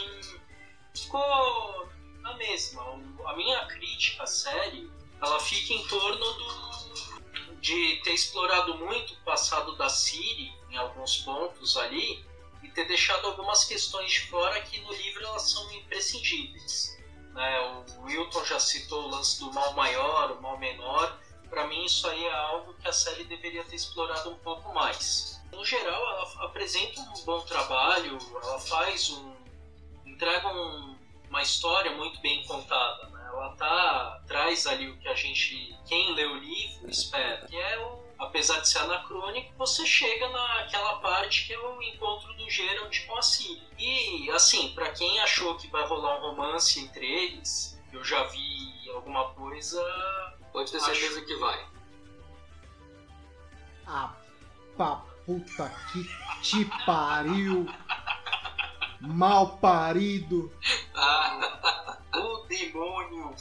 ficou 0.94 1.90
na 2.22 2.36
mesma. 2.36 2.84
A 3.26 3.36
minha 3.36 3.66
crítica 3.68 4.24
à 4.24 4.28
série, 4.28 4.90
ela 5.22 5.40
fica 5.40 5.74
em 5.74 5.88
torno 5.88 6.34
do, 6.34 7.56
de 7.62 8.02
ter 8.04 8.14
explorado 8.14 8.78
muito 8.78 9.14
o 9.14 9.18
passado 9.24 9.76
da 9.78 9.88
Siri 9.88 10.52
em 10.70 10.78
alguns 10.78 11.18
pontos 11.18 11.78
ali 11.78 12.26
e 12.64 12.70
ter 12.70 12.88
deixado 12.88 13.28
algumas 13.28 13.66
questões 13.66 14.12
de 14.12 14.22
fora 14.28 14.62
que 14.62 14.80
no 14.82 14.92
livro 14.94 15.26
elas 15.26 15.52
são 15.52 15.72
imprescindíveis. 15.74 16.98
Né? 17.34 17.86
O 17.98 18.04
Wilton 18.04 18.44
já 18.46 18.60
citou 18.60 19.04
o 19.04 19.10
lance 19.10 19.40
do 19.40 19.54
mal 19.54 19.74
maior, 19.74 20.32
o 20.32 20.42
mal 20.42 20.58
menor, 20.58 21.20
para 21.54 21.68
mim 21.68 21.86
isso 21.86 22.08
aí 22.10 22.26
é 22.26 22.34
algo 22.34 22.74
que 22.74 22.88
a 22.88 22.94
série 22.94 23.24
deveria 23.26 23.64
ter 23.64 23.76
explorado 23.76 24.32
um 24.32 24.38
pouco 24.40 24.74
mais. 24.74 25.40
No 25.52 25.64
geral, 25.64 26.02
ela 26.02 26.46
apresenta 26.46 27.00
um 27.00 27.26
bom 27.26 27.42
trabalho, 27.42 28.18
ela 28.42 28.60
faz 28.60 29.12
um 29.12 29.34
entrega 30.06 30.48
um, 30.48 30.98
uma 31.30 31.42
história 31.42 31.92
muito 31.92 32.20
bem 32.22 32.44
contada. 32.46 33.08
Né? 33.10 33.24
Ela 33.28 33.56
tá 33.56 34.22
traz 34.28 34.66
ali 34.66 34.90
o 34.90 34.98
que 34.98 35.08
a 35.08 35.14
gente, 35.14 35.76
quem 35.86 36.16
lê 36.16 36.26
o 36.26 36.36
livro, 36.36 36.90
espera, 36.90 37.46
que 37.46 37.56
é 37.56 37.78
o 37.80 38.04
apesar 38.18 38.60
de 38.62 38.70
ser 38.70 38.80
anacrônico, 38.80 39.54
você 39.58 39.86
chega 39.86 40.30
naquela 40.30 40.96
parte 41.00 41.46
que 41.46 41.54
é 41.54 41.60
o 41.60 41.82
encontro 41.82 42.34
do 42.36 42.50
Geralt 42.50 43.06
com 43.06 43.18
a 43.18 43.22
Ciri. 43.22 43.62
E, 43.78 44.30
assim, 44.32 44.74
para 44.74 44.92
quem 44.92 45.20
achou 45.20 45.58
que 45.58 45.68
vai 45.68 45.86
rolar 45.86 46.20
um 46.20 46.30
romance 46.30 46.80
entre 46.80 47.06
eles, 47.06 47.78
eu 47.92 48.04
já 48.04 48.24
vi 48.24 48.90
alguma 48.90 49.30
coisa 49.34 49.84
Pode 50.54 50.72
ter 50.72 50.80
certeza 50.80 51.18
Acho... 51.18 51.26
que 51.26 51.36
vai. 51.38 51.68
Ah, 53.88 54.16
pá, 54.78 55.04
puta 55.26 55.70
que 55.92 56.08
te 56.44 56.66
pariu. 56.86 57.66
Mal 59.02 59.58
parido. 59.58 60.54
o 62.16 62.46
demônio. 62.48 63.36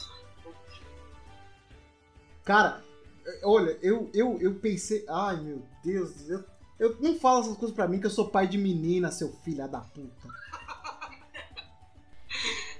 Cara, 2.43 2.83
olha, 3.43 3.77
eu, 3.81 4.09
eu, 4.13 4.37
eu 4.41 4.55
pensei. 4.55 5.05
Ai 5.07 5.37
meu 5.37 5.65
Deus, 5.83 6.27
eu, 6.27 6.43
eu 6.79 6.97
não 6.99 7.17
falo 7.19 7.41
essas 7.41 7.57
coisas 7.57 7.75
pra 7.75 7.87
mim 7.87 7.99
que 7.99 8.07
eu 8.07 8.11
sou 8.11 8.29
pai 8.29 8.47
de 8.47 8.57
menina, 8.57 9.11
seu 9.11 9.31
filho 9.43 9.67
da 9.69 9.79
puta. 9.79 10.27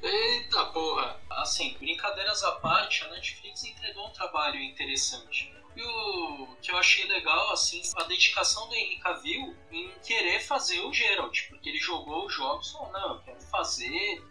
Eita 0.01 0.65
porra! 0.65 1.21
Assim, 1.29 1.77
brincadeiras 1.77 2.43
à 2.43 2.51
parte, 2.53 3.03
a 3.05 3.09
Netflix 3.11 3.42
entregou 3.63 4.07
um 4.07 4.11
trabalho 4.11 4.59
interessante. 4.59 5.53
E 5.75 5.81
o 5.81 6.55
que 6.61 6.71
eu 6.71 6.77
achei 6.77 7.07
legal, 7.07 7.51
assim, 7.51 7.81
a 7.95 8.03
dedicação 8.03 8.67
do 8.69 8.75
Henry 8.75 8.99
Cavill 8.99 9.55
em 9.71 9.91
querer 10.03 10.39
fazer 10.39 10.79
o 10.81 10.93
Geralt, 10.93 11.47
porque 11.49 11.69
ele 11.69 11.79
jogou 11.79 12.27
os 12.27 12.33
jogos 12.33 12.69
e 12.69 12.73
falou, 12.73 12.91
não, 12.91 13.15
eu 13.15 13.21
quero 13.21 13.41
fazer. 13.41 14.23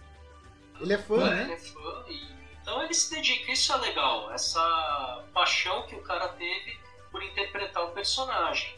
Ele 0.80 0.92
é 0.92 0.98
fã, 0.98 1.30
né? 1.30 1.42
Ele 1.42 1.52
é 1.52 1.58
fã, 1.58 2.04
e... 2.08 2.32
então 2.60 2.82
ele 2.82 2.94
se 2.94 3.14
dedica, 3.14 3.50
isso 3.50 3.72
é 3.72 3.76
legal, 3.76 4.32
essa 4.32 5.24
paixão 5.34 5.86
que 5.86 5.96
o 5.96 6.02
cara 6.02 6.28
teve 6.28 6.78
por 7.10 7.22
interpretar 7.22 7.84
o 7.84 7.90
personagem. 7.90 8.74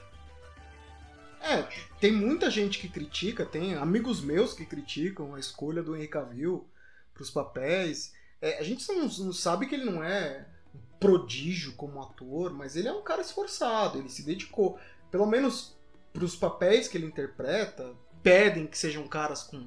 É, 1.41 1.63
tem 2.01 2.11
muita 2.11 2.51
gente 2.51 2.79
que 2.79 2.89
critica, 2.89 3.45
tem 3.45 3.75
amigos 3.75 4.23
meus 4.23 4.55
que 4.55 4.65
criticam 4.65 5.35
a 5.35 5.39
escolha 5.39 5.83
do 5.83 5.95
Henry 5.95 6.09
Cavill 6.09 6.67
para 7.13 7.23
os 7.23 7.31
papéis. 7.31 8.15
É, 8.45 8.59
a 8.59 8.63
gente 8.63 8.87
não, 8.89 9.09
não, 9.09 9.33
sabe 9.33 9.67
que 9.67 9.75
ele 9.75 9.87
não 9.87 10.05
é 10.05 10.45
um 10.75 10.99
prodígio 11.01 11.73
como 11.73 12.03
ator, 12.03 12.53
mas 12.53 12.77
ele 12.77 12.87
é 12.87 12.93
um 12.93 13.01
cara 13.01 13.23
esforçado, 13.23 13.97
ele 13.97 14.11
se 14.11 14.23
dedicou. 14.23 14.79
Pelo 15.11 15.25
menos 15.25 15.75
para 16.13 16.27
os 16.27 16.37
papéis 16.37 16.87
que 16.87 16.99
ele 16.99 17.07
interpreta, 17.07 17.95
pedem 18.23 18.67
que 18.67 18.77
sejam 18.77 19.09
caras 19.09 19.45
com 19.45 19.67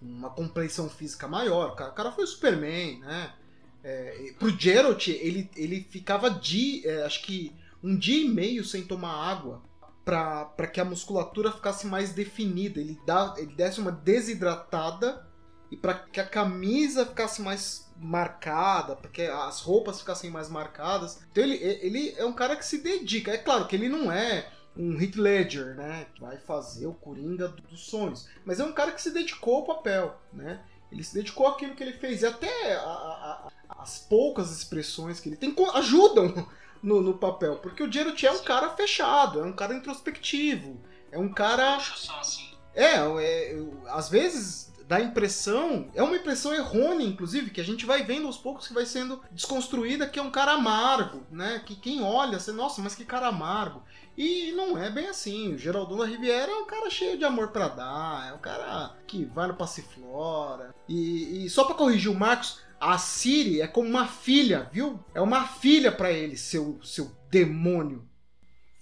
uma 0.00 0.30
compleição 0.30 0.88
física 0.88 1.26
maior. 1.26 1.70
O 1.70 1.74
cara, 1.74 1.90
o 1.90 1.94
cara 1.94 2.12
foi 2.12 2.22
o 2.22 2.26
Superman, 2.28 3.00
né? 3.00 3.34
É, 3.82 4.32
pro 4.38 4.56
Geralt, 4.56 5.08
ele, 5.08 5.50
ele 5.56 5.84
ficava 5.90 6.30
de, 6.30 6.86
é, 6.86 7.02
acho 7.02 7.22
que 7.24 7.52
um 7.82 7.96
dia 7.96 8.24
e 8.24 8.28
meio 8.28 8.64
sem 8.64 8.84
tomar 8.84 9.14
água 9.14 9.60
para 10.04 10.68
que 10.72 10.80
a 10.80 10.84
musculatura 10.84 11.50
ficasse 11.50 11.88
mais 11.88 12.12
definida. 12.12 12.80
Ele, 12.80 12.96
dá, 13.04 13.34
ele 13.36 13.52
desse 13.54 13.80
uma 13.80 13.90
desidratada 13.90 15.26
e 15.72 15.76
para 15.76 15.94
que 15.94 16.20
a 16.20 16.26
camisa 16.26 17.04
ficasse 17.04 17.42
mais 17.42 17.90
marcada, 18.02 18.96
para 18.96 19.08
que 19.08 19.22
as 19.22 19.60
roupas 19.60 20.00
ficassem 20.00 20.30
mais 20.30 20.48
marcadas. 20.48 21.22
Então 21.30 21.44
ele, 21.44 21.54
ele 21.54 22.14
é 22.18 22.24
um 22.24 22.32
cara 22.32 22.56
que 22.56 22.66
se 22.66 22.78
dedica. 22.78 23.30
É 23.30 23.38
claro 23.38 23.66
que 23.66 23.76
ele 23.76 23.88
não 23.88 24.10
é 24.10 24.50
um 24.76 25.00
Heath 25.00 25.16
Ledger, 25.16 25.76
né? 25.76 26.06
Que 26.14 26.20
vai 26.20 26.36
fazer 26.36 26.86
o 26.86 26.94
Coringa 26.94 27.48
dos 27.48 27.86
sonhos. 27.86 28.28
Mas 28.44 28.58
é 28.58 28.64
um 28.64 28.72
cara 28.72 28.90
que 28.90 29.00
se 29.00 29.12
dedicou 29.12 29.56
ao 29.56 29.64
papel, 29.64 30.20
né? 30.32 30.60
Ele 30.90 31.04
se 31.04 31.14
dedicou 31.14 31.46
àquilo 31.46 31.74
que 31.74 31.82
ele 31.82 31.92
fez. 31.92 32.22
E 32.22 32.26
até 32.26 32.74
a, 32.74 32.80
a, 32.80 33.50
a, 33.68 33.82
as 33.82 33.98
poucas 33.98 34.50
expressões 34.50 35.20
que 35.20 35.28
ele 35.28 35.36
tem 35.36 35.54
ajudam 35.74 36.48
no, 36.82 37.00
no 37.00 37.14
papel. 37.14 37.56
Porque 37.58 37.82
o 37.82 37.90
Geralt 37.90 38.22
é 38.22 38.32
um 38.32 38.42
cara 38.42 38.70
fechado, 38.70 39.40
é 39.40 39.44
um 39.44 39.52
cara 39.52 39.74
introspectivo. 39.74 40.80
É 41.12 41.18
um 41.18 41.28
cara. 41.28 41.76
Assim. 41.76 42.50
É, 42.74 42.96
é, 42.96 43.52
é 43.52 43.64
às 43.88 44.08
vezes 44.08 44.71
dá 44.86 45.00
impressão, 45.00 45.90
é 45.94 46.02
uma 46.02 46.16
impressão 46.16 46.52
errônea, 46.52 47.06
inclusive, 47.06 47.50
que 47.50 47.60
a 47.60 47.64
gente 47.64 47.86
vai 47.86 48.02
vendo 48.02 48.26
aos 48.26 48.36
poucos 48.36 48.68
que 48.68 48.74
vai 48.74 48.86
sendo 48.86 49.20
desconstruída, 49.30 50.08
que 50.08 50.18
é 50.18 50.22
um 50.22 50.30
cara 50.30 50.52
amargo, 50.52 51.24
né? 51.30 51.62
Que 51.64 51.74
quem 51.74 52.02
olha, 52.02 52.38
você, 52.38 52.52
nossa, 52.52 52.80
mas 52.82 52.94
que 52.94 53.04
cara 53.04 53.28
amargo. 53.28 53.82
E 54.16 54.52
não 54.52 54.76
é 54.76 54.90
bem 54.90 55.08
assim. 55.08 55.54
O 55.54 55.58
Geraldão 55.58 55.96
da 55.98 56.04
Riviera 56.04 56.50
é 56.50 56.56
um 56.56 56.66
cara 56.66 56.90
cheio 56.90 57.16
de 57.16 57.24
amor 57.24 57.48
para 57.48 57.68
dar, 57.68 58.28
é 58.30 58.34
um 58.34 58.38
cara 58.38 58.94
que 59.06 59.24
vai 59.24 59.48
no 59.48 59.54
Passiflora. 59.54 60.74
E, 60.88 61.44
e 61.44 61.50
só 61.50 61.64
para 61.64 61.74
corrigir 61.74 62.10
o 62.10 62.14
Marcos, 62.14 62.60
a 62.80 62.98
Siri 62.98 63.60
é 63.60 63.66
como 63.66 63.88
uma 63.88 64.06
filha, 64.06 64.68
viu? 64.72 64.98
É 65.14 65.20
uma 65.20 65.46
filha 65.46 65.92
para 65.92 66.10
ele, 66.10 66.36
seu, 66.36 66.80
seu 66.82 67.10
demônio. 67.30 68.06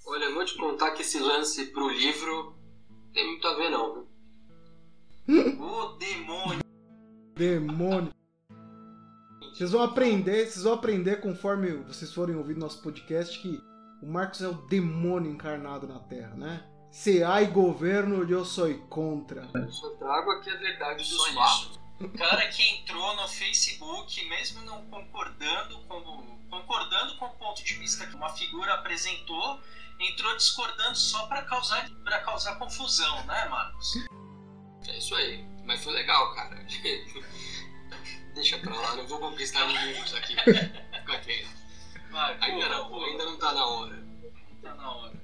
Olha, 0.06 0.24
eu 0.24 0.34
vou 0.34 0.44
te 0.44 0.56
contar 0.56 0.90
que 0.92 1.02
esse 1.02 1.18
lance 1.18 1.66
pro 1.66 1.88
livro 1.88 2.56
tem 3.12 3.26
muito 3.26 3.46
a 3.46 3.54
ver 3.54 3.70
não, 3.70 4.06
O 5.30 5.96
demônio. 5.96 6.60
Demônio. 7.36 8.12
Vocês 9.52 9.70
vão 9.70 9.82
aprender, 9.82 10.46
vocês 10.46 10.64
vão 10.64 10.72
aprender 10.72 11.20
conforme 11.20 11.70
vocês 11.84 12.12
forem 12.12 12.34
ouvir 12.34 12.56
nosso 12.56 12.82
podcast 12.82 13.38
que 13.38 13.60
o 14.02 14.06
Marcos 14.06 14.42
é 14.42 14.48
o 14.48 14.54
demônio 14.54 15.30
encarnado 15.30 15.86
na 15.86 16.00
Terra, 16.00 16.34
né? 16.34 16.66
Se 16.90 17.22
há 17.22 17.42
governo, 17.44 18.28
eu 18.28 18.44
sou 18.44 18.74
contra. 18.88 19.48
Eu 19.54 19.70
só 19.70 19.90
trago 19.90 20.30
aqui 20.32 20.50
a 20.50 20.56
verdade 20.56 21.08
dos 21.08 21.26
fatos. 21.28 21.78
O 22.00 22.08
cara 22.08 22.48
que 22.48 22.62
entrou 22.62 23.14
no 23.14 23.28
Facebook, 23.28 24.24
mesmo 24.28 24.62
não 24.62 24.84
concordando 24.86 25.78
com, 25.86 26.00
concordando 26.50 27.16
com 27.18 27.26
o 27.26 27.34
ponto 27.34 27.62
de 27.62 27.74
vista 27.74 28.06
que 28.06 28.16
uma 28.16 28.30
figura 28.30 28.74
apresentou, 28.74 29.60
entrou 30.00 30.34
discordando 30.36 30.96
só 30.96 31.26
para 31.26 31.42
causar, 31.42 31.88
pra 32.02 32.20
causar 32.22 32.56
confusão, 32.56 33.24
né, 33.26 33.48
Marcos? 33.48 33.94
É 34.88 34.96
isso 34.96 35.14
aí. 35.14 35.44
Mas 35.64 35.82
foi 35.82 35.92
legal, 35.92 36.34
cara. 36.34 36.56
Deixa 38.34 38.58
pra 38.58 38.74
lá, 38.74 38.96
não 38.96 39.06
vou 39.06 39.18
conquistar 39.18 39.68
inimigos 39.68 40.14
aqui. 40.14 40.36
Fica 40.36 41.18
quieto. 41.20 41.60
Vai, 42.10 42.36
Ainda 42.40 42.68
não, 42.68 43.04
ainda 43.04 43.24
não 43.24 43.38
tá 43.38 43.52
na 43.52 43.66
hora. 43.66 44.04
Tá 44.62 44.74
na 44.74 44.90
hora. 44.90 45.20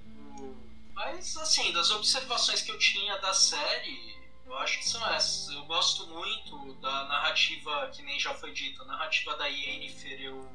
Mas, 0.94 1.36
assim, 1.36 1.72
das 1.72 1.90
observações 1.90 2.62
que 2.62 2.70
eu 2.70 2.78
tinha 2.78 3.16
da 3.18 3.32
série, 3.32 4.16
eu 4.46 4.57
acho 4.59 4.78
que 4.78 4.88
são 4.88 5.07
essas. 5.09 5.54
Eu 5.54 5.64
gosto 5.64 6.07
muito 6.07 6.74
da 6.80 7.04
narrativa, 7.04 7.90
que 7.94 8.02
nem 8.02 8.18
já 8.18 8.34
foi 8.34 8.52
dito, 8.52 8.82
a 8.82 8.86
narrativa 8.86 9.36
da 9.36 9.46
Yennefer, 9.46 10.20
eu 10.20 10.48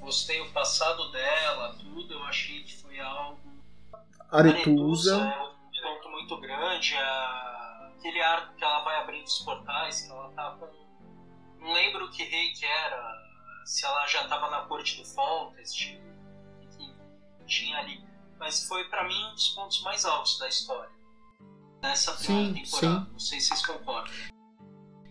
gostei 0.00 0.40
o 0.40 0.50
passado 0.50 1.10
dela, 1.10 1.76
tudo, 1.78 2.14
eu 2.14 2.22
achei 2.24 2.62
que 2.62 2.76
foi 2.76 2.98
algo 3.00 3.40
Aretusa. 4.30 5.16
é 5.16 5.42
um 5.42 5.82
ponto 5.82 6.08
muito 6.10 6.36
grande. 6.38 6.94
A... 6.96 7.69
Aquele 8.00 8.20
arco 8.22 8.54
que 8.56 8.64
ela 8.64 8.82
vai 8.82 8.96
abrindo 9.02 9.26
os 9.26 9.38
portais, 9.40 10.00
que 10.02 10.10
ela 10.10 10.30
tá 10.30 10.56
com. 10.58 10.66
Não 11.62 11.72
lembro 11.74 12.10
que 12.10 12.24
rei 12.24 12.50
que 12.52 12.64
era, 12.64 13.22
se 13.66 13.84
ela 13.84 14.06
já 14.06 14.26
tava 14.26 14.48
na 14.50 14.62
corte 14.62 14.96
do 14.96 15.04
Foltest, 15.06 15.98
que 16.70 16.94
tinha 17.46 17.76
ali. 17.78 18.02
Mas 18.38 18.66
foi 18.66 18.84
pra 18.88 19.06
mim 19.06 19.22
um 19.26 19.34
dos 19.34 19.48
pontos 19.50 19.82
mais 19.82 20.06
altos 20.06 20.38
da 20.38 20.48
história. 20.48 20.90
Nessa 21.82 22.12
primeira 22.12 22.54
Sim, 22.54 22.64
temporada. 22.64 23.04
sim. 23.04 23.12
Não 23.12 23.18
sei 23.18 23.40
se 23.40 23.48
vocês 23.48 23.66
concordam. 23.66 24.12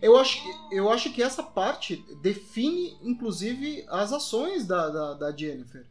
Eu 0.02 0.16
acho, 0.18 0.42
que- 0.42 0.74
eu 0.76 0.90
acho 0.90 1.12
que 1.12 1.22
essa 1.22 1.42
parte 1.44 1.96
define, 2.20 2.98
inclusive, 3.02 3.84
as 3.88 4.12
ações 4.12 4.66
da, 4.66 4.88
da, 4.88 5.14
da 5.14 5.36
Jennifer. 5.36 5.86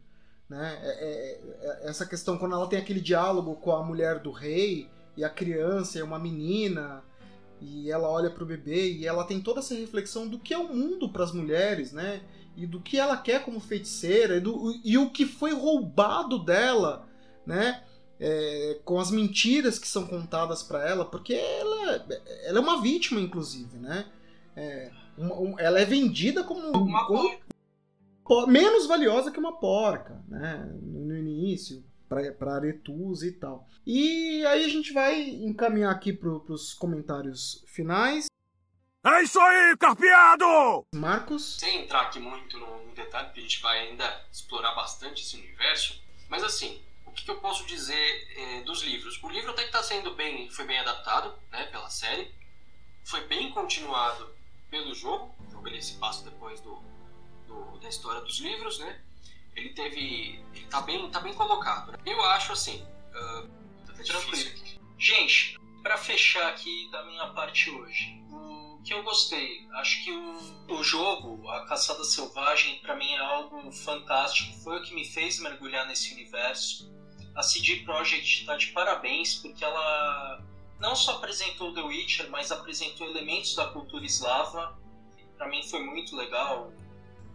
Né? 0.50 0.78
É- 0.82 0.88
é- 0.88 1.40
é- 1.86 1.88
essa 1.88 2.04
questão, 2.04 2.36
quando 2.36 2.54
ela 2.56 2.66
tem 2.68 2.78
aquele 2.78 3.00
diálogo 3.00 3.54
com 3.56 3.72
a 3.74 3.82
mulher 3.82 4.18
do 4.18 4.32
rei, 4.32 4.90
e 5.16 5.24
a 5.24 5.30
criança 5.30 5.98
é 5.98 6.04
uma 6.04 6.18
menina, 6.18 7.02
e 7.60 7.90
ela 7.90 8.08
olha 8.08 8.30
pro 8.30 8.46
bebê, 8.46 8.90
e 8.92 9.06
ela 9.06 9.24
tem 9.24 9.40
toda 9.40 9.60
essa 9.60 9.74
reflexão 9.74 10.26
do 10.26 10.38
que 10.38 10.54
é 10.54 10.58
o 10.58 10.74
mundo 10.74 11.08
para 11.10 11.24
as 11.24 11.32
mulheres, 11.32 11.92
né? 11.92 12.22
E 12.56 12.66
do 12.66 12.80
que 12.80 12.98
ela 12.98 13.16
quer 13.16 13.44
como 13.44 13.60
feiticeira, 13.60 14.36
e, 14.36 14.40
do, 14.40 14.74
e 14.84 14.96
o 14.98 15.10
que 15.10 15.26
foi 15.26 15.52
roubado 15.52 16.38
dela, 16.38 17.06
né? 17.46 17.82
É, 18.18 18.78
com 18.84 18.98
as 18.98 19.10
mentiras 19.10 19.78
que 19.78 19.88
são 19.88 20.06
contadas 20.06 20.62
para 20.62 20.86
ela, 20.86 21.04
porque 21.06 21.32
ela, 21.34 22.06
ela 22.44 22.58
é 22.58 22.60
uma 22.60 22.80
vítima, 22.82 23.20
inclusive, 23.20 23.78
né? 23.78 24.06
É, 24.56 24.90
uma- 25.16 25.38
um- 25.38 25.58
ela 25.58 25.80
é 25.80 25.84
vendida 25.84 26.44
como, 26.44 26.68
Uma 26.76 27.06
como 27.06 28.46
menos 28.46 28.86
valiosa 28.86 29.30
que 29.30 29.38
uma 29.38 29.58
porca, 29.58 30.22
né? 30.28 30.70
No, 30.82 31.06
no 31.06 31.16
início, 31.16 31.82
para 32.38 32.54
Aretusa 32.56 33.26
e 33.26 33.32
tal. 33.32 33.68
E 33.86 34.44
aí 34.46 34.64
a 34.64 34.68
gente 34.68 34.92
vai 34.92 35.20
encaminhar 35.22 35.92
aqui 35.94 36.12
pro, 36.12 36.40
pros 36.40 36.74
comentários 36.74 37.64
finais. 37.68 38.26
É 39.04 39.22
isso 39.22 39.38
aí, 39.40 39.76
carpeado! 39.78 40.84
Marcos, 40.94 41.56
Sem 41.58 41.82
entrar 41.84 42.02
aqui 42.02 42.18
muito 42.18 42.58
no, 42.58 42.84
no 42.86 42.92
detalhe, 42.94 43.26
porque 43.28 43.40
a 43.40 43.42
gente 43.44 43.62
vai 43.62 43.78
ainda 43.88 44.24
explorar 44.30 44.74
bastante 44.74 45.22
esse 45.22 45.36
universo, 45.36 46.02
mas 46.28 46.42
assim, 46.44 46.82
o 47.06 47.12
que, 47.12 47.24
que 47.24 47.30
eu 47.30 47.38
posso 47.40 47.64
dizer 47.64 48.28
eh, 48.36 48.62
dos 48.64 48.82
livros? 48.82 49.18
O 49.22 49.30
livro 49.30 49.52
até 49.52 49.62
que 49.62 49.68
está 49.68 49.82
sendo 49.82 50.14
bem, 50.14 50.50
foi 50.50 50.66
bem 50.66 50.78
adaptado, 50.80 51.32
né, 51.50 51.64
pela 51.66 51.88
série, 51.88 52.30
foi 53.04 53.26
bem 53.26 53.50
continuado 53.52 54.28
pelo 54.70 54.94
jogo, 54.94 55.34
o 55.48 55.50
jogo 55.50 55.68
ele 55.68 55.80
se 55.80 55.94
passa 55.94 56.22
depois 56.24 56.60
do, 56.60 56.78
do- 57.46 57.78
da 57.78 57.88
história 57.88 58.20
dos 58.20 58.38
livros, 58.38 58.78
né? 58.80 59.00
Ele 59.60 59.74
teve, 59.74 60.42
ele 60.54 60.66
tá 60.70 60.80
bem, 60.80 61.10
tá 61.10 61.20
bem 61.20 61.34
colocado. 61.34 61.92
Né? 61.92 61.98
Eu 62.06 62.24
acho 62.24 62.52
assim, 62.52 62.82
ah, 63.14 63.44
tá 63.86 63.92
Tranquilo. 64.02 64.50
Gente, 64.98 65.58
pra 65.82 65.98
fechar 65.98 66.48
aqui 66.48 66.88
da 66.90 67.04
minha 67.04 67.26
parte 67.28 67.70
hoje, 67.70 68.18
o 68.30 68.80
que 68.82 68.94
eu 68.94 69.02
gostei, 69.02 69.66
acho 69.74 70.02
que 70.02 70.12
o, 70.12 70.74
o 70.74 70.82
jogo, 70.82 71.46
a 71.50 71.66
Caçada 71.66 72.02
Selvagem, 72.04 72.80
pra 72.80 72.96
mim 72.96 73.12
é 73.12 73.18
algo 73.18 73.70
fantástico, 73.70 74.58
foi 74.60 74.78
o 74.78 74.82
que 74.82 74.94
me 74.94 75.04
fez 75.04 75.38
mergulhar 75.38 75.86
nesse 75.86 76.14
universo. 76.14 76.90
A 77.34 77.42
CD 77.42 77.76
Projekt 77.84 78.46
tá 78.46 78.56
de 78.56 78.68
parabéns 78.68 79.34
porque 79.34 79.62
ela 79.62 80.42
não 80.78 80.96
só 80.96 81.16
apresentou 81.16 81.74
The 81.74 81.82
Witcher, 81.82 82.30
mas 82.30 82.50
apresentou 82.50 83.06
elementos 83.06 83.54
da 83.54 83.68
cultura 83.68 84.04
eslava. 84.06 84.78
Pra 85.36 85.48
mim 85.48 85.62
foi 85.68 85.84
muito 85.84 86.16
legal. 86.16 86.72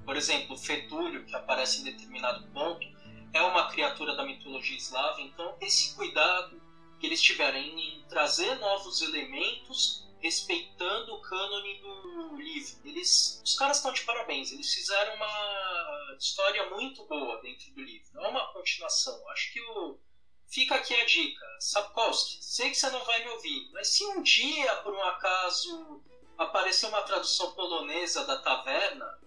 Por 0.05 0.15
exemplo, 0.15 0.55
o 0.55 0.57
Fetúlio, 0.57 1.25
que 1.25 1.35
aparece 1.35 1.81
em 1.81 1.83
determinado 1.83 2.47
ponto, 2.53 2.85
é 3.33 3.41
uma 3.41 3.69
criatura 3.69 4.15
da 4.15 4.23
mitologia 4.23 4.77
eslava. 4.77 5.19
Então, 5.21 5.57
esse 5.59 5.95
cuidado 5.95 6.61
que 6.99 7.07
eles 7.07 7.21
tiveram 7.21 7.57
em, 7.57 8.05
trazer 8.07 8.55
novos 8.55 9.01
elementos 9.01 10.05
respeitando 10.19 11.13
o 11.13 11.21
cânone 11.21 11.81
do 11.81 12.35
livro. 12.37 12.79
Eles, 12.85 13.41
os 13.43 13.55
caras 13.55 13.77
estão 13.77 13.91
de 13.91 14.01
parabéns. 14.01 14.51
Eles 14.51 14.73
fizeram 14.73 15.15
uma 15.15 16.15
história 16.17 16.69
muito 16.69 17.05
boa 17.05 17.41
dentro 17.41 17.71
do 17.73 17.81
livro. 17.81 18.19
É 18.19 18.27
uma 18.27 18.53
continuação. 18.53 19.29
Acho 19.29 19.53
que 19.53 19.61
o 19.61 19.99
fica 20.47 20.75
aqui 20.75 20.95
a 20.95 21.05
dica. 21.05 21.45
Sapkowski, 21.59 22.43
sei 22.43 22.69
que 22.69 22.75
você 22.75 22.89
não 22.89 23.03
vai 23.03 23.23
me 23.23 23.31
ouvir, 23.31 23.69
mas 23.73 23.89
se 23.89 24.05
um 24.05 24.21
dia 24.21 24.75
por 24.77 24.93
um 24.93 25.03
acaso 25.03 26.01
aparecer 26.37 26.87
uma 26.87 27.01
tradução 27.01 27.51
polonesa 27.51 28.25
da 28.25 28.41
Taverna, 28.41 29.19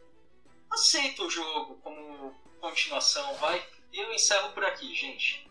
aceita 0.71 1.23
o 1.23 1.31
jogo 1.31 1.77
como 1.83 2.35
continuação, 2.61 3.35
vai. 3.35 3.67
E 3.93 3.99
eu 3.99 4.13
encerro 4.13 4.53
por 4.53 4.65
aqui, 4.65 4.95
gente. 4.95 5.49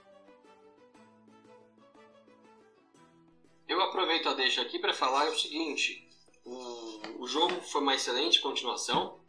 Eu 3.67 3.81
aproveito 3.81 4.29
a 4.29 4.33
deixa 4.33 4.61
aqui 4.61 4.79
para 4.79 4.93
falar 4.93 5.29
o 5.29 5.37
seguinte: 5.37 6.07
o, 6.45 7.23
o 7.23 7.27
jogo 7.27 7.61
foi 7.61 7.81
uma 7.81 7.95
excelente 7.95 8.39
continuação 8.39 9.19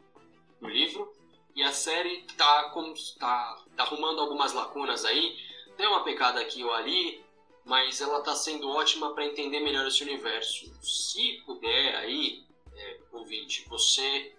do 0.61 0.67
livro 0.67 1.13
e 1.55 1.63
a 1.63 1.73
série 1.73 2.25
tá, 2.37 2.71
tá, 3.19 3.65
tá 3.75 3.83
arrumando 3.83 4.21
algumas 4.21 4.53
lacunas 4.53 5.03
aí, 5.03 5.37
tem 5.75 5.87
uma 5.87 6.03
pecada 6.03 6.39
aqui 6.39 6.63
ou 6.63 6.73
ali, 6.73 7.21
mas 7.65 7.99
ela 7.99 8.21
tá 8.21 8.33
sendo 8.35 8.69
ótima 8.69 9.13
para 9.13 9.25
entender 9.25 9.59
melhor 9.59 9.85
esse 9.87 10.03
universo. 10.03 10.71
Se 10.81 11.41
puder 11.45 11.95
aí, 11.95 12.45
é, 12.73 12.99
ouvinte, 13.11 13.67
você 13.67 14.33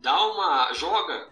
dá 0.00 0.26
uma 0.26 0.72
joga, 0.72 1.30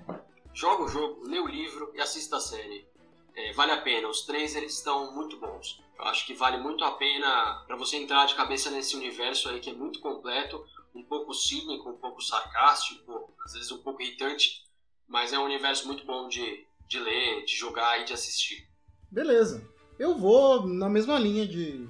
joga 0.52 0.84
o 0.84 0.88
jogo, 0.88 1.26
lê 1.26 1.38
o 1.38 1.46
livro 1.46 1.90
e 1.94 2.00
assista 2.00 2.36
a 2.36 2.40
série. 2.40 2.86
É, 3.34 3.52
vale 3.52 3.72
a 3.72 3.80
pena. 3.80 4.08
Os 4.08 4.22
três 4.22 4.54
eles 4.56 4.74
estão 4.74 5.12
muito 5.14 5.38
bons. 5.38 5.80
Eu 5.98 6.04
acho 6.04 6.26
que 6.26 6.34
vale 6.34 6.58
muito 6.58 6.84
a 6.84 6.92
pena 6.92 7.64
para 7.66 7.76
você 7.76 7.96
entrar 7.96 8.26
de 8.26 8.34
cabeça 8.34 8.70
nesse 8.70 8.96
universo 8.96 9.48
aí 9.48 9.60
que 9.60 9.70
é 9.70 9.74
muito 9.74 10.00
completo, 10.00 10.64
um 10.94 11.02
pouco 11.02 11.34
cínico, 11.34 11.90
um 11.90 11.96
pouco 11.96 12.20
sarcástico, 12.20 13.32
às 13.44 13.52
vezes 13.52 13.70
um 13.70 13.82
pouco 13.82 14.02
irritante, 14.02 14.64
mas 15.06 15.32
é 15.32 15.38
um 15.38 15.44
universo 15.44 15.86
muito 15.86 16.04
bom 16.04 16.28
de, 16.28 16.66
de 16.86 16.98
ler, 16.98 17.44
de 17.44 17.56
jogar 17.56 18.00
e 18.00 18.04
de 18.04 18.12
assistir. 18.12 18.68
beleza. 19.10 19.66
Eu 19.98 20.16
vou 20.16 20.64
na 20.66 20.88
mesma 20.88 21.18
linha 21.18 21.46
de 21.46 21.88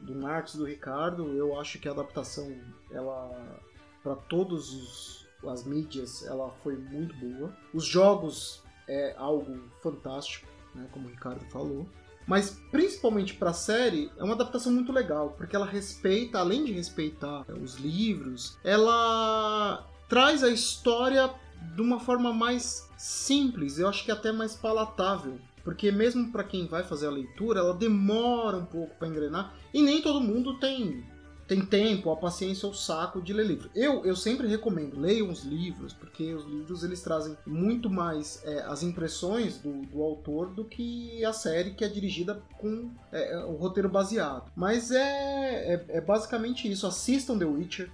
do 0.00 0.14
Marcos 0.14 0.54
do 0.54 0.64
Ricardo. 0.64 1.36
Eu 1.36 1.58
acho 1.58 1.78
que 1.80 1.88
a 1.88 1.92
adaptação, 1.92 2.56
ela 2.90 3.60
para 4.02 4.14
todos 4.14 4.72
os, 4.72 5.17
as 5.50 5.64
mídias, 5.64 6.24
ela 6.26 6.50
foi 6.62 6.76
muito 6.76 7.14
boa. 7.16 7.52
Os 7.72 7.84
jogos 7.84 8.62
é 8.88 9.14
algo 9.18 9.58
fantástico, 9.82 10.46
né, 10.74 10.86
como 10.92 11.06
o 11.06 11.10
Ricardo 11.10 11.44
falou. 11.50 11.86
Mas 12.26 12.60
principalmente 12.70 13.34
para 13.34 13.50
a 13.50 13.54
série, 13.54 14.10
é 14.18 14.22
uma 14.22 14.34
adaptação 14.34 14.70
muito 14.70 14.92
legal, 14.92 15.30
porque 15.36 15.56
ela 15.56 15.64
respeita, 15.64 16.38
além 16.38 16.64
de 16.64 16.72
respeitar 16.72 17.46
os 17.50 17.76
livros, 17.76 18.58
ela 18.62 19.86
traz 20.08 20.44
a 20.44 20.50
história 20.50 21.30
de 21.74 21.80
uma 21.80 21.98
forma 21.98 22.32
mais 22.32 22.88
simples, 22.98 23.78
eu 23.78 23.88
acho 23.88 24.04
que 24.04 24.10
até 24.10 24.30
mais 24.30 24.54
palatável. 24.54 25.38
Porque 25.64 25.90
mesmo 25.90 26.30
para 26.30 26.44
quem 26.44 26.66
vai 26.66 26.82
fazer 26.82 27.06
a 27.06 27.10
leitura, 27.10 27.60
ela 27.60 27.74
demora 27.74 28.56
um 28.56 28.64
pouco 28.64 28.94
para 28.96 29.08
engrenar 29.08 29.54
e 29.72 29.82
nem 29.82 30.00
todo 30.00 30.20
mundo 30.20 30.58
tem 30.58 31.04
tem 31.48 31.64
tempo, 31.64 32.10
a 32.10 32.16
paciência 32.16 32.66
ou 32.66 32.72
o 32.72 32.76
saco 32.76 33.22
de 33.22 33.32
ler 33.32 33.46
livro. 33.46 33.70
Eu, 33.74 34.04
eu 34.04 34.14
sempre 34.14 34.46
recomendo, 34.46 35.00
leiam 35.00 35.30
os 35.30 35.44
livros, 35.44 35.94
porque 35.94 36.34
os 36.34 36.44
livros 36.44 36.84
eles 36.84 37.00
trazem 37.00 37.36
muito 37.46 37.88
mais 37.88 38.42
é, 38.44 38.60
as 38.60 38.82
impressões 38.82 39.56
do, 39.56 39.80
do 39.86 40.02
autor 40.02 40.50
do 40.50 40.62
que 40.62 41.24
a 41.24 41.32
série 41.32 41.70
que 41.70 41.82
é 41.82 41.88
dirigida 41.88 42.42
com 42.58 42.90
é, 43.10 43.38
o 43.46 43.54
roteiro 43.54 43.88
baseado. 43.88 44.52
Mas 44.54 44.90
é, 44.90 45.74
é, 45.74 45.84
é 45.88 46.00
basicamente 46.02 46.70
isso. 46.70 46.86
Assistam 46.86 47.38
The 47.38 47.46
Witcher. 47.46 47.90